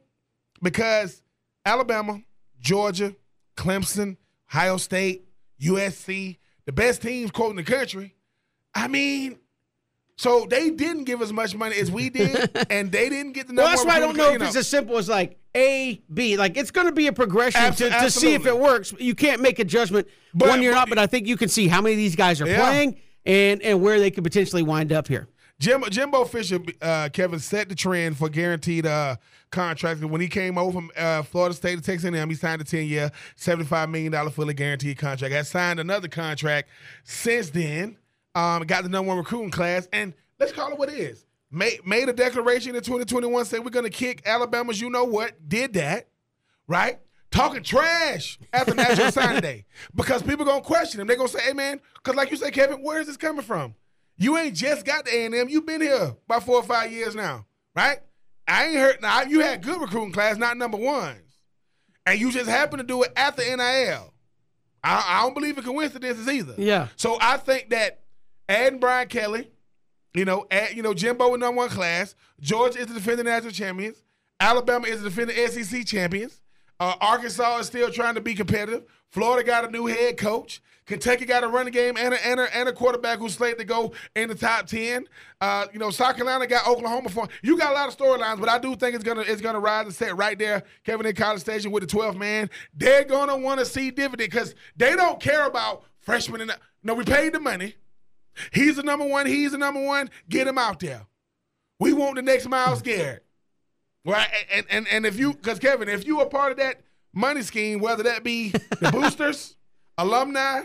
[0.62, 1.20] because
[1.66, 2.22] Alabama,
[2.58, 3.14] Georgia,
[3.56, 4.16] Clemson,
[4.50, 5.28] Ohio State,
[5.60, 8.14] USC, the best teams quote, in the country.
[8.74, 9.38] I mean,
[10.16, 13.52] so they didn't give as much money as we did, and they didn't get the
[13.52, 13.68] number.
[13.68, 16.38] Well, that's why I don't know if it's as simple as like A, B.
[16.38, 18.94] Like it's going to be a progression to, to, see if it works.
[18.98, 21.50] You can't make a judgment but, one year but, out, but I think you can
[21.50, 22.64] see how many of these guys are yeah.
[22.64, 22.96] playing
[23.26, 25.28] and and where they could potentially wind up here.
[25.62, 29.14] Jim, Jimbo Fisher, uh, Kevin set the trend for guaranteed uh,
[29.52, 30.04] contracts.
[30.04, 33.12] When he came over from uh, Florida State to Texas A&M, he signed a 10-year,
[33.38, 35.32] $75 million fully guaranteed contract.
[35.32, 36.68] Has signed another contract
[37.04, 37.96] since then
[38.34, 41.26] um, got the number one recruiting class, and let's call it what it is.
[41.52, 45.48] Made, made a declaration in 2021 saying we're going to kick Alabama's you know what,
[45.48, 46.08] did that,
[46.66, 46.98] right?
[47.30, 49.64] Talking trash after National Signing Day
[49.94, 51.06] because people going to question him.
[51.06, 53.42] They're going to say, hey, man, because like you say, Kevin, where is this coming
[53.42, 53.76] from?
[54.22, 55.48] You ain't just got the A&M.
[55.48, 57.44] You've been here about four or five years now,
[57.74, 57.98] right?
[58.46, 59.02] I ain't heard.
[59.02, 61.18] Now, you had good recruiting class, not number ones.
[62.06, 64.14] And you just happened to do it after NIL.
[64.84, 66.54] I, I don't believe in coincidences either.
[66.56, 66.88] Yeah.
[66.94, 68.02] So I think that
[68.48, 69.50] adding Brian Kelly,
[70.14, 72.14] you know, add, you know, Jimbo in number one class.
[72.40, 74.04] Georgia is the defending national champions.
[74.38, 76.40] Alabama is the defending SEC champions.
[76.78, 78.84] Uh, Arkansas is still trying to be competitive.
[79.08, 80.62] Florida got a new head coach.
[80.86, 83.64] Kentucky got a running game and a, and a, and a quarterback who's slated to
[83.64, 85.06] go in the top ten.
[85.40, 87.28] Uh, you know, South Carolina got Oklahoma for.
[87.42, 89.86] You got a lot of storylines, but I do think it's gonna it's gonna rise
[89.86, 90.64] and set right there.
[90.84, 92.50] Kevin in College Station with the 12th man.
[92.74, 96.40] They're gonna want to see dividend because they don't care about freshmen.
[96.40, 97.74] And no, we paid the money.
[98.52, 99.26] He's the number one.
[99.26, 100.10] He's the number one.
[100.28, 101.06] Get him out there.
[101.78, 103.24] We want the next Myles Garrett.
[104.04, 104.28] Right?
[104.52, 106.80] And, and, and if you, because Kevin, if you are part of that
[107.12, 109.56] money scheme, whether that be the boosters,
[109.98, 110.62] alumni,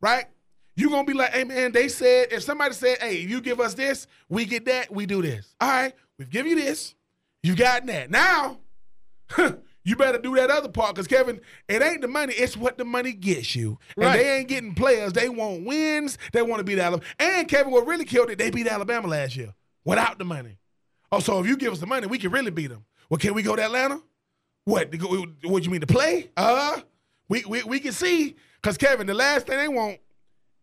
[0.00, 0.26] right?
[0.76, 3.40] You're going to be like, hey, man, they said, if somebody said, hey, if you
[3.40, 5.54] give us this, we get that, we do this.
[5.60, 6.94] All right, we've given you this.
[7.42, 8.10] You got that.
[8.10, 8.58] Now,
[9.84, 12.84] you better do that other part because Kevin, it ain't the money, it's what the
[12.84, 13.78] money gets you.
[13.96, 15.12] And they ain't getting players.
[15.12, 16.18] They want wins.
[16.32, 17.08] They want to beat Alabama.
[17.18, 20.58] And Kevin, what really killed it, they beat Alabama last year without the money.
[21.12, 22.84] Oh, so if you give us the money, we can really beat them.
[23.08, 24.00] Well, can we go to Atlanta?
[24.64, 24.92] What?
[24.94, 26.30] What do you mean to play?
[26.36, 26.80] Uh,
[27.28, 28.34] we we, we can see
[28.64, 29.98] because Kevin, the last thing they want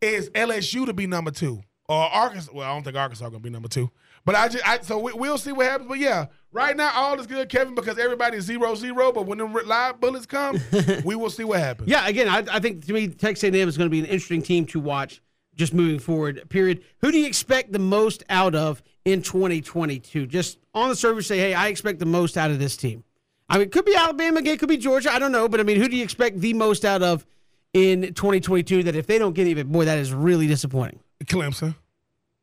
[0.01, 2.51] is LSU to be number two or Arkansas.
[2.51, 3.91] Well, I don't think Arkansas gonna be number two.
[4.25, 5.87] But I just, I, so we, will see what happens.
[5.87, 9.11] But yeah, right now all is good, Kevin, because everybody's zero zero.
[9.11, 10.59] But when the live bullets come,
[11.05, 11.89] we will see what happens.
[11.89, 14.41] Yeah, again, I, I think to me, Texas A&M is going to be an interesting
[14.41, 15.21] team to watch
[15.55, 16.49] just moving forward.
[16.49, 16.83] Period.
[17.01, 20.25] Who do you expect the most out of in 2022?
[20.25, 23.03] Just on the surface, say, hey, I expect the most out of this team.
[23.49, 25.11] I mean, it could be Alabama again, it could be Georgia.
[25.13, 27.25] I don't know, but I mean, who do you expect the most out of
[27.73, 28.83] in 2022?
[28.83, 30.99] That if they don't get even, boy, that is really disappointing.
[31.25, 31.75] Clemson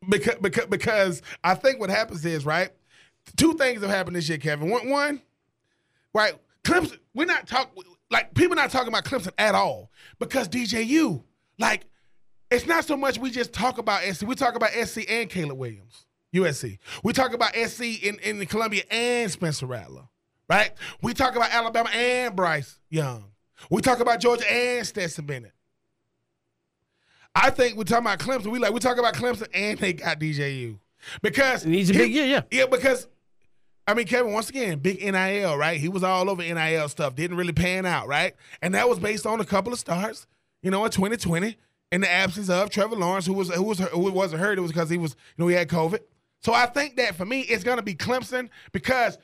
[0.09, 2.71] because because because I think what happens is right.
[3.37, 4.71] Two things have happened this year, Kevin.
[4.71, 5.23] One, one,
[6.15, 6.35] right?
[6.65, 6.99] Clemson.
[7.15, 11.23] We're not talking like people not talking about Clemson at all because DJU.
[11.59, 11.87] Like,
[12.51, 14.23] it's not so much we just talk about SC.
[14.23, 16.79] We talk about SC and Caleb Williams, USC.
[17.03, 20.09] We talk about SC in in Columbia and Spencer Rattler,
[20.49, 20.73] right?
[21.03, 23.25] We talk about Alabama and Bryce Young.
[23.71, 25.53] We talk about Georgia and Stetson Bennett.
[27.35, 28.51] I think we're talking about Clemson.
[28.51, 30.79] We like we talk about Clemson and they got DJU
[31.23, 33.07] because he's a big yeah yeah yeah because
[33.87, 35.79] I mean Kevin once again big NIL right.
[35.79, 37.15] He was all over NIL stuff.
[37.15, 40.27] Didn't really pan out right, and that was based on a couple of starts.
[40.63, 41.57] You know, in 2020,
[41.93, 44.59] in the absence of Trevor Lawrence, who was who was who wasn't hurt.
[44.59, 46.01] It was because he was you know he had COVID.
[46.41, 49.19] So I think that for me, it's going to be Clemson because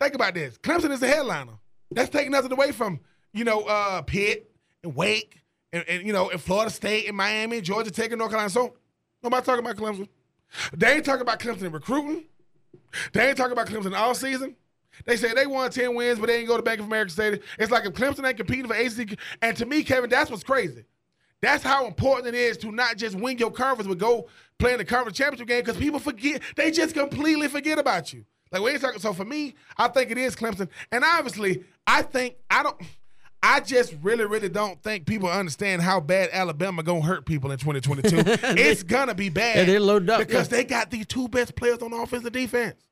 [0.00, 1.52] think about this: Clemson is the headliner.
[1.90, 3.00] That's taking nothing away from
[3.34, 4.50] you know uh, Pitt
[4.82, 5.42] and Wake
[5.72, 8.48] and, and, you know in Florida State and Miami, Georgia Tech, and North Carolina.
[8.48, 8.74] So
[9.22, 10.08] nobody talking about Clemson.
[10.72, 12.24] They ain't talking about Clemson recruiting.
[13.12, 14.56] They ain't talking about Clemson all season.
[15.04, 17.42] They say they won 10 wins, but they ain't go to Bank of America Stadium.
[17.58, 19.18] It's like if Clemson ain't competing for ACC.
[19.42, 20.84] And to me, Kevin, that's what's crazy.
[21.40, 24.28] That's how important it is to not just win your conference, but go
[24.58, 26.40] play in the conference championship game because people forget.
[26.56, 28.24] They just completely forget about you.
[28.50, 29.00] Like we ain't talking.
[29.00, 30.68] So for me, I think it is Clemson.
[30.92, 32.80] And obviously, I think I don't.
[33.46, 37.58] I just really, really don't think people understand how bad Alabama gonna hurt people in
[37.58, 38.16] 2022.
[38.58, 39.56] it's gonna be bad.
[39.56, 40.56] Yeah, they're loaded up because yeah.
[40.56, 42.82] they got these two best players on offense and defense.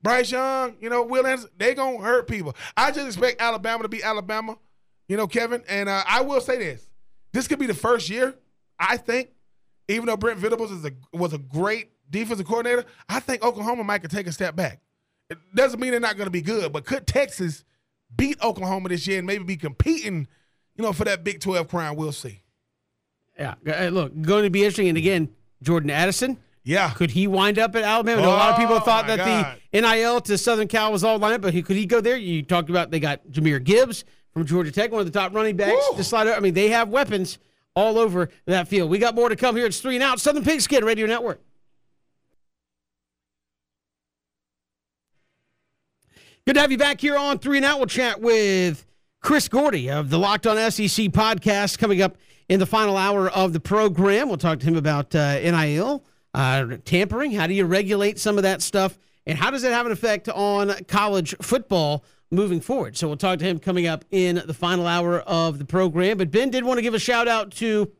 [0.00, 2.54] Bryce Young, you know, Will Anderson, they gonna hurt people.
[2.76, 4.56] I just expect Alabama to be Alabama,
[5.08, 5.64] you know, Kevin.
[5.68, 6.88] And uh, I will say this:
[7.32, 8.36] this could be the first year.
[8.78, 9.30] I think,
[9.88, 14.02] even though Brent Venables is a was a great defensive coordinator, I think Oklahoma might
[14.02, 14.80] could take a step back.
[15.28, 17.64] It doesn't mean they're not going to be good, but could Texas
[18.14, 20.26] beat Oklahoma this year and maybe be competing,
[20.76, 21.96] you know, for that Big 12 crown?
[21.96, 22.42] We'll see.
[23.38, 23.54] Yeah,
[23.92, 24.88] look, going to be interesting.
[24.88, 25.28] And again,
[25.62, 26.90] Jordan Addison yeah.
[26.90, 28.20] Could he wind up at Alabama?
[28.20, 29.56] Oh, a lot of people Oh, thought that God.
[29.72, 32.18] the NIL to Southern Cal was all lined up, but he, could he go there?
[32.18, 34.04] You talked about they got Jahmyr Gibbs
[34.34, 35.96] from Georgia Tech, one of the top running backs Woo.
[35.96, 36.36] to slide out.
[36.36, 37.38] I mean, they have weapons
[37.74, 38.90] all over that field.
[38.90, 39.64] We got more to come here.
[39.64, 40.20] It's three and out.
[40.20, 41.40] Southern Pigskin Radio Network.
[46.48, 47.76] Good to have you back here on Three and Out.
[47.76, 48.86] We'll chat with
[49.20, 52.16] Chris Gordy of the Locked On SEC podcast coming up
[52.48, 54.28] in the final hour of the program.
[54.28, 57.32] We'll talk to him about uh, NIL, uh, tampering.
[57.32, 58.98] How do you regulate some of that stuff?
[59.26, 62.96] And how does it have an effect on college football moving forward?
[62.96, 66.16] So we'll talk to him coming up in the final hour of the program.
[66.16, 67.92] But Ben did want to give a shout out to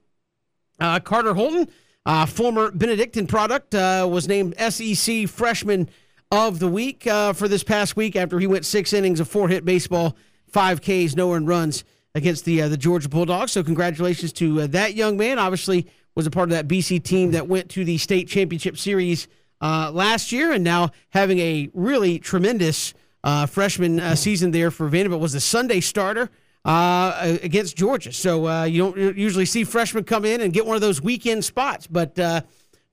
[0.81, 1.69] uh, Carter Holton,
[2.07, 5.91] uh, former Benedictine product, uh, was named SEC Freshman
[6.31, 9.49] of the Week uh, for this past week after he went six innings of four
[9.49, 11.85] hit baseball, five Ks, no earned runs
[12.15, 13.53] against the uh, the Georgia Bulldogs.
[13.53, 15.39] So congratulations to uh, that young man.
[15.39, 19.29] Obviously, was a part of that BC team that went to the state championship series
[19.61, 22.93] uh, last year, and now having a really tremendous
[23.25, 25.23] uh, freshman uh, season there for Vanderbilt.
[25.23, 26.31] Was a Sunday starter
[26.65, 28.13] against Georgia.
[28.13, 31.87] So you don't usually see freshmen come in and get one of those weekend spots,
[31.87, 32.17] but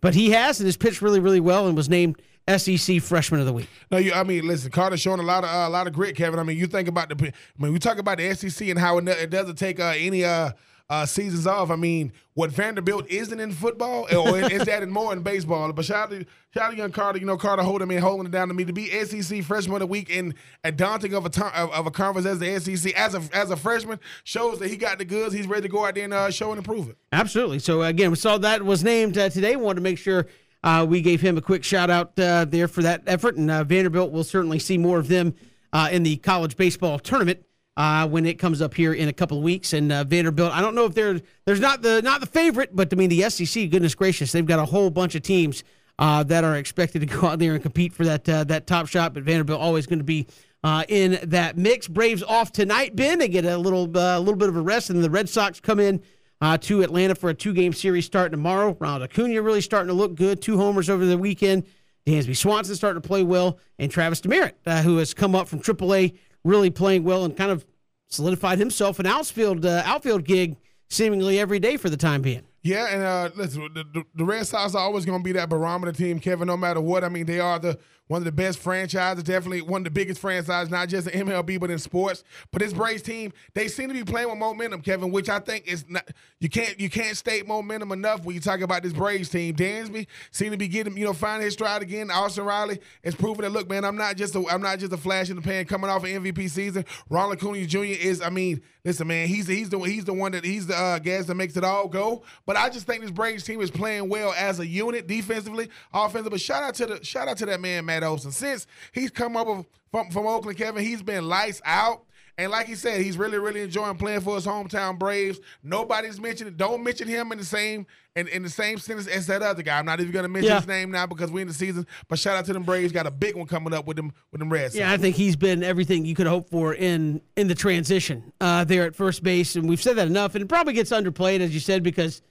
[0.02, 3.45] but he has and has pitched really really well and was named SEC Freshman of
[3.45, 3.67] the Week.
[3.91, 4.13] No, you.
[4.13, 6.39] I mean, listen, Carter's showing a lot of uh, a lot of grit, Kevin.
[6.39, 7.27] I mean, you think about the.
[7.27, 7.31] I
[7.63, 10.51] mean, we talk about the SEC and how it, it doesn't take uh, any uh,
[10.89, 11.72] uh, seasons off.
[11.72, 15.72] I mean, what Vanderbilt isn't in football, or is that in more in baseball?
[15.73, 17.17] But shout out to shout out to young Carter.
[17.17, 19.80] You know, Carter holding me, holding it down to me to be SEC Freshman of
[19.80, 22.93] the Week in a daunting of a ton, of, of a conference as the SEC
[22.93, 25.34] as a as a freshman shows that he got the goods.
[25.34, 26.97] He's ready to go out there and uh, show and improve it.
[27.11, 27.59] Absolutely.
[27.59, 29.55] So again, we saw that was named uh, today.
[29.55, 30.27] Wanted to make sure
[30.66, 33.64] uh, we gave him a quick shout out uh, there for that effort, and uh,
[33.64, 35.36] Vanderbilt will certainly see more of them
[35.72, 37.42] uh, in the college baseball tournament.
[37.78, 40.76] Uh, when it comes up here in a couple of weeks, and Vanderbilt, I don't
[40.76, 43.70] know if they're there's not the not the favorite, but I mean the SEC.
[43.70, 45.62] Goodness gracious, they've got a whole bunch of teams
[46.00, 49.14] that are expected to go out there and compete for that that top shot.
[49.14, 50.26] But Vanderbilt always going to be
[50.66, 51.88] uh, in that mix.
[51.88, 52.96] Braves off tonight.
[52.96, 55.30] Ben, they get a little uh, a little bit of a rest, and the Red
[55.30, 56.02] Sox come in
[56.41, 58.76] uh, to Atlanta for a two game series starting tomorrow.
[58.80, 60.41] Ronald Acuna really starting to look good.
[60.41, 61.66] Two homers over the weekend.
[62.06, 65.60] Dansby Swanson starting to play well, and Travis Demeritte, uh, who has come up from
[65.60, 67.66] AAA, really playing well and kind of
[68.07, 70.57] solidified himself an outfield uh, outfield gig
[70.90, 72.44] seemingly every day for the time being.
[72.62, 75.91] Yeah, and uh, listen, the, the Red Sox are always going to be that barometer
[75.91, 76.48] team, Kevin.
[76.48, 79.82] No matter what, I mean, they are the one of the best franchises, definitely one
[79.82, 82.23] of the biggest franchises, not just in MLB but in sports.
[82.52, 85.68] But this Braves team, they seem to be playing with momentum, Kevin, which I think
[85.68, 86.07] is not.
[86.40, 89.56] You can't you can't state momentum enough when you talk about this Braves team.
[89.56, 92.11] Dansby seem to be getting you know finding his stride again.
[92.11, 94.98] Austin Riley is proving that look, man, I'm not just a I'm not just a
[94.98, 96.86] flash in the pan coming off an MVP season.
[97.10, 97.84] Ronald Acuna Jr.
[97.84, 100.99] is, I mean, listen, man, he's he's the he's the one that he's the uh,
[100.99, 102.23] gas that makes it all go.
[102.45, 106.30] But I just think this Braves team is playing well as a unit, defensively, offensively.
[106.30, 108.31] But shout out to the shout out to that man Matt Olson.
[108.31, 109.47] Since he's come up
[109.91, 112.03] from from Oakland, Kevin, he's been lights out.
[112.38, 115.39] And like he said, he's really, really enjoying playing for his hometown Braves.
[115.63, 116.57] Nobody's mentioned.
[116.57, 119.80] Don't mention him in the same in, in the same sentence as that other guy.
[119.80, 120.57] I'm not even going to mention Yeah.
[120.57, 121.88] his name now because we're in the season.
[122.09, 122.91] But shout out to them Braves.
[122.91, 124.76] Got a big one coming up with them with them Reds.
[124.76, 128.65] Yeah, I think he's been everything you could hope for in in the transition uh,
[128.65, 131.53] there at first base, and we've said that enough, and it probably gets underplayed as
[131.53, 132.22] you said because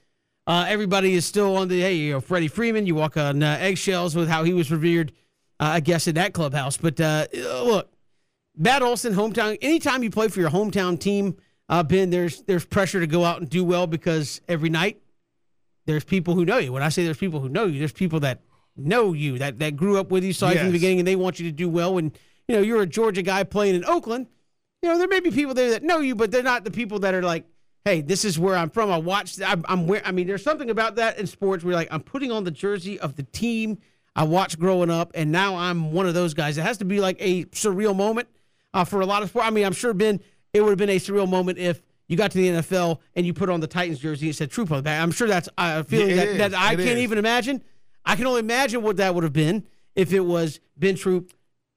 [0.45, 2.85] uh, everybody is still on the hey, you know, Freddie Freeman.
[2.85, 5.13] You walk on uh, eggshells with how he was revered,
[5.59, 6.77] I guess, in that clubhouse.
[6.77, 7.91] But uh, look,
[8.57, 9.57] Matt Olson, hometown.
[9.61, 11.37] Anytime you play for your hometown team,
[11.69, 15.01] uh, Ben, there's there's pressure to go out and do well because every night
[15.85, 16.71] there's people who know you.
[16.71, 18.41] When I say there's people who know you, there's people that
[18.75, 21.15] know you, that that grew up with you, saw you from the beginning, and they
[21.15, 21.93] want you to do well.
[21.93, 22.11] When
[22.47, 24.27] you know you're a Georgia guy playing in Oakland,
[24.81, 26.99] you know there may be people there that know you, but they're not the people
[26.99, 27.45] that are like,
[27.83, 28.91] "Hey, this is where I'm from.
[28.91, 29.41] I watched.
[29.41, 30.05] I'm, I'm where.
[30.05, 32.99] I mean, there's something about that in sports where like I'm putting on the jersey
[32.99, 33.79] of the team
[34.15, 36.57] I watched growing up, and now I'm one of those guys.
[36.57, 38.27] It has to be like a surreal moment
[38.73, 39.45] uh, for a lot of sport.
[39.45, 40.19] I mean, I'm sure Ben,
[40.53, 43.33] it would have been a surreal moment if you got to the NFL and you
[43.33, 45.01] put on the Titans jersey and said Troupe on the back.
[45.01, 46.53] I'm sure that's a feeling Yeah, that, that.
[46.53, 46.99] I It can't is.
[46.99, 47.61] even imagine.
[48.05, 49.65] I can only imagine what that would have been
[49.95, 51.33] if it was Ben Troupe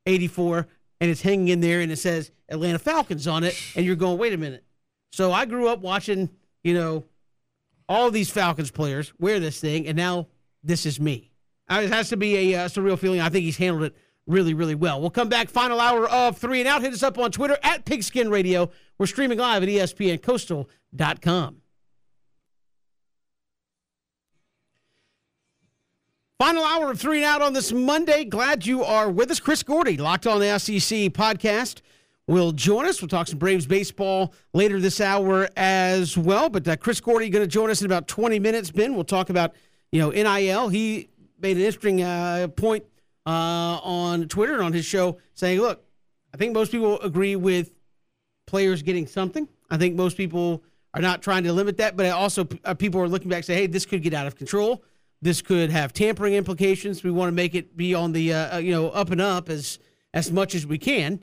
[0.06, 0.66] 84
[1.00, 4.18] and it's hanging in there and it says Atlanta Falcons on it, and you're going,
[4.18, 4.64] wait a minute.
[5.12, 6.28] So I grew up watching,
[6.62, 7.04] you know,
[7.88, 10.28] all these Falcons players wear this thing, and now
[10.62, 11.30] this is me.
[11.70, 13.20] Uh, It has to be a uh, surreal feeling.
[13.20, 13.96] I think he's handled it
[14.26, 15.00] really, really well.
[15.00, 15.48] We'll come back.
[15.48, 16.82] Final hour of three and out.
[16.82, 18.70] Hit us up on Twitter at Pigskin Radio.
[18.98, 21.56] We're streaming live at ESPNCoastal.com.
[26.38, 28.24] Final hour of three and out on this Monday.
[28.24, 29.40] Glad you are with us.
[29.40, 31.80] Chris Gordy, locked on the SEC podcast,
[32.28, 33.02] will join us.
[33.02, 36.48] We'll talk some Braves baseball later this hour as well.
[36.48, 38.70] But uh, Chris Gordy going to join us in about 20 minutes.
[38.70, 39.54] Ben, we'll talk about
[39.90, 40.68] you know NIL.
[40.68, 41.08] He
[41.40, 42.84] made an interesting uh, point
[43.26, 45.84] uh, on Twitter on his show saying, "Look,
[46.32, 47.70] I think most people agree with
[48.46, 49.48] players getting something.
[49.70, 50.62] I think most people
[50.94, 53.54] are not trying to limit that, but also uh, people are looking back and say,
[53.54, 54.82] hey, this could get out of control.
[55.20, 57.04] This could have tampering implications.
[57.04, 59.48] We want to make it be on the uh, uh, you know up and up
[59.48, 59.78] as
[60.14, 61.22] as much as we can.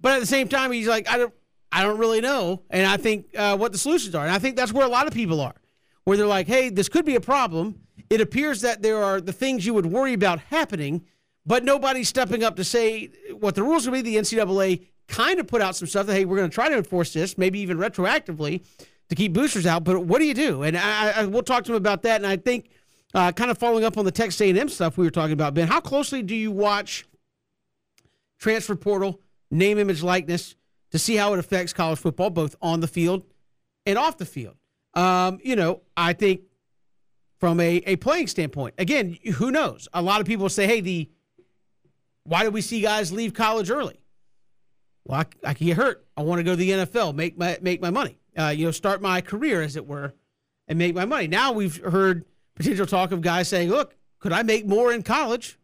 [0.00, 1.32] But at the same time, he's like, I don't
[1.70, 4.56] I don't really know, and I think uh, what the solutions are, and I think
[4.56, 5.54] that's where a lot of people are,
[6.04, 7.80] where they're like, hey, this could be a problem.
[8.10, 11.06] It appears that there are the things you would worry about happening,
[11.46, 14.02] but nobody's stepping up to say what the rules will be.
[14.02, 16.76] The NCAA kind of put out some stuff that hey, we're going to try to
[16.76, 18.64] enforce this, maybe even retroactively
[19.08, 19.84] to keep boosters out.
[19.84, 20.62] But what do you do?
[20.62, 22.16] And I, I we'll talk to him about that.
[22.16, 22.70] And I think
[23.14, 25.68] uh, kind of following up on the Texas A&M stuff we were talking about, Ben.
[25.68, 27.06] How closely do you watch
[28.38, 29.20] transfer portal,
[29.50, 30.56] name, image, likeness
[30.90, 33.24] to see how it affects college football, both on the field
[33.86, 34.56] and off the field?
[34.94, 36.42] Um, you know, I think
[37.40, 39.88] from a, a playing standpoint, again, who knows?
[39.94, 41.10] A lot of people say, hey, the
[42.24, 43.98] why do we see guys leave college early?
[45.04, 46.06] Well, I, I can get hurt.
[46.16, 48.18] I want to go to the NFL, make my make my money.
[48.38, 50.14] Uh, you know, start my career, as it were,
[50.68, 51.26] and make my money.
[51.26, 55.58] Now we've heard potential talk of guys saying, "Look, could I make more in college?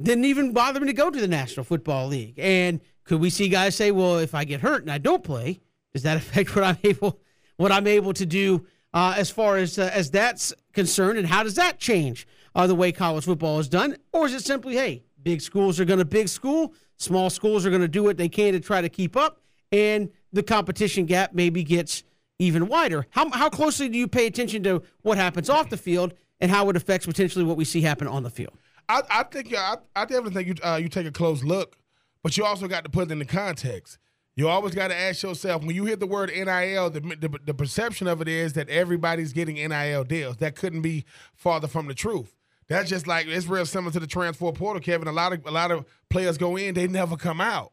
[0.00, 3.48] Didn't even bother me to go to the National Football League." And could we see
[3.48, 5.60] guys say, "Well, if I get hurt and I don't play,
[5.94, 7.18] does that affect what I'm able
[7.56, 11.18] what I'm able to do uh, as far as uh, as that's concerned?
[11.18, 13.96] And how does that change uh, the way college football is done?
[14.12, 17.70] Or is it simply, hey, big schools are going to big school, small schools are
[17.70, 19.40] going to do what they can to try to keep up,
[19.70, 22.04] and the competition gap maybe gets
[22.38, 23.06] even wider.
[23.10, 26.68] How, how closely do you pay attention to what happens off the field and how
[26.70, 28.58] it affects potentially what we see happen on the field?
[28.88, 31.76] I, I think I, I definitely think you uh, you take a close look,
[32.22, 33.98] but you also got to put it in the context.
[34.34, 37.54] You always got to ask yourself when you hear the word NIL, the, the the
[37.54, 40.38] perception of it is that everybody's getting NIL deals.
[40.38, 41.04] That couldn't be
[41.34, 42.34] farther from the truth.
[42.68, 45.06] That's just like it's real similar to the transfer portal, Kevin.
[45.06, 47.72] A lot of a lot of players go in, they never come out.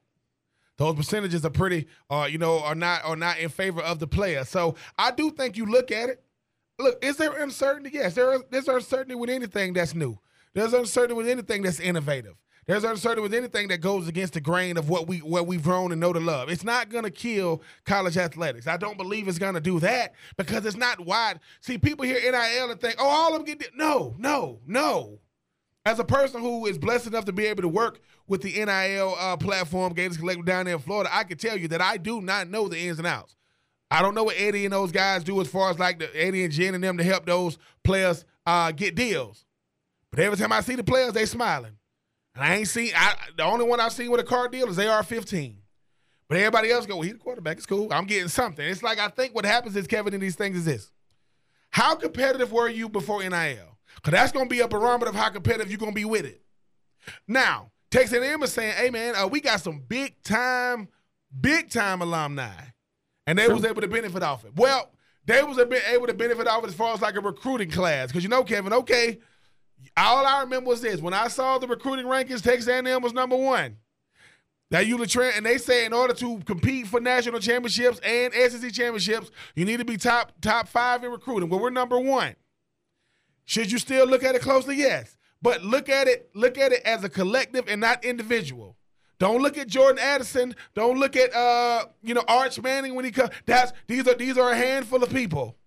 [0.78, 4.08] Those percentages are pretty, uh, you know, are not are not in favor of the
[4.08, 4.44] player.
[4.44, 6.24] So I do think you look at it.
[6.78, 7.92] Look, is there uncertainty?
[7.94, 8.42] Yes, there is.
[8.50, 10.20] There's uncertainty with anything that's new.
[10.54, 12.36] There's uncertainty with anything that's innovative.
[12.70, 15.92] There's uncertainty with anything that goes against the grain of what we what we've grown
[15.92, 16.50] and know to love.
[16.50, 18.68] It's not gonna kill college athletics.
[18.68, 21.40] I don't believe it's gonna do that because it's not wide.
[21.62, 25.18] See, people hear NIL and think, oh, all of them get no, no, no.
[25.84, 29.16] As a person who is blessed enough to be able to work with the NIL
[29.18, 32.22] uh, platform, Gators Collective down there in Florida, I can tell you that I do
[32.22, 33.36] not know the ins and outs.
[33.90, 36.44] I don't know what Eddie and those guys do as far as like the Eddie
[36.44, 39.44] and Jen and them to help those players uh, get deals.
[40.12, 41.79] But every time I see the players, they smiling.
[42.36, 44.80] And I ain't seen I, the only one I've seen with a car deal is
[44.80, 45.56] AR-15.
[46.28, 47.58] But everybody else go, well, he's the quarterback.
[47.58, 47.92] It's cool.
[47.92, 48.66] I'm getting something.
[48.66, 50.92] It's like I think what happens is Kevin in these things is this:
[51.72, 53.78] How competitive were you before NIL?
[53.96, 56.26] Because that's going to be a barometer of how competitive you're going to be with
[56.26, 56.42] it.
[57.28, 60.90] Now, Texas A&M is saying, "Hey man, uh, we got some big time,
[61.42, 62.52] big time alumni,
[63.26, 64.92] and they was able to benefit off it." Well,
[65.26, 68.24] they was able to benefit off it as far as like a recruiting class, because
[68.24, 69.20] you know, Kevin, okay,
[70.06, 73.36] all I remember was this: when I saw the recruiting rankings, Texas A&M was number
[73.36, 73.78] one.
[74.72, 78.72] That you Trent, and they say in order to compete for national championships and SEC
[78.72, 81.50] championships, you need to be top top five in recruiting.
[81.50, 82.36] Well, we're number one.
[83.46, 84.76] Should you still look at it closely?
[84.76, 85.18] Yes.
[85.42, 88.76] But look at it, look at it as a collective and not individual.
[89.18, 90.56] Don't look at Jordan Addison.
[90.76, 93.32] Don't look at uh, you know, Arch Manning when he comes.
[93.46, 95.58] That's these are these are a handful of people.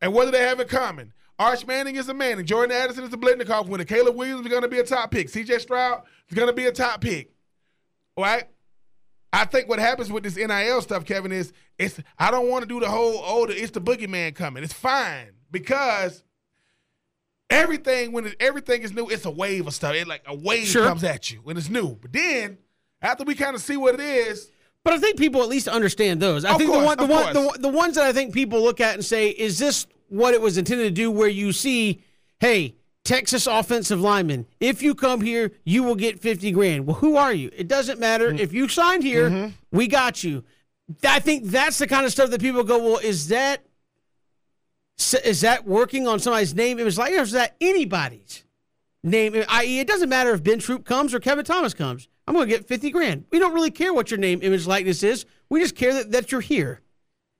[0.00, 1.12] And what do they have in common?
[1.40, 2.44] Arch Manning is a Manning.
[2.44, 3.84] Jordan Addison is a Biletnikoff winner.
[3.84, 5.28] Caleb Williams is going to be a top pick.
[5.28, 7.32] CJ Stroud is going to be a top pick.
[8.14, 8.44] All right?
[9.32, 12.68] I think what happens with this NIL stuff, Kevin, is it's I don't want to
[12.68, 14.62] do the whole oh the, it's the boogeyman coming.
[14.62, 16.22] It's fine because
[17.48, 19.94] everything when it, everything is new, it's a wave of stuff.
[19.94, 20.84] It like a wave Sure.
[20.86, 21.96] comes at you when it's new.
[22.02, 22.58] But then
[23.00, 24.50] after we kind of see what it is,
[24.84, 26.44] But I think people at least understand those.
[26.44, 28.34] I Of think course, the one, the one, the, one- the ones that I think
[28.34, 31.52] people look at and say, "Is this what it was intended to do?" Where you
[31.52, 32.02] see,
[32.40, 32.74] hey,
[33.04, 36.86] Texas offensive lineman, if you come here, you will get fifty grand.
[36.86, 37.50] Well, who are you?
[37.56, 38.38] It doesn't matter Mm.
[38.38, 39.30] if you signed here.
[39.30, 39.76] Mm-hmm.
[39.76, 40.44] We got you.
[41.04, 43.64] I think that's the kind of stuff that people go, "Well, is that
[45.24, 46.78] is that working on somebody's name?
[46.78, 48.44] It was like, is that anybody's?"
[49.02, 52.06] name, i.e., it doesn't matter if Ben Troupe comes or Kevin Thomas comes.
[52.28, 53.24] I'm going to get 50 grand.
[53.30, 55.24] We don't really care what your name, image, likeness is.
[55.48, 56.82] We just care that, that you're here.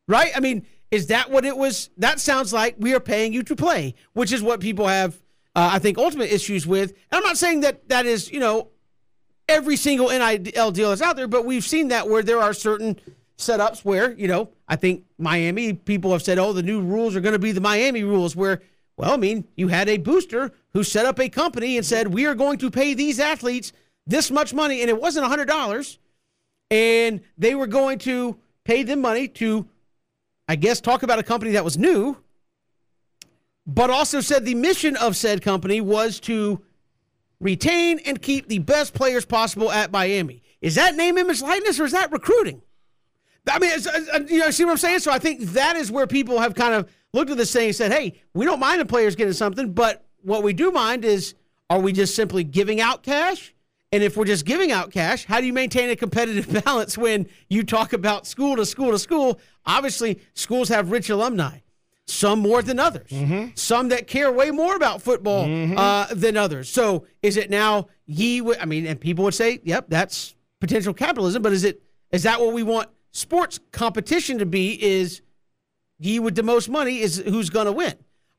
[0.08, 0.32] Right?
[0.34, 1.90] I mean, is that what it was?
[1.96, 5.14] That sounds like we are paying you to play, which is what people have,
[5.54, 6.90] uh, I think, ultimate issues with.
[6.90, 8.68] And I'm not saying that that is, you know,
[9.48, 12.98] every single NIL deal that's out there, but we've seen that where there are certain
[13.36, 17.20] setups where, you know, I think Miami people have said, oh, the new rules are
[17.20, 18.62] going to be the Miami rules, where,
[18.96, 22.26] well, I mean, you had a booster who set up a company and said, we
[22.26, 23.72] are going to pay these athletes
[24.06, 25.98] this much money, and it wasn't $100,
[26.70, 29.66] and they were going to pay them money to,
[30.50, 32.16] I guess, talk about a company that was new,
[33.68, 36.60] but also said the mission of said company was to
[37.38, 40.42] retain and keep the best players possible at Miami.
[40.60, 42.62] Is that name, image, likeness, or is that recruiting?
[43.48, 44.98] I mean, it's, uh, you know, see what I'm saying?
[44.98, 47.76] So I think that is where people have kind of looked at this thing and
[47.76, 51.36] said, hey, we don't mind the players getting something, but what we do mind is
[51.70, 53.54] are we just simply giving out cash?
[53.92, 57.26] And if we're just giving out cash, how do you maintain a competitive balance when
[57.48, 59.40] you talk about school to school to school?
[59.66, 61.58] Obviously, schools have rich alumni,
[62.06, 63.10] some more than others,
[63.56, 65.44] some that care way more about football
[65.76, 66.68] uh, than others.
[66.68, 68.42] So is it now ye?
[68.60, 72.40] I mean, and people would say, yep, that's potential capitalism, but is it is that
[72.40, 74.80] what we want sports competition to be?
[74.80, 75.20] Is
[75.98, 77.94] ye with the most money is who's going to win?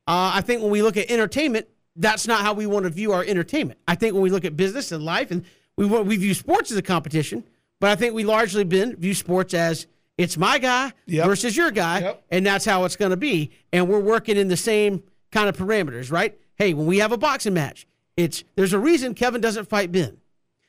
[0.06, 3.12] Uh, I think when we look at entertainment, that's not how we want to view
[3.12, 3.78] our entertainment.
[3.86, 5.44] I think when we look at business and life, and
[5.76, 7.44] we we view sports as a competition,
[7.80, 9.86] but I think we largely been view sports as
[10.18, 11.26] it's my guy Yep.
[11.26, 12.24] versus your guy, Yep.
[12.30, 13.50] and that's how it's going to be.
[13.72, 16.38] And we're working in the same kind of parameters, right?
[16.56, 17.86] Hey, when we have a boxing match,
[18.16, 20.18] it's there's a reason Kevin doesn't fight Ben.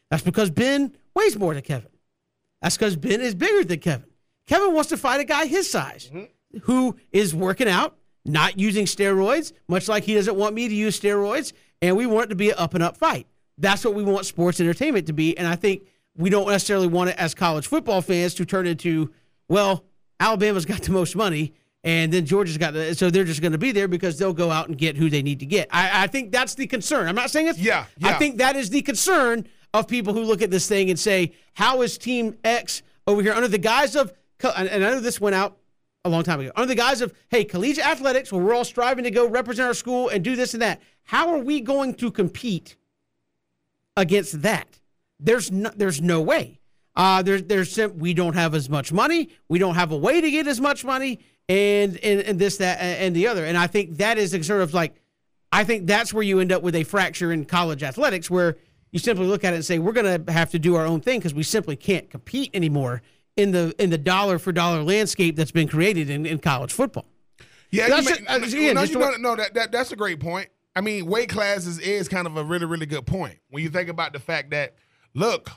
[0.09, 1.89] That's because Ben weighs more than Kevin.
[2.61, 4.07] That's because Ben is bigger than Kevin.
[4.47, 6.59] Kevin wants to fight a guy his size mm-hmm.
[6.63, 10.99] who is working out, not using steroids, much like he doesn't want me to use
[10.99, 13.27] steroids, and we want it to be an up and up fight.
[13.57, 15.37] That's what we want sports entertainment to be.
[15.37, 15.83] And I think
[16.15, 19.11] we don't necessarily want it as college football fans to turn into,
[19.49, 19.83] well,
[20.19, 21.53] Alabama's got the most money.
[21.83, 24.49] And then Georgia's got the, so they're just going to be there because they'll go
[24.49, 25.67] out and get who they need to get.
[25.69, 27.09] I, I think that's the concern.
[27.09, 28.07] I'm not saying it's, Yeah, yeah.
[28.07, 31.33] I think that is the concern of people who look at this thing and say,
[31.55, 34.13] how is Team X over here under the guise of,
[34.55, 35.57] and and I know this went out
[36.05, 39.05] a long time ago, under the guise of, hey, collegiate athletics, where we're all striving
[39.05, 40.81] to go represent our school and do this and that.
[41.03, 42.75] How are we going to compete
[43.95, 44.81] against that?
[45.19, 46.59] There's no, there's no way.
[46.95, 49.29] Uh, there's there's we don't have as much money.
[49.47, 52.79] We don't have a way to get as much money, and and, and this that
[52.81, 53.45] and the other.
[53.45, 54.95] And I think that is sort of like,
[55.51, 58.57] I think that's where you end up with a fracture in college athletics, where
[58.91, 60.99] you simply look at it and say we're going to have to do our own
[60.99, 63.01] thing because we simply can't compete anymore
[63.37, 67.05] in the in the dollar for dollar landscape that's been created in, in college football.
[67.71, 70.49] Yeah, That's you Uh, again, no, you know, no, that, that that's a great point.
[70.75, 73.89] I mean, weight classes is kind of a really, really good point when you think
[73.89, 74.75] about the fact that,
[75.13, 75.49] look,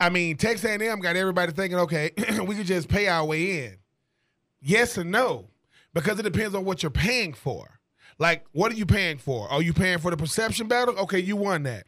[0.00, 2.12] I mean, Texas A&M got everybody thinking, okay,
[2.44, 3.78] we could just pay our way in.
[4.60, 5.50] Yes and no,
[5.92, 7.78] because it depends on what you're paying for.
[8.20, 9.48] Like, what are you paying for?
[9.48, 10.98] Are you paying for the perception battle?
[11.00, 11.86] Okay, you won that.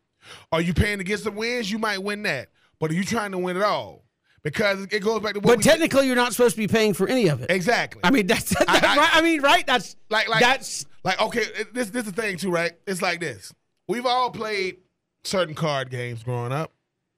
[0.52, 1.70] Are you paying to get some wins?
[1.70, 2.48] You might win that.
[2.78, 4.04] But are you trying to win it all?
[4.42, 7.06] Because it goes back to what But technically, you're not supposed to be paying for
[7.08, 7.50] any of it.
[7.50, 8.00] exactly.
[8.02, 9.16] I mean, that's, that's I- I- right.
[9.16, 9.66] I mean, right?
[9.66, 13.20] That's like like that's like okay this this is the thing too right it's like
[13.20, 13.54] this
[13.88, 14.76] we've all played
[15.24, 16.72] certain card games growing up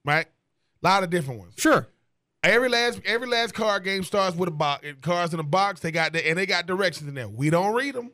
[0.05, 0.25] right
[0.81, 1.87] a lot of different ones sure.
[2.43, 5.91] every last every last card game starts with a box cards in a box they
[5.91, 8.11] got the, and they got directions in there we don't read them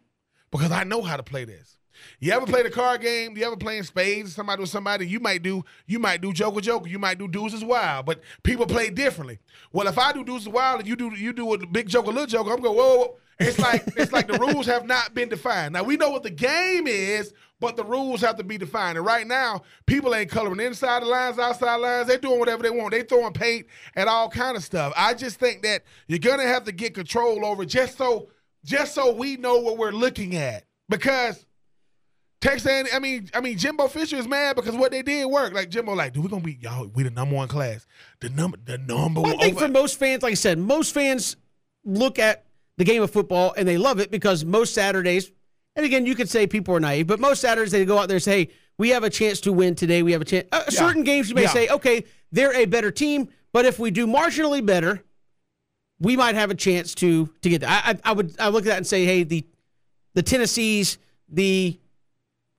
[0.52, 1.78] because i know how to play this
[2.20, 3.38] you ever played a card game?
[3.38, 4.36] You ever playing spades?
[4.36, 5.08] Somebody with somebody?
[5.08, 5.64] You might do.
[5.88, 6.88] You might do Joker Joker.
[6.88, 8.06] You might do Deuces Wild.
[8.06, 9.40] But people play differently.
[9.72, 12.14] Well, if I do Deuces Wild and you do you do a big Joker, or
[12.14, 12.78] little Joker, I'm going.
[12.78, 13.18] Whoa, whoa, whoa.
[13.40, 15.74] It's like it's like the rules have not been defined.
[15.74, 18.98] Now we know what the game is, but the rules have to be defined.
[18.98, 22.08] And right now, people ain't coloring inside the lines, outside the lines.
[22.08, 22.92] They're doing whatever they want.
[22.92, 24.92] They throwing paint and all kind of stuff.
[24.98, 28.30] I just think that you're gonna have to get control over just so
[28.66, 30.66] just so we know what we're looking at.
[30.90, 31.46] because
[32.42, 35.52] Texas I mean, I mean, Jimbo Fisher is mad because what they did work.
[35.54, 36.88] Like Jimbo, like, dude, we gonna be y'all.
[36.88, 37.86] We the number one class.
[38.22, 39.32] The number, the number one.
[39.36, 41.36] I think over- for most fans, like I said, most fans
[41.84, 42.46] look at
[42.78, 45.32] the game of football and they love it because most Saturdays,
[45.76, 48.16] and again, you could say people are naive, but most Saturdays they go out there
[48.18, 50.02] and say, hey, we have a chance to win today.
[50.02, 50.48] We have a chance.
[50.54, 51.50] Uh, Certain games you may Yeah.
[51.50, 55.04] say, okay, they're a better team, but if we do marginally better,
[56.00, 57.66] we might have a chance to to get.
[57.66, 59.46] I, I, I would I look at that and say, hey, the
[60.14, 60.98] the Tennessees,
[61.28, 61.78] the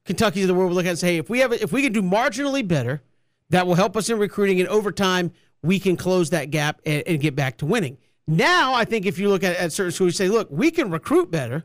[0.04, 1.82] Kentucky's of the world would look at and say, hey, if we have if we
[1.82, 3.02] can do marginally better,
[3.50, 5.32] that will help us in recruiting, and over time
[5.62, 7.98] we can close that gap and, and get back to winning.
[8.26, 10.90] Now, I think if you look at, at certain schools, you say, look, we can
[10.90, 11.64] recruit better.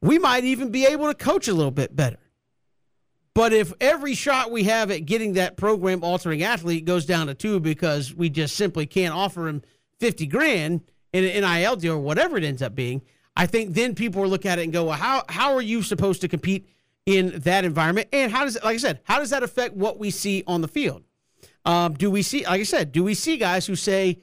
[0.00, 2.18] We might even be able to coach a little bit better.
[3.34, 7.34] But if every shot we have at getting that program altering athlete goes down to
[7.34, 9.62] two because we just simply can't offer him
[10.00, 10.82] 50 grand
[11.12, 13.02] in an NIL deal or whatever it ends up being,
[13.36, 15.82] I think then people will look at it and go, well, how, how are you
[15.82, 16.66] supposed to compete
[17.06, 18.08] in that environment?
[18.12, 20.68] And how does like I said, how does that affect what we see on the
[20.68, 21.02] field?
[21.64, 24.18] Um, do we see, like I said, do we see guys who say,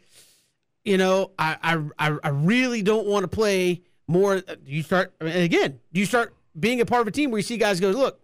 [0.84, 4.42] you know, I I, I- really don't want to play more?
[4.42, 7.44] Do you start, again, do you start being a part of a team where you
[7.44, 8.20] see guys go, look,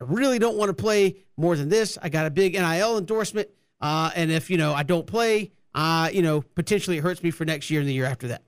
[0.00, 1.98] I really don't want to play more than this.
[2.00, 3.48] I got a big NIL endorsement.
[3.80, 7.30] Uh, and if, you know, I don't play, uh, you know, potentially it hurts me
[7.30, 8.42] for next year and the year after that.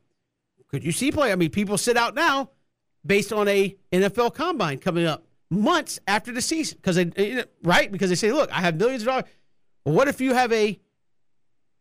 [0.69, 1.33] Could you see play?
[1.33, 2.51] I mean, people sit out now
[3.05, 7.91] based on a NFL combine coming up months after the season because they, right?
[7.91, 9.25] Because they say, look, I have millions of dollars.
[9.85, 10.79] Well, what if you have a,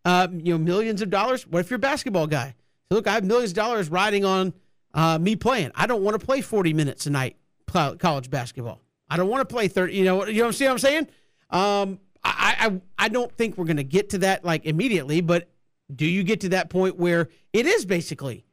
[0.05, 1.45] um, you know, millions of dollars?
[1.45, 2.55] What if you're a basketball guy?
[2.89, 4.53] So look, I have millions of dollars riding on
[4.93, 5.71] uh, me playing.
[5.75, 7.35] I don't want to play 40 minutes a night
[7.67, 8.81] college basketball.
[9.09, 9.93] I don't want to play 30.
[9.93, 11.07] You know, you know see what I'm saying?
[11.49, 15.49] Um, I, I, I don't think we're going to get to that like immediately, but
[15.93, 18.45] do you get to that point where it is basically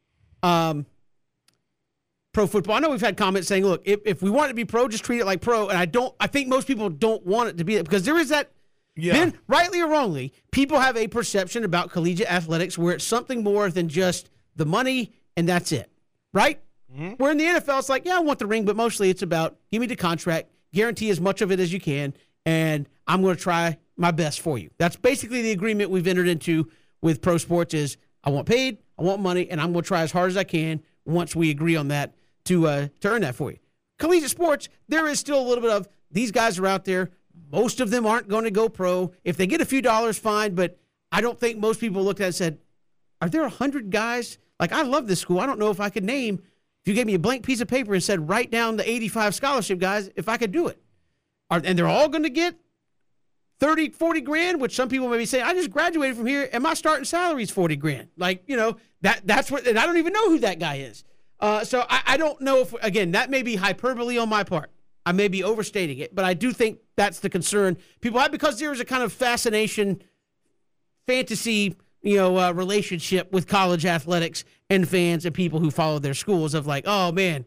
[0.43, 0.85] um,
[2.35, 2.75] pro football?
[2.75, 4.87] I know we've had comments saying, look, if, if we want it to be pro,
[4.89, 5.69] just treat it like pro.
[5.69, 8.17] And I don't, I think most people don't want it to be that because there
[8.17, 8.51] is that
[8.95, 9.13] Yeah.
[9.13, 13.69] then, rightly or wrongly, people have a perception about collegiate athletics where it's something more
[13.71, 15.89] than just the money and that's it,
[16.33, 16.61] right?
[16.93, 17.11] Mm-hmm.
[17.13, 19.57] Where in the NFL, it's like, yeah, I want the ring, but mostly it's about
[19.71, 22.13] give me the contract, guarantee as much of it as you can,
[22.45, 24.69] and I'm going to try my best for you.
[24.77, 26.69] That's basically the agreement we've entered into
[27.01, 27.95] with pro sports is
[28.25, 30.43] I want paid, I want money, and I'm going to try as hard as I
[30.43, 32.13] can once we agree on that
[32.45, 33.57] to uh, to earn that for you.
[33.99, 37.11] Collegiate sports, there is still a little bit of these guys are out there.
[37.51, 39.11] Most of them aren't going to go pro.
[39.23, 40.55] If they get a few dollars, fine.
[40.55, 40.79] But
[41.11, 42.59] I don't think most people looked at it and said,
[43.21, 45.39] "Are there a hundred guys?" Like I love this school.
[45.39, 46.41] I don't know if I could name.
[46.81, 49.35] If you gave me a blank piece of paper and said, "Write down the 85
[49.35, 50.81] scholarship guys," if I could do it,
[51.49, 52.55] Are, and they're all going to get
[53.59, 56.61] 30, 40 grand, which some people may be saying, I just graduated from here and
[56.61, 58.09] my starting salary is 40 grand.
[58.17, 61.03] Like, you know, that that's what, and I don't even know who that guy is.
[61.39, 64.71] Uh, so I, I don't know if, again, that may be hyperbole on my part.
[65.05, 68.59] I may be overstating it, but I do think that's the concern people have because
[68.59, 70.01] there is a kind of fascination,
[71.05, 76.13] fantasy, you know, uh, relationship with college athletics and fans and people who follow their
[76.13, 77.45] schools of like, oh man,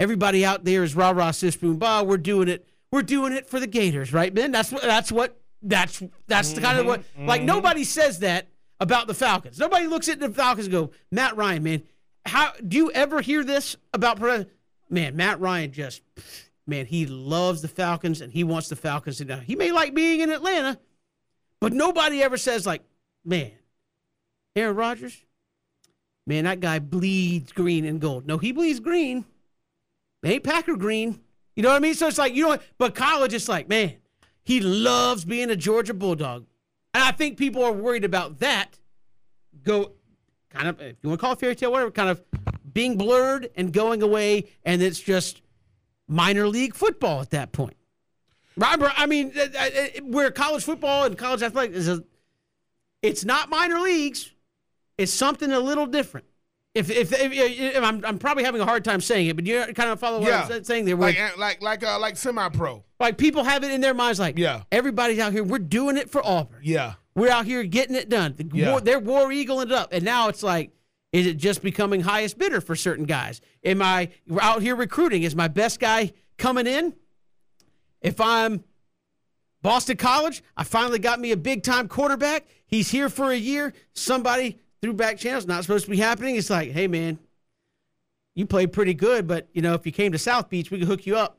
[0.00, 2.02] everybody out there is rah rah sis boom bah.
[2.02, 2.66] We're doing it.
[2.90, 4.50] We're doing it for the Gators, right, Ben?
[4.50, 4.82] That's what.
[4.82, 5.38] That's what.
[5.60, 7.02] That's that's the kind of what.
[7.18, 8.48] Like nobody says that
[8.80, 9.58] about the Falcons.
[9.58, 11.82] Nobody looks at the Falcons and go, Matt Ryan, man.
[12.28, 14.20] How do you ever hear this about?
[14.90, 16.02] Man, Matt Ryan just,
[16.66, 19.42] man, he loves the Falcons and he wants the Falcons to down.
[19.42, 20.78] He may like being in Atlanta,
[21.60, 22.82] but nobody ever says like,
[23.24, 23.52] man,
[24.56, 25.24] Aaron Rodgers,
[26.26, 28.26] man, that guy bleeds green and gold.
[28.26, 29.24] No, he bleeds green.
[30.22, 31.20] It ain't Packer green.
[31.54, 31.94] You know what I mean?
[31.94, 33.94] So it's like, you know, but college, it's like, man,
[34.44, 36.46] he loves being a Georgia Bulldog.
[36.94, 38.78] And I think people are worried about that.
[39.62, 39.92] Go
[40.58, 42.22] kind of, if you want to call it fairy tale, whatever, kind of
[42.72, 44.48] being blurred and going away.
[44.64, 45.40] And it's just
[46.08, 47.76] minor league football at that point.
[48.56, 52.02] Robert, I mean, uh, uh, uh, where college football and college athletics is a,
[53.02, 54.32] it's not minor leagues.
[54.96, 56.26] It's something a little different.
[56.74, 59.72] If, if, if, if I'm, I'm probably having a hard time saying it, but you're
[59.72, 60.48] kind of follow what Yeah.
[60.50, 60.96] I'm saying there.
[60.96, 62.84] Like like like uh, like semi pro.
[63.00, 64.62] like people have it in their minds, like Yeah.
[64.70, 65.42] everybody's out here.
[65.44, 66.60] We're doing it for Auburn.
[66.62, 66.94] Yeah.
[67.18, 68.34] We're out here getting it done.
[68.36, 68.70] The Yeah.
[68.70, 70.70] war, they're war eagling it up, and now it's like,
[71.12, 73.40] is it just becoming highest bidder for certain guys?
[73.64, 75.24] Am I we're out here recruiting?
[75.24, 76.94] Is my best guy coming in?
[78.00, 78.62] If I'm
[79.62, 82.46] Boston College, I finally got me a big time quarterback.
[82.66, 83.72] He's here for a year.
[83.94, 86.36] Somebody through back channels not supposed to be happening.
[86.36, 87.18] It's like, hey man,
[88.36, 90.86] you played pretty good, but you know if you came to South Beach, we could
[90.86, 91.38] hook you up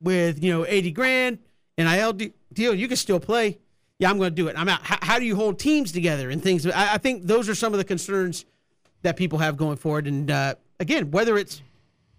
[0.00, 1.38] with you know 80 grand
[1.76, 2.74] NIL de- deal.
[2.74, 3.58] You can still play.
[4.02, 4.56] Yeah, I'm going to do it.
[4.58, 4.82] I'm out.
[4.82, 6.66] How, how do you hold teams together and things?
[6.66, 8.44] I, I think those are some of the concerns
[9.02, 10.08] that people have going forward.
[10.08, 11.62] And uh, again, whether it's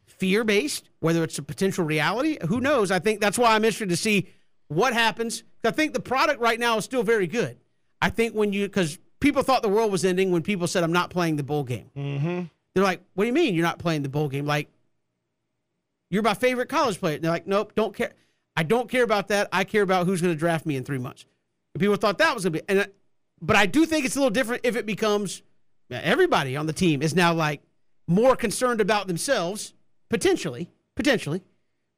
[0.08, 2.38] fear based, whether it's a potential reality.
[2.48, 2.90] Who knows?
[2.90, 4.30] I think that's why I'm interested to see
[4.70, 5.44] what happens.
[5.66, 7.58] I think the product right now is still very good.
[8.02, 10.94] I think when you, because people thought the world was ending when people said, I'm
[10.94, 11.92] not playing the bowl game.
[11.98, 12.44] Mm-hmm.
[12.74, 14.46] They're like, what do you mean you're not playing the bowl game?
[14.46, 14.70] Like,
[16.10, 17.16] you're my favorite college player.
[17.16, 18.14] And they're like, nope, don't care.
[18.56, 19.50] I don't care about that.
[19.52, 21.26] I care about who's going to draft me in three months.
[21.78, 22.86] People thought that was going to be, and uh,
[23.42, 25.42] but I do think it's a little different if it becomes
[25.90, 27.62] everybody on the team is now like
[28.08, 29.74] more concerned about themselves
[30.10, 31.42] potentially, potentially,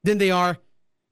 [0.03, 0.57] than they are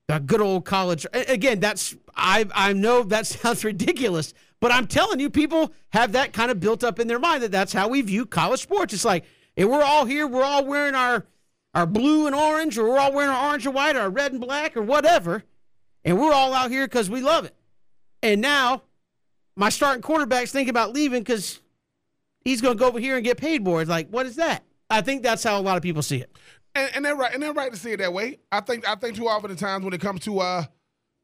[0.07, 1.05] the good old college.
[1.13, 6.33] Again, that's I I know that sounds ridiculous, but I'm telling you, people have that
[6.33, 8.93] kind of built up in their mind that that's how we view college sports.
[8.93, 9.25] It's like,
[9.57, 11.25] and we're all here, we're all wearing our
[11.73, 14.31] our blue and orange, or we're all wearing our orange and white, or our red
[14.31, 15.43] and black, or whatever,
[16.05, 17.55] and we're all out here because we love it.
[18.23, 18.81] And now,
[19.55, 21.59] my starting quarterback's thinking about leaving because
[22.43, 23.81] he's going to go over here and get paid more.
[23.81, 24.63] It's like, what is that?
[24.89, 26.35] I think that's how a lot of people see it.
[26.73, 28.39] And, and they're right, and they're right to see it that way.
[28.51, 30.63] I think I think too often the times when it comes to uh,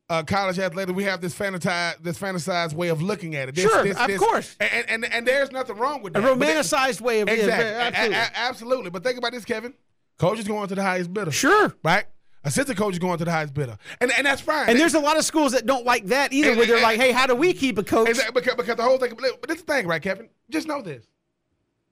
[0.09, 3.55] uh, college athletics, we have this fantasized this fantasized way of looking at it.
[3.55, 4.55] This, sure, this, of this, course.
[4.59, 6.19] And, and and there's nothing wrong with that.
[6.19, 6.37] a that.
[6.37, 8.15] romanticized way of exactly, yeah, absolutely.
[8.15, 8.89] A- a- absolutely.
[8.91, 9.73] But think about this, Kevin.
[10.19, 11.31] Coach is going to the highest bidder.
[11.31, 12.05] Sure, right.
[12.43, 14.69] Assistant coach is going to the highest bidder, and and that's fine.
[14.69, 17.11] And there's a lot of schools that don't like that either, where they're like, "Hey,
[17.11, 19.13] how do we keep a coach?" Exactly, because, because the whole thing.
[19.17, 20.29] But this thing, right, Kevin?
[20.49, 21.05] Just know this.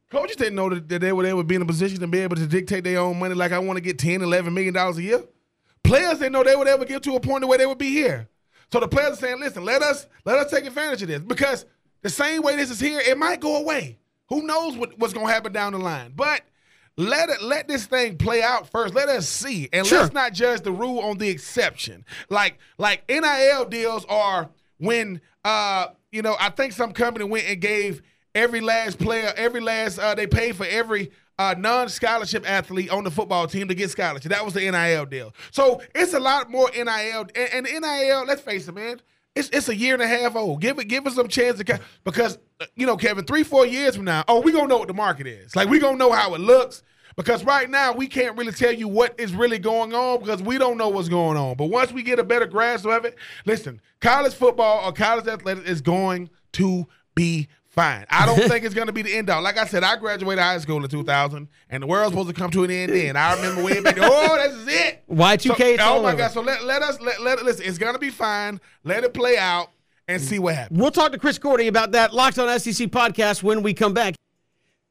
[0.10, 2.38] Coaches didn't know that, they would they would be in a position to be able
[2.38, 3.36] to dictate their own money.
[3.36, 5.22] Like I want to get 10, 11 million dollars a year.
[5.84, 8.30] Players didn't know they would ever get to a point where they would be here.
[8.72, 11.66] So the players are saying, "Listen, let us let us take advantage of this because
[12.02, 14.00] the same way this is here, it might go away.
[14.30, 16.14] Who knows what, what's going to happen down the line?
[16.16, 16.42] But
[16.98, 18.94] let it let this thing play out first.
[18.96, 20.02] Let us see, and Sure.
[20.02, 22.04] let's not judge the rule on the exception.
[22.30, 24.50] Like like NIL deals are
[24.80, 28.02] when uh you know I think some company went and gave
[28.36, 33.12] every last player every last uh they paid for every uh, non-scholarship athlete on the
[33.12, 34.32] football team to get scholarship.
[34.32, 35.36] That was the NIL deal.
[35.52, 38.26] So it's a lot more NIL and, and NIL.
[38.26, 39.00] Let's face it, man.
[39.36, 40.62] It's, it's a year and a half old.
[40.62, 43.68] Give it, give us some chance to ca- because uh, you know, Kevin, three, four
[43.68, 45.56] years from now, oh, we gonna know what the market is.
[45.56, 46.82] Like we gonna know how it looks.
[47.18, 50.60] Because right now we can't really tell you what is really going on because we
[50.60, 51.58] don't know what's going on.
[51.58, 55.68] But once we get a better grasp of it, listen, college football or college athletics
[55.68, 58.06] is going to be fine.
[58.12, 59.42] I don't think it's going to be the end all.
[59.42, 62.52] Like I said, I graduated high school in 2000, and the world's supposed to come
[62.52, 63.16] to an end then.
[63.16, 63.98] I remember way back.
[64.00, 65.04] Oh, this is it.
[65.10, 66.18] Y2K, So, oh my over.
[66.18, 66.32] God!
[66.32, 67.66] So let, let us let, let listen.
[67.66, 68.62] It's going to be fine.
[68.84, 69.72] Let it play out
[70.08, 70.80] and see what happens.
[70.80, 74.14] We'll talk to Chris Gordy about that Locked On SEC podcast when we come back.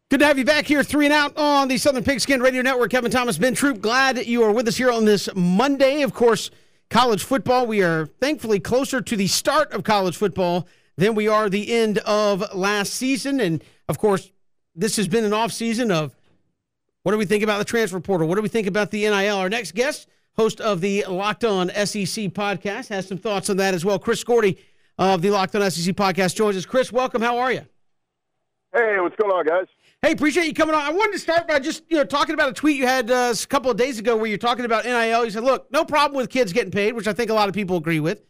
[0.08, 2.92] Good to have you back here, three and out on the Southern Pigskin Radio Network.
[2.92, 6.02] Kevin Thomas, Ben Troupe, glad you are with us here on this Monday.
[6.02, 6.52] Of course,
[6.90, 7.66] college football.
[7.66, 11.98] We are thankfully closer to the start of college football than we are the end
[11.98, 13.40] of last season.
[13.40, 14.30] And of course,
[14.76, 16.14] this has been an off season of
[17.02, 18.28] what do we think about the transfer portal?
[18.28, 19.36] What do we think about the NIL?
[19.38, 23.74] Our next guest, host of the Locked On SEC podcast, has some thoughts on that
[23.74, 23.98] as well.
[23.98, 24.56] Chris Gordy
[24.98, 26.64] of the Locked On SEC podcast joins us.
[26.64, 27.22] Chris, welcome.
[27.22, 27.62] How are you?
[28.72, 29.66] Hey, what's going on, guys?
[30.06, 30.82] Hey, appreciate you coming on.
[30.82, 33.34] I wanted to start by just you know talking about a tweet you had uh,
[33.34, 35.24] a couple of days ago where you're talking about NIL.
[35.24, 37.56] You said, "Look, no problem with kids getting paid," which I think a lot of
[37.56, 38.22] people agree with.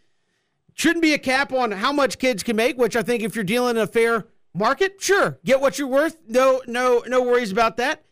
[0.72, 3.44] Shouldn't be a cap on how much kids can make, which I think if you're
[3.44, 4.24] dealing in a fair
[4.54, 6.16] market, sure, get what you're worth.
[6.26, 8.06] No, no, no worries about that.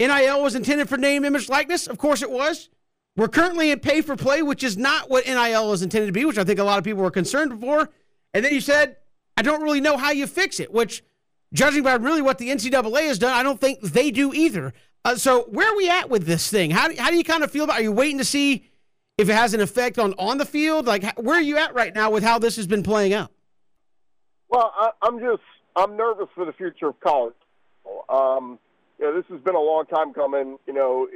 [0.00, 1.86] NIL was intended for name, image, likeness.
[1.86, 2.70] Of course, it was.
[3.14, 6.24] We're currently in pay for play, which is not what NIL is intended to be,
[6.24, 7.88] which I think a lot of people were concerned before.
[8.34, 8.96] And then you said,
[9.36, 11.04] I don't really know how you fix it, which,
[11.52, 14.72] judging by really what the NCAA has done, I don't think they do either.
[15.04, 16.70] Uh, so, where are we at with this thing?
[16.70, 18.68] How do, how do you kind of feel about Are you waiting to see
[19.18, 20.86] if it has an effect on, on the field?
[20.86, 23.30] Like, where are you at right now with how this has been playing out?
[24.48, 25.42] Well, I, I'm just
[25.76, 27.34] I'm nervous for the future of college.
[28.08, 28.58] Um,
[28.98, 30.58] you know, this has been a long time coming.
[30.66, 31.06] You know,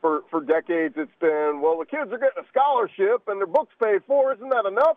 [0.00, 3.74] for for decades it's been well, the kids are getting a scholarship and their books
[3.82, 4.32] paid for.
[4.32, 4.96] Isn't that enough?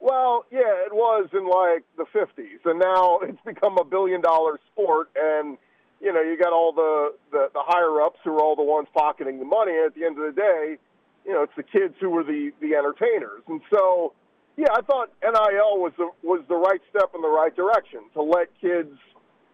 [0.00, 4.58] Well, yeah, it was in like the 50s, and now it's become a billion dollar
[4.72, 5.58] sport, and
[6.00, 8.88] you know, you got all the, the the higher ups who are all the ones
[8.94, 9.72] pocketing the money.
[9.72, 10.78] And at the end of the day,
[11.26, 14.14] you know, it's the kids who are the the entertainers, and so
[14.56, 18.22] yeah, I thought NIL was the was the right step in the right direction to
[18.22, 18.96] let kids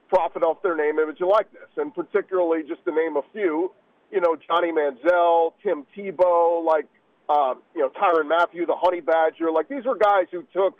[0.08, 3.72] profit off their name, image, and likeness, and particularly just to name a few,
[4.12, 6.86] you know, Johnny Manziel, Tim Tebow, like
[7.28, 10.78] uh, you know, Tyrann Mathieu, the Honey Badger, like these were guys who took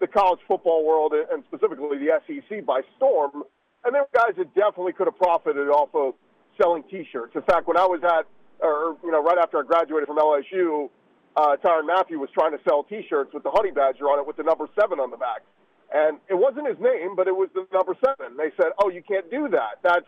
[0.00, 3.42] the college football world and specifically the SEC by storm,
[3.84, 6.14] and they were guys that definitely could have profited off of
[6.60, 7.34] selling T-shirts.
[7.34, 8.26] In fact, when I was at,
[8.60, 10.90] or you know, right after I graduated from LSU,
[11.36, 14.36] uh, Tyrann Mathieu was trying to sell T-shirts with the Honey Badger on it with
[14.36, 15.42] the number seven on the back,
[15.92, 18.36] and it wasn't his name, but it was the number seven.
[18.36, 19.82] They said, "Oh, you can't do that.
[19.82, 20.06] That's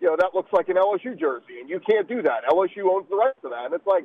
[0.00, 2.44] you know, that looks like an LSU jersey, and you can't do that.
[2.50, 4.04] LSU owns the rights to that, and it's like,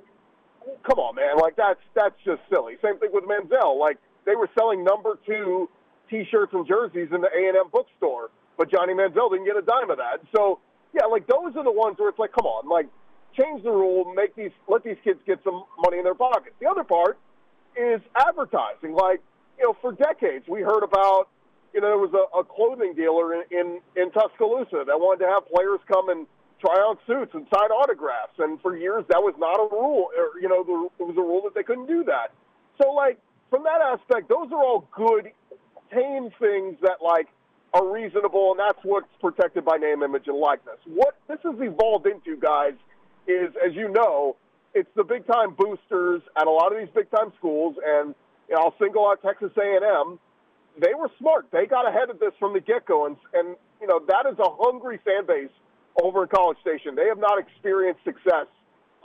[0.84, 2.78] come on, man, like that's that's just silly.
[2.84, 3.80] Same thing with Manziel.
[3.80, 5.70] Like they were selling number two
[6.10, 9.62] T-shirts and jerseys in the A and M bookstore, but Johnny Manziel didn't get a
[9.62, 10.22] dime of that.
[10.36, 10.60] So
[10.94, 12.88] yeah, like those are the ones where it's like, come on, like
[13.38, 16.56] change the rule, make these let these kids get some money in their pockets.
[16.60, 17.18] The other part
[17.76, 18.94] is advertising.
[18.94, 19.22] Like
[19.58, 21.30] you know, for decades we heard about
[21.74, 25.32] you know there was a, a clothing dealer in, in in Tuscaloosa that wanted to
[25.32, 26.28] have players come and
[26.60, 30.10] try on suits and sign autographs, and for years that was not a rule.
[30.18, 32.32] Or, you know, the, it was a rule that they couldn't do that.
[32.82, 33.20] So like
[33.50, 35.32] from that aspect, those are all good,
[35.92, 37.28] tame things that like
[37.74, 40.78] are reasonable, and that's what's protected by name, image, and likeness.
[40.86, 42.74] What this has evolved into, guys,
[43.28, 44.36] is as you know,
[44.74, 48.16] it's the big time boosters at a lot of these big time schools, and
[48.50, 50.20] you know, I'll single out Texas A&M.
[50.80, 51.48] They were smart.
[51.52, 54.38] They got ahead of this from the get go, and and you know that is
[54.40, 55.50] a hungry fan base
[56.04, 56.96] over in College Station.
[56.96, 58.48] They have not experienced success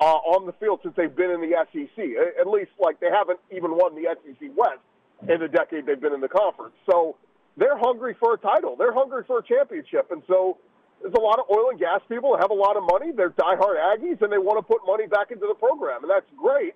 [0.01, 1.99] uh, on the field since they've been in the SEC.
[2.41, 4.83] At least, like they haven't even won the SEC West
[5.29, 6.75] in the decade they've been in the conference.
[6.91, 7.17] So
[7.57, 8.77] they're hungry for a title.
[8.77, 10.59] They're hungry for a championship, and so
[11.01, 13.13] there's a lot of oil and gas people that have a lot of money.
[13.13, 16.27] They're diehard Aggies, and they want to put money back into the program, and that's
[16.37, 16.75] great.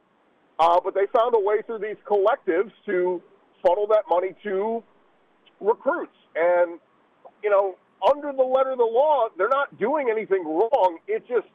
[0.58, 3.22] Uh, but they found a way through these collectives to
[3.64, 4.82] funnel that money to
[5.60, 6.16] recruits.
[6.34, 6.78] And,
[7.42, 10.98] you know, under the letter of the law, they're not doing anything wrong.
[11.06, 11.46] It just,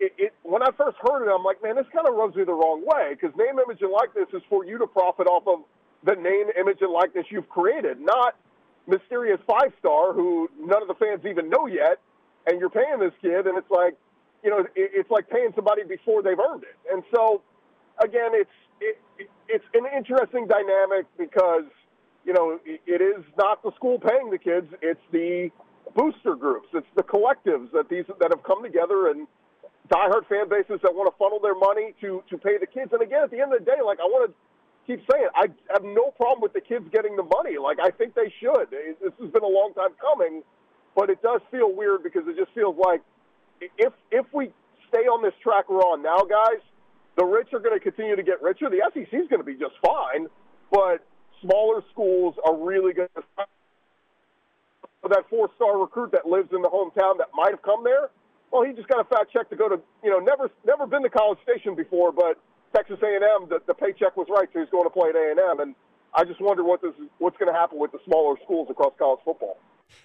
[0.00, 2.44] it, it when I first heard it, I'm like, man, this kind of rubs me
[2.44, 5.64] the wrong way because name, image, and likeness is for you to profit off of
[6.04, 8.36] the name, image, and likeness you've created, not
[8.86, 12.00] mysterious five star who none of the fans even know yet,
[12.46, 13.94] and you're paying this kid, and it's like,
[14.42, 16.76] you know, it, it's like paying somebody before they've earned it.
[16.92, 17.42] And so,
[18.02, 18.50] again, it's
[18.80, 21.64] it, it, it's an interesting dynamic because
[22.24, 25.50] you know it, it is not the school paying the kids; it's the
[25.94, 29.26] booster groups, it's the collectives that these that have come together and
[29.88, 32.92] diehard fan bases that want to funnel their money to to pay the kids.
[32.92, 34.34] And again, at the end of the day, like I want to
[34.86, 37.58] keep saying, I have no problem with the kids getting the money.
[37.58, 38.70] Like I think they should.
[38.70, 40.42] This has been a long time coming,
[40.96, 43.02] but it does feel weird because it just feels like
[43.60, 44.52] if if we
[44.88, 46.62] stay on this track we're on now, guys,
[47.16, 48.70] the rich are going to continue to get richer.
[48.70, 50.26] The SEC is going to be just fine,
[50.70, 51.04] but
[51.40, 53.22] smaller schools are really going to
[55.06, 58.10] that four-star recruit that lives in the hometown that might have come there.
[58.50, 61.02] Well, he just got a fat check to go to, you know, never never been
[61.02, 62.40] to College Station before, but
[62.74, 65.60] Texas A&M, the, the paycheck was right, so he's going to play at A&M.
[65.60, 65.74] And
[66.14, 68.92] I just wonder what this is, what's going to happen with the smaller schools across
[68.98, 69.58] college football.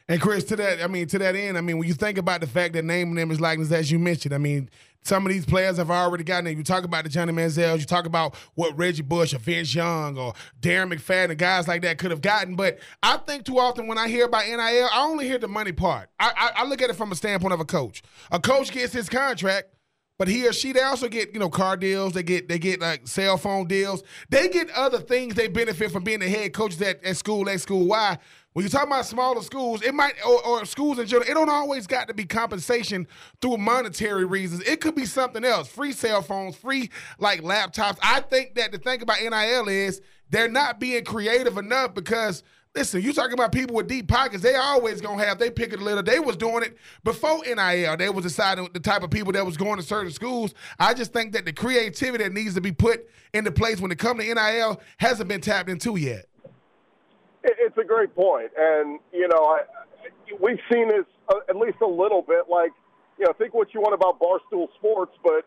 [0.08, 2.42] And Chris, to that, I mean, to that end, I mean, when you think about
[2.42, 4.70] the fact that name and image likeness, as you mentioned, I mean,
[5.04, 6.58] some of these players have already gotten it.
[6.58, 10.18] You talk about the Johnny Manziels, you talk about what Reggie Bush or Vince Young
[10.18, 12.56] or Darren McFadden, guys like that could have gotten.
[12.56, 15.72] But I think too often when I hear about NIL, I only hear the money
[15.72, 16.10] part.
[16.20, 18.02] I, I, I look at it from a standpoint of a coach.
[18.32, 19.70] A coach gets his contract.
[20.20, 22.14] But he or she, they also get you know car deals.
[22.14, 24.04] They get they get like cell phone deals.
[24.30, 27.60] They get other things they benefit from being the head coach at, at school at
[27.60, 27.88] school.
[27.88, 28.20] Why?
[28.54, 31.50] When you talk about smaller schools, it might or, or, schools in general, it don't
[31.50, 33.08] always got to be compensation
[33.42, 34.62] through monetary reasons.
[34.62, 35.68] It could be something else.
[35.68, 37.98] Free cell phones, free like laptops.
[38.04, 42.44] I think that the thing about NIL is they're not being creative enough because
[42.76, 45.80] listen, you talking about people with deep pockets, they always gonna have they pick it
[45.80, 46.04] a little.
[46.04, 47.98] They was doing it before NIL.
[47.98, 50.54] They was deciding the type of people that was going to certain schools.
[50.78, 53.98] I just think that the creativity that needs to be put into place when it
[53.98, 56.28] comes to NIL hasn't been tapped into yet.
[57.44, 59.62] It's a great point, and you know, I,
[60.40, 62.48] we've seen this uh, at least a little bit.
[62.50, 62.72] Like,
[63.20, 65.44] you know, think what you want about Barstool Sports, but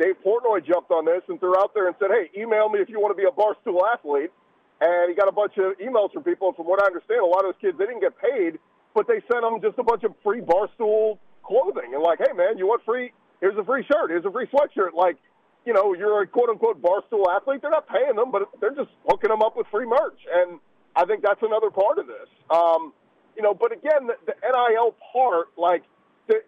[0.00, 2.88] Dave Portnoy jumped on this and threw out there and said, "Hey, email me if
[2.88, 4.32] you want to be a Barstool athlete."
[4.80, 6.48] And he got a bunch of emails from people.
[6.48, 8.58] And from what I understand, a lot of those kids they didn't get paid,
[8.92, 12.56] but they sent them just a bunch of free Barstool clothing and like, "Hey, man,
[12.56, 13.12] you want free?
[13.40, 14.10] Here's a free shirt.
[14.10, 15.16] Here's a free sweatshirt." Like,
[15.64, 17.60] you know, you're a quote unquote Barstool athlete.
[17.60, 20.58] They're not paying them, but they're just hooking them up with free merch and
[20.96, 22.28] I think that's another part of this.
[22.50, 22.92] Um,
[23.36, 25.82] you know, but again, the, the NIL part, like,
[26.28, 26.42] the,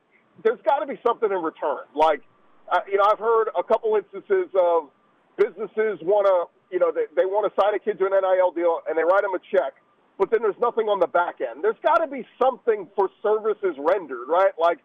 [0.45, 1.87] there's got to be something in return.
[1.95, 2.23] Like,
[2.71, 4.91] uh, you know, I've heard a couple instances of
[5.37, 8.51] businesses want to, you know, they, they want to sign a kid to an NIL
[8.53, 9.75] deal and they write them a check,
[10.19, 11.63] but then there's nothing on the back end.
[11.63, 14.53] There's got to be something for services rendered, right?
[14.59, 14.79] Like,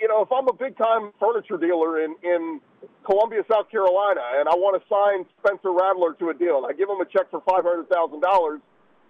[0.00, 2.60] you know, if I'm a big time furniture dealer in, in
[3.04, 6.72] Columbia, South Carolina, and I want to sign Spencer Rattler to a deal, and I
[6.72, 7.90] give him a check for $500,000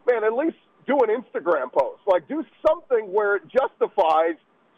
[0.06, 0.56] man, at least
[0.86, 2.02] do an Instagram post.
[2.06, 4.34] Like, do something where it justifies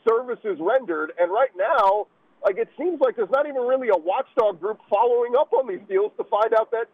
[0.07, 1.13] services rendered.
[1.19, 2.07] And right now,
[2.45, 5.81] like, it seems like there's not even really a watchdog group following up on these
[5.89, 6.87] deals to find out that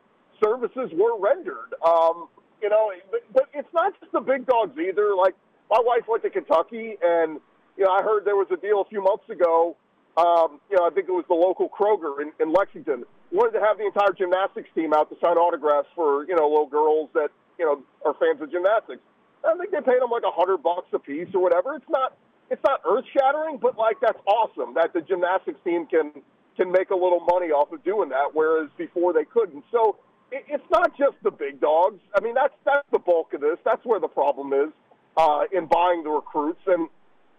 [0.43, 1.74] services were rendered.
[1.85, 2.28] Um,
[2.62, 5.15] you know, but, but it's not just the big dogs either.
[5.16, 5.35] Like,
[5.70, 7.40] my wife went to Kentucky, and
[7.77, 9.77] you know, I heard there was a deal a few months ago.
[10.16, 13.65] Um, you know, I think it was the local Kroger in, in Lexington wanted to
[13.65, 17.31] have the entire gymnastics team out to sign autographs for you know little girls that
[17.61, 19.05] you know are fans of gymnastics.
[19.45, 21.77] I think they paid them like a hundred bucks a piece or whatever.
[21.77, 22.16] It's not
[22.51, 26.11] it's not earth shattering, but like that's awesome that the gymnastics team can
[26.57, 29.65] can make a little money off of doing that, whereas before they couldn't.
[29.70, 29.97] So
[30.32, 32.01] it, it's not just the big dogs.
[32.15, 33.59] I mean, that's that's the bulk of this.
[33.65, 34.73] That's where the problem is
[35.16, 36.89] uh, in buying the recruits, and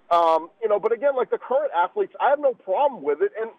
[0.10, 0.80] um, you know.
[0.80, 3.32] But again, like the current athletes, I have no problem with it.
[3.40, 3.50] And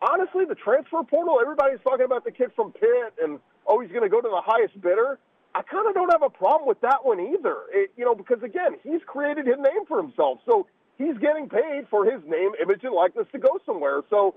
[0.00, 4.02] honestly, the transfer portal, everybody's talking about the kid from Pitt, and oh, he's going
[4.02, 5.18] to go to the highest bidder.
[5.54, 7.56] I kind of don't have a problem with that one either.
[7.72, 10.66] It, you know, because again, he's created his name for himself, so
[10.96, 14.02] he's getting paid for his name, image, and likeness to go somewhere.
[14.08, 14.34] So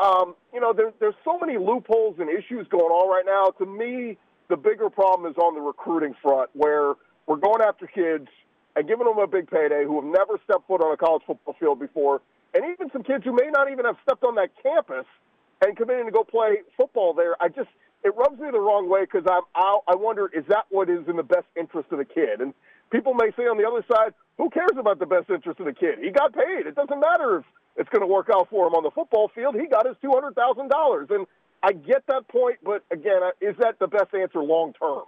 [0.00, 3.50] um, you know, there, there's so many loopholes and issues going on right now.
[3.58, 4.16] To me,
[4.48, 6.94] the bigger problem is on the recruiting front, where
[7.26, 8.28] we're going after kids
[8.74, 11.54] and giving them a big payday who have never stepped foot on a college football
[11.60, 12.22] field before,
[12.54, 15.04] and even some kids who may not even have stepped on that campus
[15.64, 17.36] and committing to go play football there.
[17.40, 17.68] I just
[18.04, 21.16] it rubs me the wrong way because I'm I, wonder is that what is in
[21.16, 22.40] the best interest of the kid?
[22.40, 22.54] And
[22.90, 25.72] people may say on the other side, who cares about the best interest of the
[25.72, 25.98] kid?
[26.00, 26.66] He got paid.
[26.66, 27.44] It doesn't matter if
[27.76, 29.54] it's going to work out for him on the football field.
[29.54, 31.26] He got his two hundred thousand dollars, and
[31.62, 35.04] I get that point, but again, is that the best answer long term?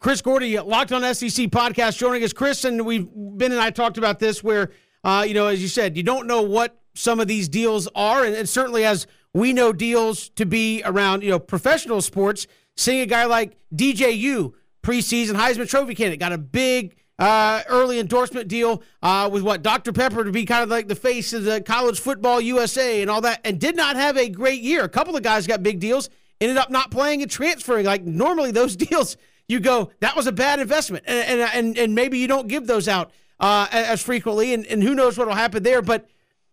[0.00, 2.32] Chris Gordy, Locked On SEC podcast, joining us.
[2.32, 4.70] Chris and we've been and I talked about this, where
[5.04, 8.24] uh, you know, as you said, you don't know what some of these deals are,
[8.24, 12.46] and, and certainly as we know deals to be around, you know, professional sports.
[12.76, 18.48] Seeing a guy like DJU, preseason Heisman Trophy candidate, got a big uh, early endorsement
[18.48, 19.92] deal uh, with what Dr.
[19.92, 23.20] Pepper to be kind of like the face of the college football USA and all
[23.20, 24.84] that, and did not have a great year.
[24.84, 26.08] A couple of guys got big deals,
[26.40, 27.86] ended up not playing and transferring.
[27.86, 29.16] Like normally, those deals,
[29.48, 32.66] you go, that was a bad investment, and and and, and maybe you don't give
[32.66, 36.08] those out uh, as frequently, and, and who knows what will happen there, but.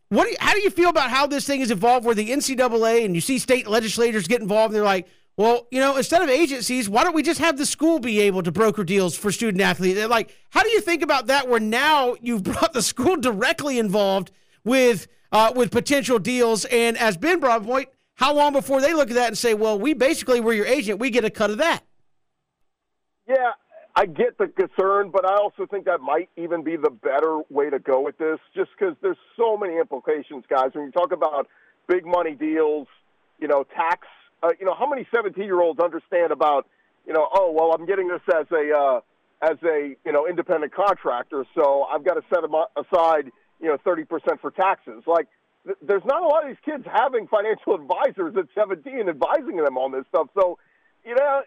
[0.09, 2.29] What do you, how do you feel about how this thing has evolved where the
[2.29, 5.07] NCAA and you see state legislators get involved and they're like,
[5.37, 8.43] well, you know, instead of agencies, why don't we just have the school be able
[8.43, 9.95] to broker deals for student athletes?
[9.95, 11.47] They're like, how do you think about that?
[11.47, 14.31] Where now you've brought the school directly involved
[14.65, 19.09] with uh, with potential deals, and as Ben brought point, how long before they look
[19.09, 21.59] at that and say, well, we basically were your agent, we get a cut of
[21.59, 21.83] that?
[23.27, 23.51] Yeah,
[23.99, 27.69] I get the concern, but I also think that might even be the better way
[27.69, 30.69] to go with this, just because there's so many implications, guys.
[30.73, 31.47] When you talk about
[31.87, 32.87] big money deals,
[33.39, 34.07] you know, tax
[34.41, 36.67] uh, you know, how many 17 year olds understand about,
[37.05, 38.99] you know, oh, well, I'm getting this as a, uh,
[39.41, 44.39] as a, you know, independent contractor, so I've got to set aside, you know, 30%
[44.39, 45.03] for taxes.
[45.07, 45.27] Like,
[45.65, 49.77] th- there's not a lot of these kids having financial advisors at 17 advising them
[49.77, 50.27] on this stuff.
[50.39, 50.57] So,
[51.05, 51.41] you know,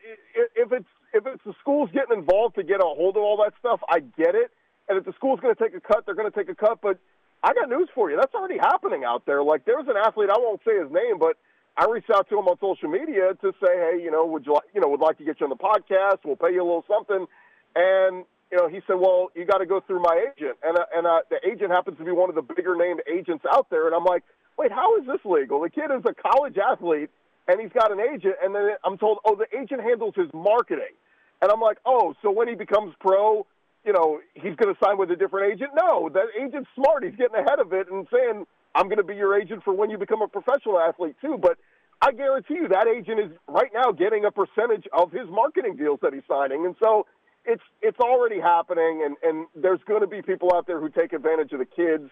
[0.56, 3.54] if it's, if it's the schools getting involved to get a hold of all that
[3.58, 4.50] stuff, I get it.
[4.88, 6.80] And if the school's going to take a cut, they're going to take a cut.
[6.82, 6.98] But
[7.42, 8.16] I got news for you.
[8.16, 9.42] That's already happening out there.
[9.42, 11.36] Like, there's an athlete, I won't say his name, but
[11.76, 14.54] I reached out to him on social media to say, hey, you know, would you
[14.54, 16.24] like, you know, would like to get you on the podcast?
[16.24, 17.26] We'll pay you a little something.
[17.74, 20.84] And you know, he said, well, you got to go through my agent, and uh,
[20.94, 23.86] and uh, the agent happens to be one of the bigger named agents out there.
[23.86, 24.24] And I'm like,
[24.58, 25.62] wait, how is this legal?
[25.62, 27.08] The kid is a college athlete,
[27.48, 28.34] and he's got an agent.
[28.42, 30.94] And then I'm told, oh, the agent handles his marketing.
[31.40, 33.46] And I'm like, oh, so when he becomes pro,
[33.84, 35.70] you know, he's going to sign with a different agent?
[35.74, 37.04] No, that agent's smart.
[37.04, 39.90] He's getting ahead of it and saying, I'm going to be your agent for when
[39.90, 41.36] you become a professional athlete too.
[41.40, 41.58] But
[42.00, 46.00] I guarantee you that agent is right now getting a percentage of his marketing deals
[46.02, 47.06] that he's signing, and so
[47.44, 49.02] it's it's already happening.
[49.04, 52.10] And and there's going to be people out there who take advantage of the kids.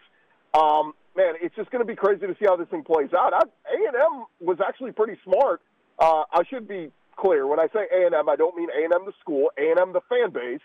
[0.55, 3.33] Um, man, it's just going to be crazy to see how this thing plays out.
[3.33, 5.61] A and M was actually pretty smart.
[5.99, 8.95] Uh, I should be clear when I say A and I don't mean A and
[8.95, 10.61] M the school, A and M the fan base,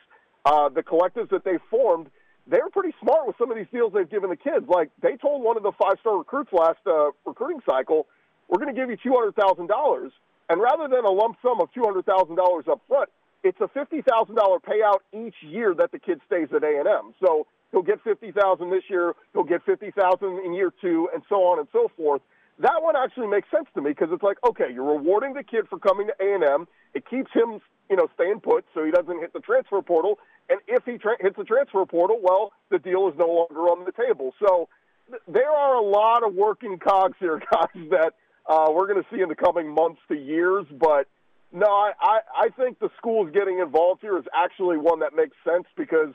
[0.46, 2.10] uh, the collectives that they formed
[2.48, 4.66] they're pretty smart with some of these deals they've given the kids.
[4.68, 8.08] Like they told one of the five star recruits last uh, recruiting cycle,
[8.48, 10.12] we're going to give you two hundred thousand dollars,
[10.50, 13.10] and rather than a lump sum of two hundred thousand dollars up front,
[13.44, 16.88] it's a fifty thousand dollar payout each year that the kid stays at A and
[16.88, 17.14] M.
[17.24, 21.22] So he'll get fifty thousand this year, he'll get fifty thousand in year two, and
[21.28, 22.22] so on and so forth.
[22.60, 25.68] That one actually makes sense to me because it's like, okay, you're rewarding the kid
[25.70, 26.68] for coming to A and M.
[26.94, 30.20] It keeps him, you know, staying put so he doesn't hit the transfer portal.
[30.50, 33.84] And if he tra- hits the transfer portal, well, the deal is no longer on
[33.84, 34.34] the table.
[34.40, 34.70] So
[35.10, 38.14] th- there are a lot of working cogs here, guys, that
[38.48, 40.66] uh, we're going to see in the coming months to years.
[40.72, 41.08] But
[41.52, 45.36] no, I, I, I think the schools getting involved here is actually one that makes
[45.44, 46.14] sense because,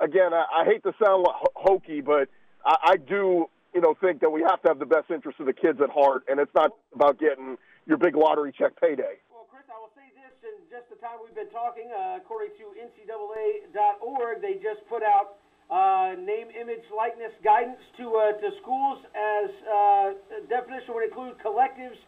[0.00, 2.28] again, I, I hate to sound hokey, but
[2.64, 5.46] I, I do, you know, think that we have to have the best interest of
[5.46, 7.56] the kids at heart, and it's not about getting
[7.86, 9.20] your big lottery check payday.
[9.30, 12.56] Well, Chris, I will say this: in just the time we've been talking, uh, according
[12.58, 15.38] to NCAA.org, they just put out
[15.70, 20.06] uh, name, image, likeness guidance to uh, to schools as uh,
[20.48, 21.98] definition would include collectives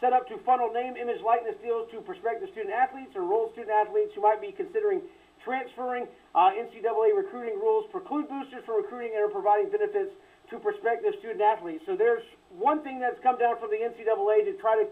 [0.00, 3.72] set up to funnel name, image, likeness deals to prospective student athletes or enrolled student
[3.72, 5.00] athletes who might be considering
[5.46, 6.10] transferring.
[6.34, 10.10] Uh, NCAA recruiting rules preclude boosters from recruiting and are providing benefits
[10.50, 11.86] to prospective student athletes.
[11.86, 14.86] So there's one thing that's come down from the NCAA to try to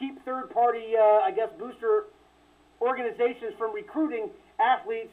[0.00, 2.08] keep third-party, uh, I guess, booster
[2.80, 5.12] organizations from recruiting athletes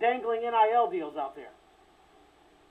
[0.00, 1.54] dangling NIL deals out there.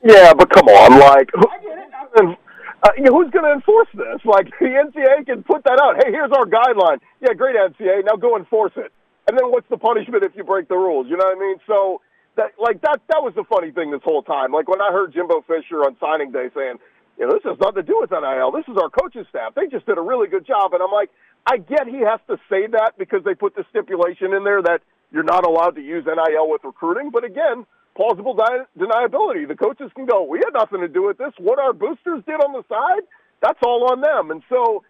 [0.04, 2.38] Yeah, but come on, like, I get it.
[2.84, 4.18] Uh, you know, who's going to enforce this?
[4.26, 5.98] Like, the NCAA can put that out.
[6.04, 6.98] Hey, here's our guideline.
[7.22, 8.06] Yeah, great, NCAA.
[8.06, 8.92] Now go enforce it.
[9.28, 11.08] And then what's the punishment if you break the rules?
[11.10, 11.58] You know what I mean?
[11.68, 12.02] So,
[12.38, 14.52] that like that that was the funny thing this whole time.
[14.52, 16.80] Like when I heard Jimbo Fisher on signing day saying,
[17.20, 18.52] you know, this has nothing to do with NIL.
[18.52, 19.54] This is our coaching staff.
[19.54, 20.74] They just did a really good job.
[20.74, 21.12] And I'm like,
[21.46, 24.82] I get he has to say that because they put the stipulation in there that
[25.12, 27.12] you're not allowed to use NIL with recruiting.
[27.12, 27.66] But again,
[27.96, 29.48] plausible di- deniability.
[29.48, 31.34] The coaches can go, we had nothing to do with this.
[31.38, 33.04] What our boosters did on the side,
[33.42, 34.32] that's all on them.
[34.32, 34.84] And so,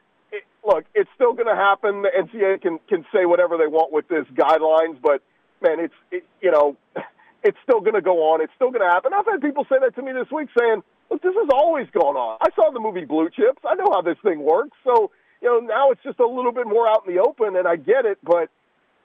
[0.65, 2.03] look, it's still going to happen.
[2.03, 5.21] The NCAA can can say whatever they want with this guidelines, but
[5.61, 6.77] man, it's it, you know,
[7.43, 8.41] it's still going to go on.
[8.41, 9.13] It's still going to happen.
[9.13, 12.15] I've had people say that to me this week, saying, "Look, this has always gone
[12.15, 12.37] on.
[12.41, 13.61] I saw the movie Blue Chips.
[13.67, 14.77] I know how this thing works.
[14.83, 15.11] So,
[15.41, 17.75] you know, now it's just a little bit more out in the open, and I
[17.75, 18.49] get it, but."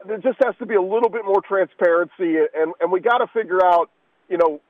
[0.07, 3.27] there just has to be a little bit more transparency, and and we got to
[3.29, 3.91] figure out,
[4.29, 4.61] you know,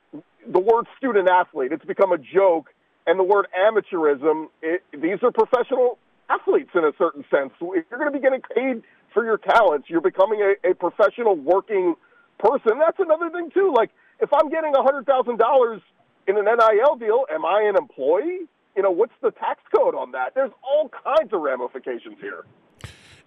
[0.46, 1.72] the word student athlete.
[1.72, 2.72] It's become a joke,
[3.08, 4.46] and the word amateurism.
[4.62, 7.52] It, these are professional athletes in a certain sense.
[7.60, 8.82] If you're going to be getting paid
[9.12, 11.94] for your talents, you're becoming a, a professional working
[12.38, 12.78] person.
[12.78, 13.72] That's another thing too.
[13.74, 13.90] Like
[14.20, 15.80] if I'm getting a hundred thousand dollars
[16.28, 18.46] in an NIL deal, am I an employee?
[18.76, 20.34] You know, what's the tax code on that?
[20.34, 22.44] There's all kinds of ramifications here.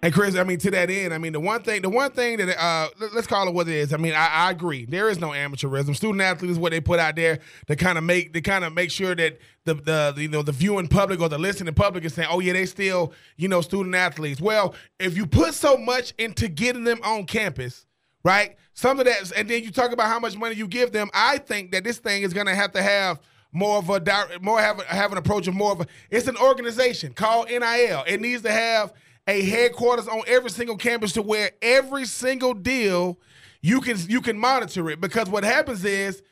[0.02, 2.38] And Chris, I mean, to that end, I mean, the one thing, the one thing
[2.38, 3.92] that uh, let- let's call it what it is.
[3.92, 4.86] I mean, I, I agree.
[4.86, 5.94] There is no amateurism.
[5.94, 8.72] Student athletes, is what they put out there to kind of make to kind of
[8.72, 12.04] make sure that the, the the, you know the viewing public or the listening public
[12.04, 14.40] is saying, oh yeah, they still you know student athletes.
[14.40, 17.84] Well, if you put so much into getting them on campus,
[18.24, 18.56] right?
[18.72, 21.10] Some of that, and then you talk about how much money you give them.
[21.12, 23.20] I think that this thing is going to have to have
[23.52, 24.00] more of a
[24.40, 25.86] more have have an approach of more of a.
[26.10, 28.04] It's an organization called NIL.
[28.06, 28.94] It needs to have
[29.26, 33.18] a headquarters on every single campus to where every single deal
[33.62, 36.22] you can you can monitor it because what happens is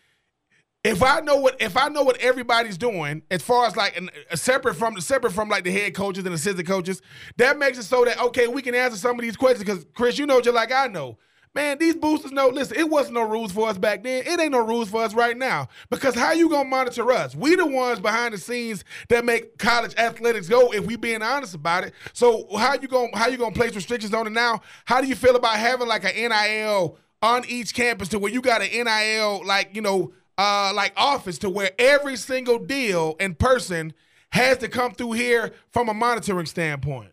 [0.84, 4.10] if I know what if I know what everybody's doing as far as like an,
[4.30, 7.02] a uh, separate from separate from like the head coaches and assistant coaches,
[7.36, 10.18] that makes it so that okay we can answer some of these questions because Chris,
[10.18, 11.18] you know just like I know.
[11.58, 12.50] Man, these boosters know.
[12.50, 14.22] Listen, it wasn't no rules for us back then.
[14.24, 15.66] It ain't no rules for us right now.
[15.90, 17.34] Because how you gonna monitor us?
[17.34, 20.72] We the ones behind the scenes that make college athletics go.
[20.72, 21.94] If we being honest about it.
[22.12, 24.60] So how you gonna how you gonna place restrictions on it now?
[24.84, 28.40] How do you feel about having like an NIL on each campus to where you
[28.40, 33.34] got an NIL like you know uh, like office to where every single deal in
[33.34, 33.94] person
[34.30, 37.10] has to come through here from a monitoring standpoint.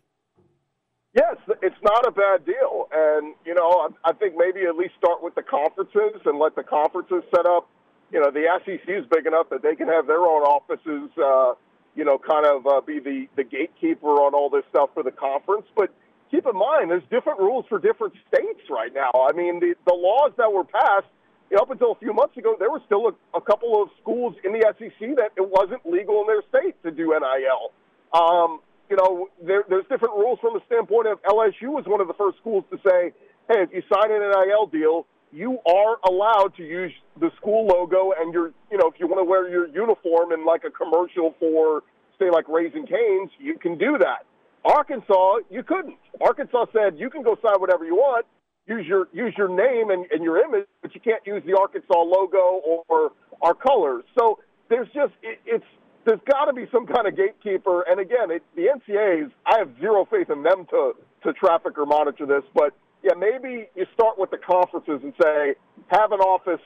[1.16, 4.92] Yes, it's not a bad deal, and you know, I, I think maybe at least
[4.98, 7.70] start with the conferences and let the conferences set up.
[8.12, 11.08] You know, the SEC is big enough that they can have their own offices.
[11.16, 11.54] Uh,
[11.94, 15.10] you know, kind of uh, be the the gatekeeper on all this stuff for the
[15.10, 15.64] conference.
[15.74, 15.88] But
[16.30, 19.10] keep in mind, there's different rules for different states right now.
[19.16, 21.08] I mean, the the laws that were passed.
[21.48, 23.88] You know, up until a few months ago, there were still a, a couple of
[24.02, 27.72] schools in the SEC that it wasn't legal in their state to do NIL.
[28.12, 28.60] Um,
[28.90, 32.14] you know, there, there's different rules from the standpoint of LSU was one of the
[32.14, 33.12] first schools to say,
[33.48, 38.12] hey, if you sign an NIL deal, you are allowed to use the school logo
[38.18, 41.34] and your, you know, if you want to wear your uniform in like a commercial
[41.38, 41.82] for,
[42.18, 44.24] say, like Raising Canes, you can do that.
[44.64, 45.96] Arkansas, you couldn't.
[46.20, 48.26] Arkansas said you can go sign whatever you want,
[48.66, 52.02] use your use your name and, and your image, but you can't use the Arkansas
[52.02, 54.02] logo or, our colors.
[54.18, 54.38] So
[54.70, 55.64] there's just it, it's
[56.06, 57.82] there's got to be some kind of gatekeeper.
[57.82, 60.92] And again, it, the NCAA's, I have zero faith in them to,
[61.24, 62.44] to traffic or monitor this.
[62.54, 62.72] But
[63.02, 65.56] yeah, maybe you start with the conferences and say,
[65.88, 66.62] have an office,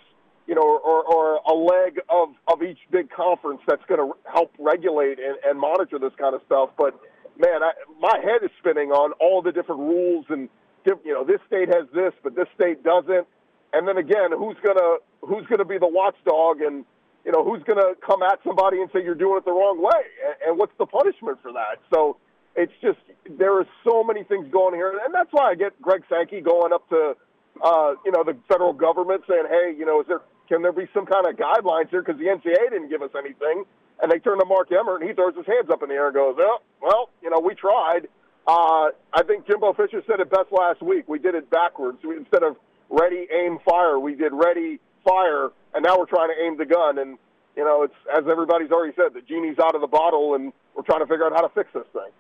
[0.46, 4.52] you know, or, or a leg of, of each big conference that's going to help
[4.58, 6.70] regulate and, and monitor this kind of stuff.
[6.76, 7.00] But
[7.38, 10.50] man, I, my head is spinning on all the different rules and,
[10.84, 13.26] you know, this state has this, but this state doesn't.
[13.72, 16.84] And then again, who's gonna who's gonna be the watchdog and
[17.24, 19.80] you know, who's going to come at somebody and say you're doing it the wrong
[19.80, 20.02] way?
[20.47, 21.78] And, what's the punishment for that?
[21.92, 22.16] So
[22.56, 22.98] it's just,
[23.38, 24.98] there are so many things going here.
[25.05, 27.16] And that's why I get Greg Sankey going up to,
[27.62, 30.88] uh, you know, the federal government saying, hey, you know, is there, can there be
[30.94, 32.02] some kind of guidelines here?
[32.02, 33.64] Because the NCAA didn't give us anything.
[34.02, 36.06] And they turn to Mark Emmert and he throws his hands up in the air
[36.06, 38.09] and goes, oh, well, you know, we tried.
[38.47, 41.06] Uh, I think Jimbo Fisher said it best last week.
[41.06, 41.98] We did it backwards.
[42.02, 42.56] We, instead of
[42.88, 46.98] ready, aim, fire, we did ready, fire, and now we're trying to aim the gun.
[46.98, 47.18] And
[47.56, 50.82] you know, it's as everybody's already said, the genie's out of the bottle, and we're
[50.82, 52.10] trying to figure out how to fix this thing.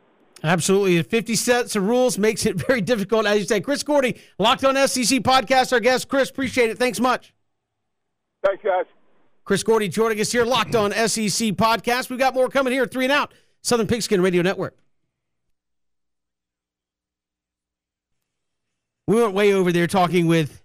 [0.42, 1.02] Absolutely.
[1.02, 3.26] 50 sets of rules makes it very difficult.
[3.26, 6.08] As you say, Chris Gordy, Locked on SEC podcast, our guest.
[6.08, 6.78] Chris, appreciate it.
[6.78, 7.34] Thanks much.
[8.44, 8.86] Thanks, guys.
[9.44, 12.08] Chris Gordy joining us here, Locked on SEC podcast.
[12.08, 14.76] We've got more coming here, three and out, Southern Pigskin Radio Network.
[19.06, 20.59] We went way over there talking with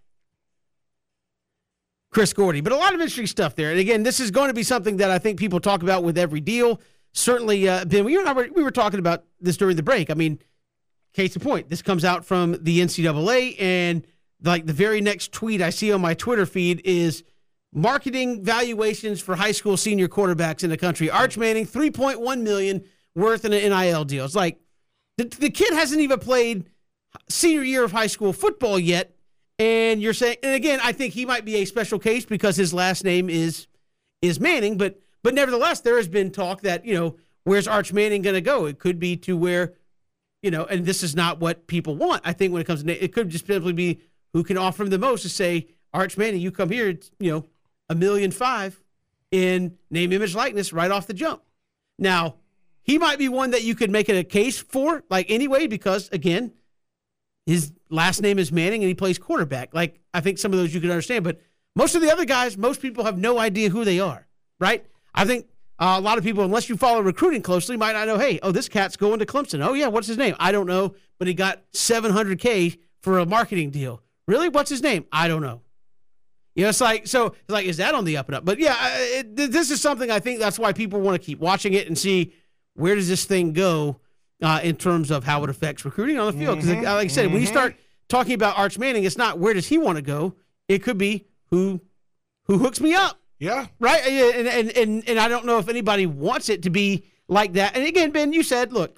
[2.15, 3.71] Chris Gordy, but a lot of interesting stuff there.
[3.71, 6.17] And again, this is going to be something that I think people talk about with
[6.17, 6.79] every deal.
[7.11, 10.09] Certainly, uh, Ben, we were, we were talking about this during the break.
[10.09, 10.39] I mean,
[11.11, 14.07] case in point, this comes out from the NCAA, and
[14.41, 17.25] like the very next tweet I see on my Twitter feed is
[17.73, 21.09] marketing valuations for high school senior quarterbacks in the country.
[21.09, 24.23] Arch Manning, 3.1 million worth in an NIL deal.
[24.23, 24.61] It's like
[25.17, 26.69] the, the kid hasn't even played
[27.27, 29.14] senior year of high school football yet.
[29.57, 32.73] And you're saying, and again, I think he might be a special case because his
[32.73, 33.67] last name is
[34.21, 37.15] is Manning, but but nevertheless, there has been talk that you know
[37.45, 38.65] where's Arch Manning going to go?
[38.65, 39.73] It could be to where,
[40.43, 42.21] you know, and this is not what people want.
[42.25, 44.01] I think when it comes to it could just simply be
[44.33, 47.31] who can offer him the most to say Arch Manning, you come here, it's, you
[47.31, 47.45] know,
[47.89, 48.81] a million five
[49.31, 51.41] in name, image, likeness right off the jump.
[51.97, 52.35] Now,
[52.83, 56.09] he might be one that you could make it a case for, like anyway, because
[56.11, 56.51] again,
[57.45, 59.73] his last name is Manning and he plays quarterback.
[59.73, 61.39] Like I think some of those you can understand, but
[61.75, 64.27] most of the other guys, most people have no idea who they are,
[64.59, 64.85] right?
[65.13, 65.47] I think
[65.77, 68.17] uh, a lot of people, unless you follow recruiting closely, might not know.
[68.17, 69.65] Hey, oh, this cat's going to Clemson.
[69.65, 70.35] Oh yeah, what's his name?
[70.39, 74.01] I don't know, but he got 700k for a marketing deal.
[74.27, 74.49] Really?
[74.49, 75.05] What's his name?
[75.11, 75.61] I don't know.
[76.55, 77.27] You know, it's like so.
[77.27, 78.45] It's like, is that on the up and up?
[78.45, 81.73] But yeah, it, this is something I think that's why people want to keep watching
[81.73, 82.33] it and see
[82.75, 83.99] where does this thing go
[84.41, 86.57] uh, in terms of how it affects recruiting on the field.
[86.57, 86.83] Because, mm-hmm.
[86.83, 87.33] like I said, mm-hmm.
[87.33, 87.81] when you start mm-hmm.
[88.09, 90.35] talking about Arch Manning, it's not where does he want to go.
[90.67, 91.81] It could be who
[92.45, 93.19] who hooks me up.
[93.39, 93.67] Yeah.
[93.79, 94.01] Right.
[94.05, 97.75] And, and and and I don't know if anybody wants it to be like that.
[97.75, 98.97] And again, Ben, you said, look,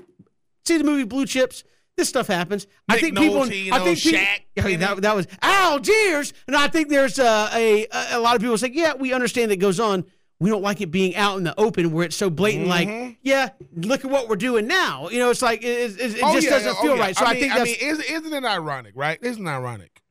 [0.65, 1.63] see the movie Blue Chips.
[1.95, 2.67] This stuff happens.
[2.87, 3.73] Nick I think Nolte, people.
[3.73, 7.49] I think people, Shaq, I mean, that, that was Algiers, and I think there's uh,
[7.51, 10.05] a a lot of people say, yeah, we understand that goes on
[10.39, 12.67] we don't like it being out in the open where it's so blatant.
[12.67, 13.01] Mm-hmm.
[13.03, 15.09] Like, yeah, look at what we're doing now.
[15.09, 17.01] You know, it's like it, it, it oh, just yeah, doesn't oh, feel yeah.
[17.01, 17.17] right.
[17.17, 19.17] So I, I mean, think I mean, isn't, it ironic, right?
[19.21, 20.01] Isn't it ironic?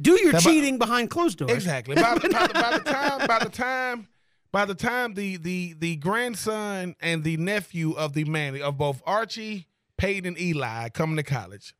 [0.00, 1.52] Do your cheating by, behind closed doors.
[1.52, 1.94] Exactly.
[1.94, 4.08] By, by, by, by the time, by the time,
[4.50, 9.02] by the time the the the grandson and the nephew of the man of both
[9.06, 9.68] Archie,
[9.98, 11.74] Peyton, and Eli coming to college,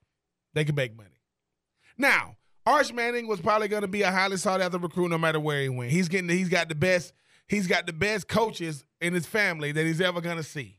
[0.55, 1.09] they can make money.
[1.99, 2.37] Now,
[2.67, 5.63] Arch Manning was probably going to be a highly sought after recruit no matter where
[5.63, 5.91] he went.
[5.91, 7.13] He's getting he's got the best
[7.51, 10.79] he's got the best coaches in his family that he's ever gonna see.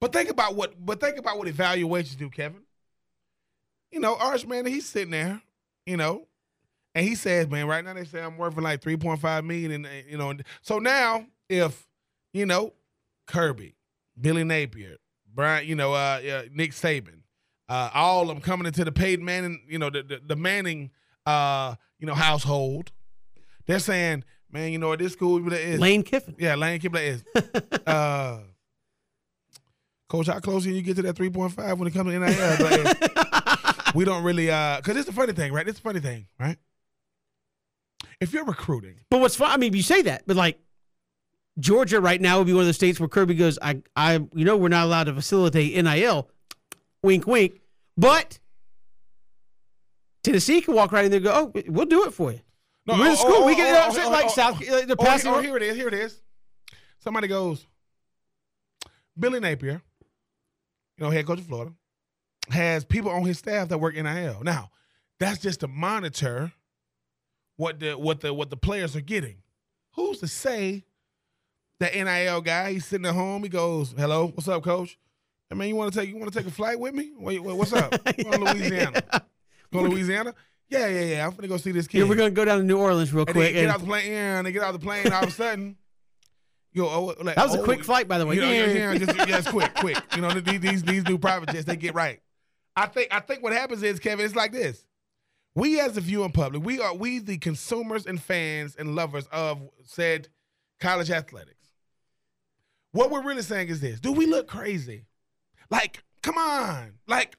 [0.00, 2.62] But think about what but think about what evaluations do, Kevin.
[3.90, 5.42] You know, Arch man, he's sitting there,
[5.84, 6.26] you know,
[6.94, 10.16] and he says, man, right now they say I'm worth like 3.5 million, and you
[10.16, 11.86] know, so now if
[12.32, 12.72] you know
[13.26, 13.74] Kirby,
[14.20, 14.96] Billy Napier,
[15.34, 17.22] Brian, you know, uh, uh Nick Saban,
[17.68, 20.90] uh, all of them coming into the paid Manning, you know, the the, the Manning,
[21.24, 22.92] uh, you know, household,
[23.66, 25.80] they're saying Man, you know what this school is?
[25.80, 26.36] Lane Kiffin.
[26.38, 27.24] Yeah, Lane Kiffin is.
[27.86, 28.40] uh,
[30.08, 33.92] Coach, how close can you get to that 3.5 when it comes to NIL?
[33.94, 35.66] we don't really, uh, because it's the funny thing, right?
[35.66, 36.56] It's the funny thing, right?
[38.20, 39.00] If you're recruiting.
[39.10, 40.58] But what's fun, I mean, you say that, but like
[41.58, 44.44] Georgia right now would be one of the states where Kirby goes, I, I, you
[44.44, 46.30] know, we're not allowed to facilitate NIL.
[47.02, 47.60] Wink, wink.
[47.96, 48.38] But
[50.22, 52.40] Tennessee can walk right in there and go, oh, we'll do it for you.
[52.86, 53.32] No, we're in oh, school.
[53.36, 54.58] Oh, we get oh, oh, oh, like oh, South.
[54.58, 55.32] The passing.
[55.32, 55.76] Oh, here it is.
[55.76, 56.20] Here it is.
[56.98, 57.66] Somebody goes.
[59.18, 59.80] Billy Napier,
[60.98, 61.72] you know, head coach of Florida,
[62.50, 64.42] has people on his staff that work NIL.
[64.42, 64.70] Now,
[65.18, 66.52] that's just to monitor
[67.56, 69.38] what the what the what the players are getting.
[69.94, 70.84] Who's to say
[71.80, 72.72] that NIL guy?
[72.72, 73.42] He's sitting at home.
[73.42, 74.98] He goes, "Hello, what's up, coach?
[75.50, 77.12] I mean, you want to take you want to take a flight with me?
[77.16, 77.90] Wait, wait, what's up?
[78.04, 79.02] Go to Louisiana?
[79.72, 80.34] Go to Louisiana?
[80.68, 81.26] Yeah, yeah, yeah.
[81.26, 81.98] I'm gonna go see this kid.
[81.98, 83.54] Yeah, we're gonna go down to New Orleans real and quick.
[83.54, 84.10] Get and out the plane.
[84.10, 85.12] Yeah, and they get out the plane.
[85.12, 85.76] All of a sudden,
[86.72, 87.84] yo, oh, oh like, that was oh, a quick oh.
[87.84, 88.34] flight, by the way.
[88.34, 89.98] You know, yeah, yeah, just, yeah, it's quick, quick.
[90.14, 92.20] You know, these, these these new private jets, they get right.
[92.74, 94.84] I think I think what happens is Kevin, it's like this.
[95.54, 99.60] We as the viewing public, we are we the consumers and fans and lovers of
[99.84, 100.28] said
[100.80, 101.54] college athletics.
[102.92, 105.06] What we're really saying is this: Do we look crazy?
[105.70, 107.36] Like, come on, like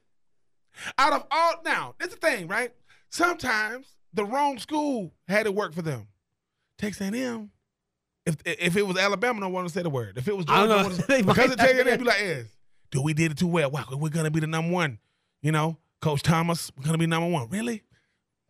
[0.97, 2.71] out of all now, that's the thing, right?
[3.09, 6.07] Sometimes the wrong school had to work for them.
[6.77, 7.51] Texas A&M.
[8.25, 10.17] If if it was Alabama, I want to say the word.
[10.17, 12.45] If it was Georgia, I don't because of Texas A&M, be like, yes,
[12.91, 13.71] dude, we did it too well.
[13.71, 14.99] Wow, we're gonna be the number one.
[15.41, 17.49] You know, Coach Thomas, we're gonna be number one.
[17.49, 17.84] Really?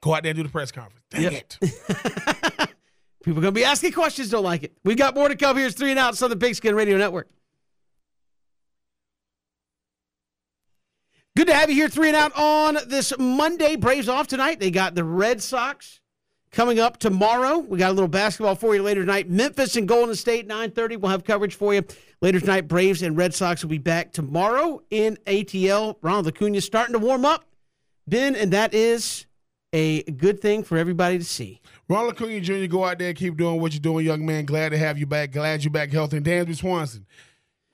[0.01, 1.05] Go out there and do the press conference.
[1.09, 1.34] Dang yep.
[1.34, 1.57] it.
[3.23, 4.77] People are going to be asking questions, don't like it.
[4.85, 5.57] We got more to come.
[5.57, 7.29] Here's three and out, Southern Pigskin Radio Network.
[11.38, 13.76] Good to have you here, three and out on this Monday.
[13.76, 14.59] Braves off tonight.
[14.59, 15.99] They got the Red Sox
[16.49, 17.59] coming up tomorrow.
[17.59, 19.30] We got a little basketball for you later tonight.
[19.30, 20.97] Memphis and Golden State, 9:30.
[20.97, 21.84] We'll have coverage for you
[22.22, 22.68] later tonight.
[22.68, 25.97] Braves and Red Sox will be back tomorrow in ATL.
[26.01, 27.45] Ronald Acuna starting to warm up,
[28.07, 29.27] Ben, and that is
[29.73, 31.61] a good thing for everybody to see.
[31.88, 34.45] Ronald Acuna Jr., go out there, and keep doing what you're doing, young man.
[34.45, 35.34] Glad to have you back.
[35.34, 36.18] Glad you're back healthy.
[36.18, 37.05] And Dansby Swanson.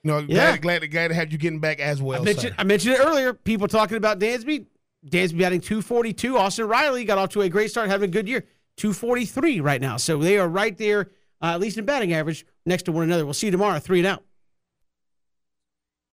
[0.04, 0.56] You know, Yeah.
[0.58, 2.20] glad, glad, glad to have you getting back as well.
[2.20, 2.54] I mentioned.
[2.58, 3.32] I mentioned it earlier.
[3.34, 4.66] People talking about Dansby.
[5.08, 6.36] Dansby batting 242.
[6.38, 8.44] Austin Riley got off to a great start, having a good year.
[8.76, 9.96] 243 right now.
[9.96, 11.10] So they are right there,
[11.42, 13.24] uh, at least in batting average, next to one another.
[13.24, 14.22] We'll see you tomorrow, three and out.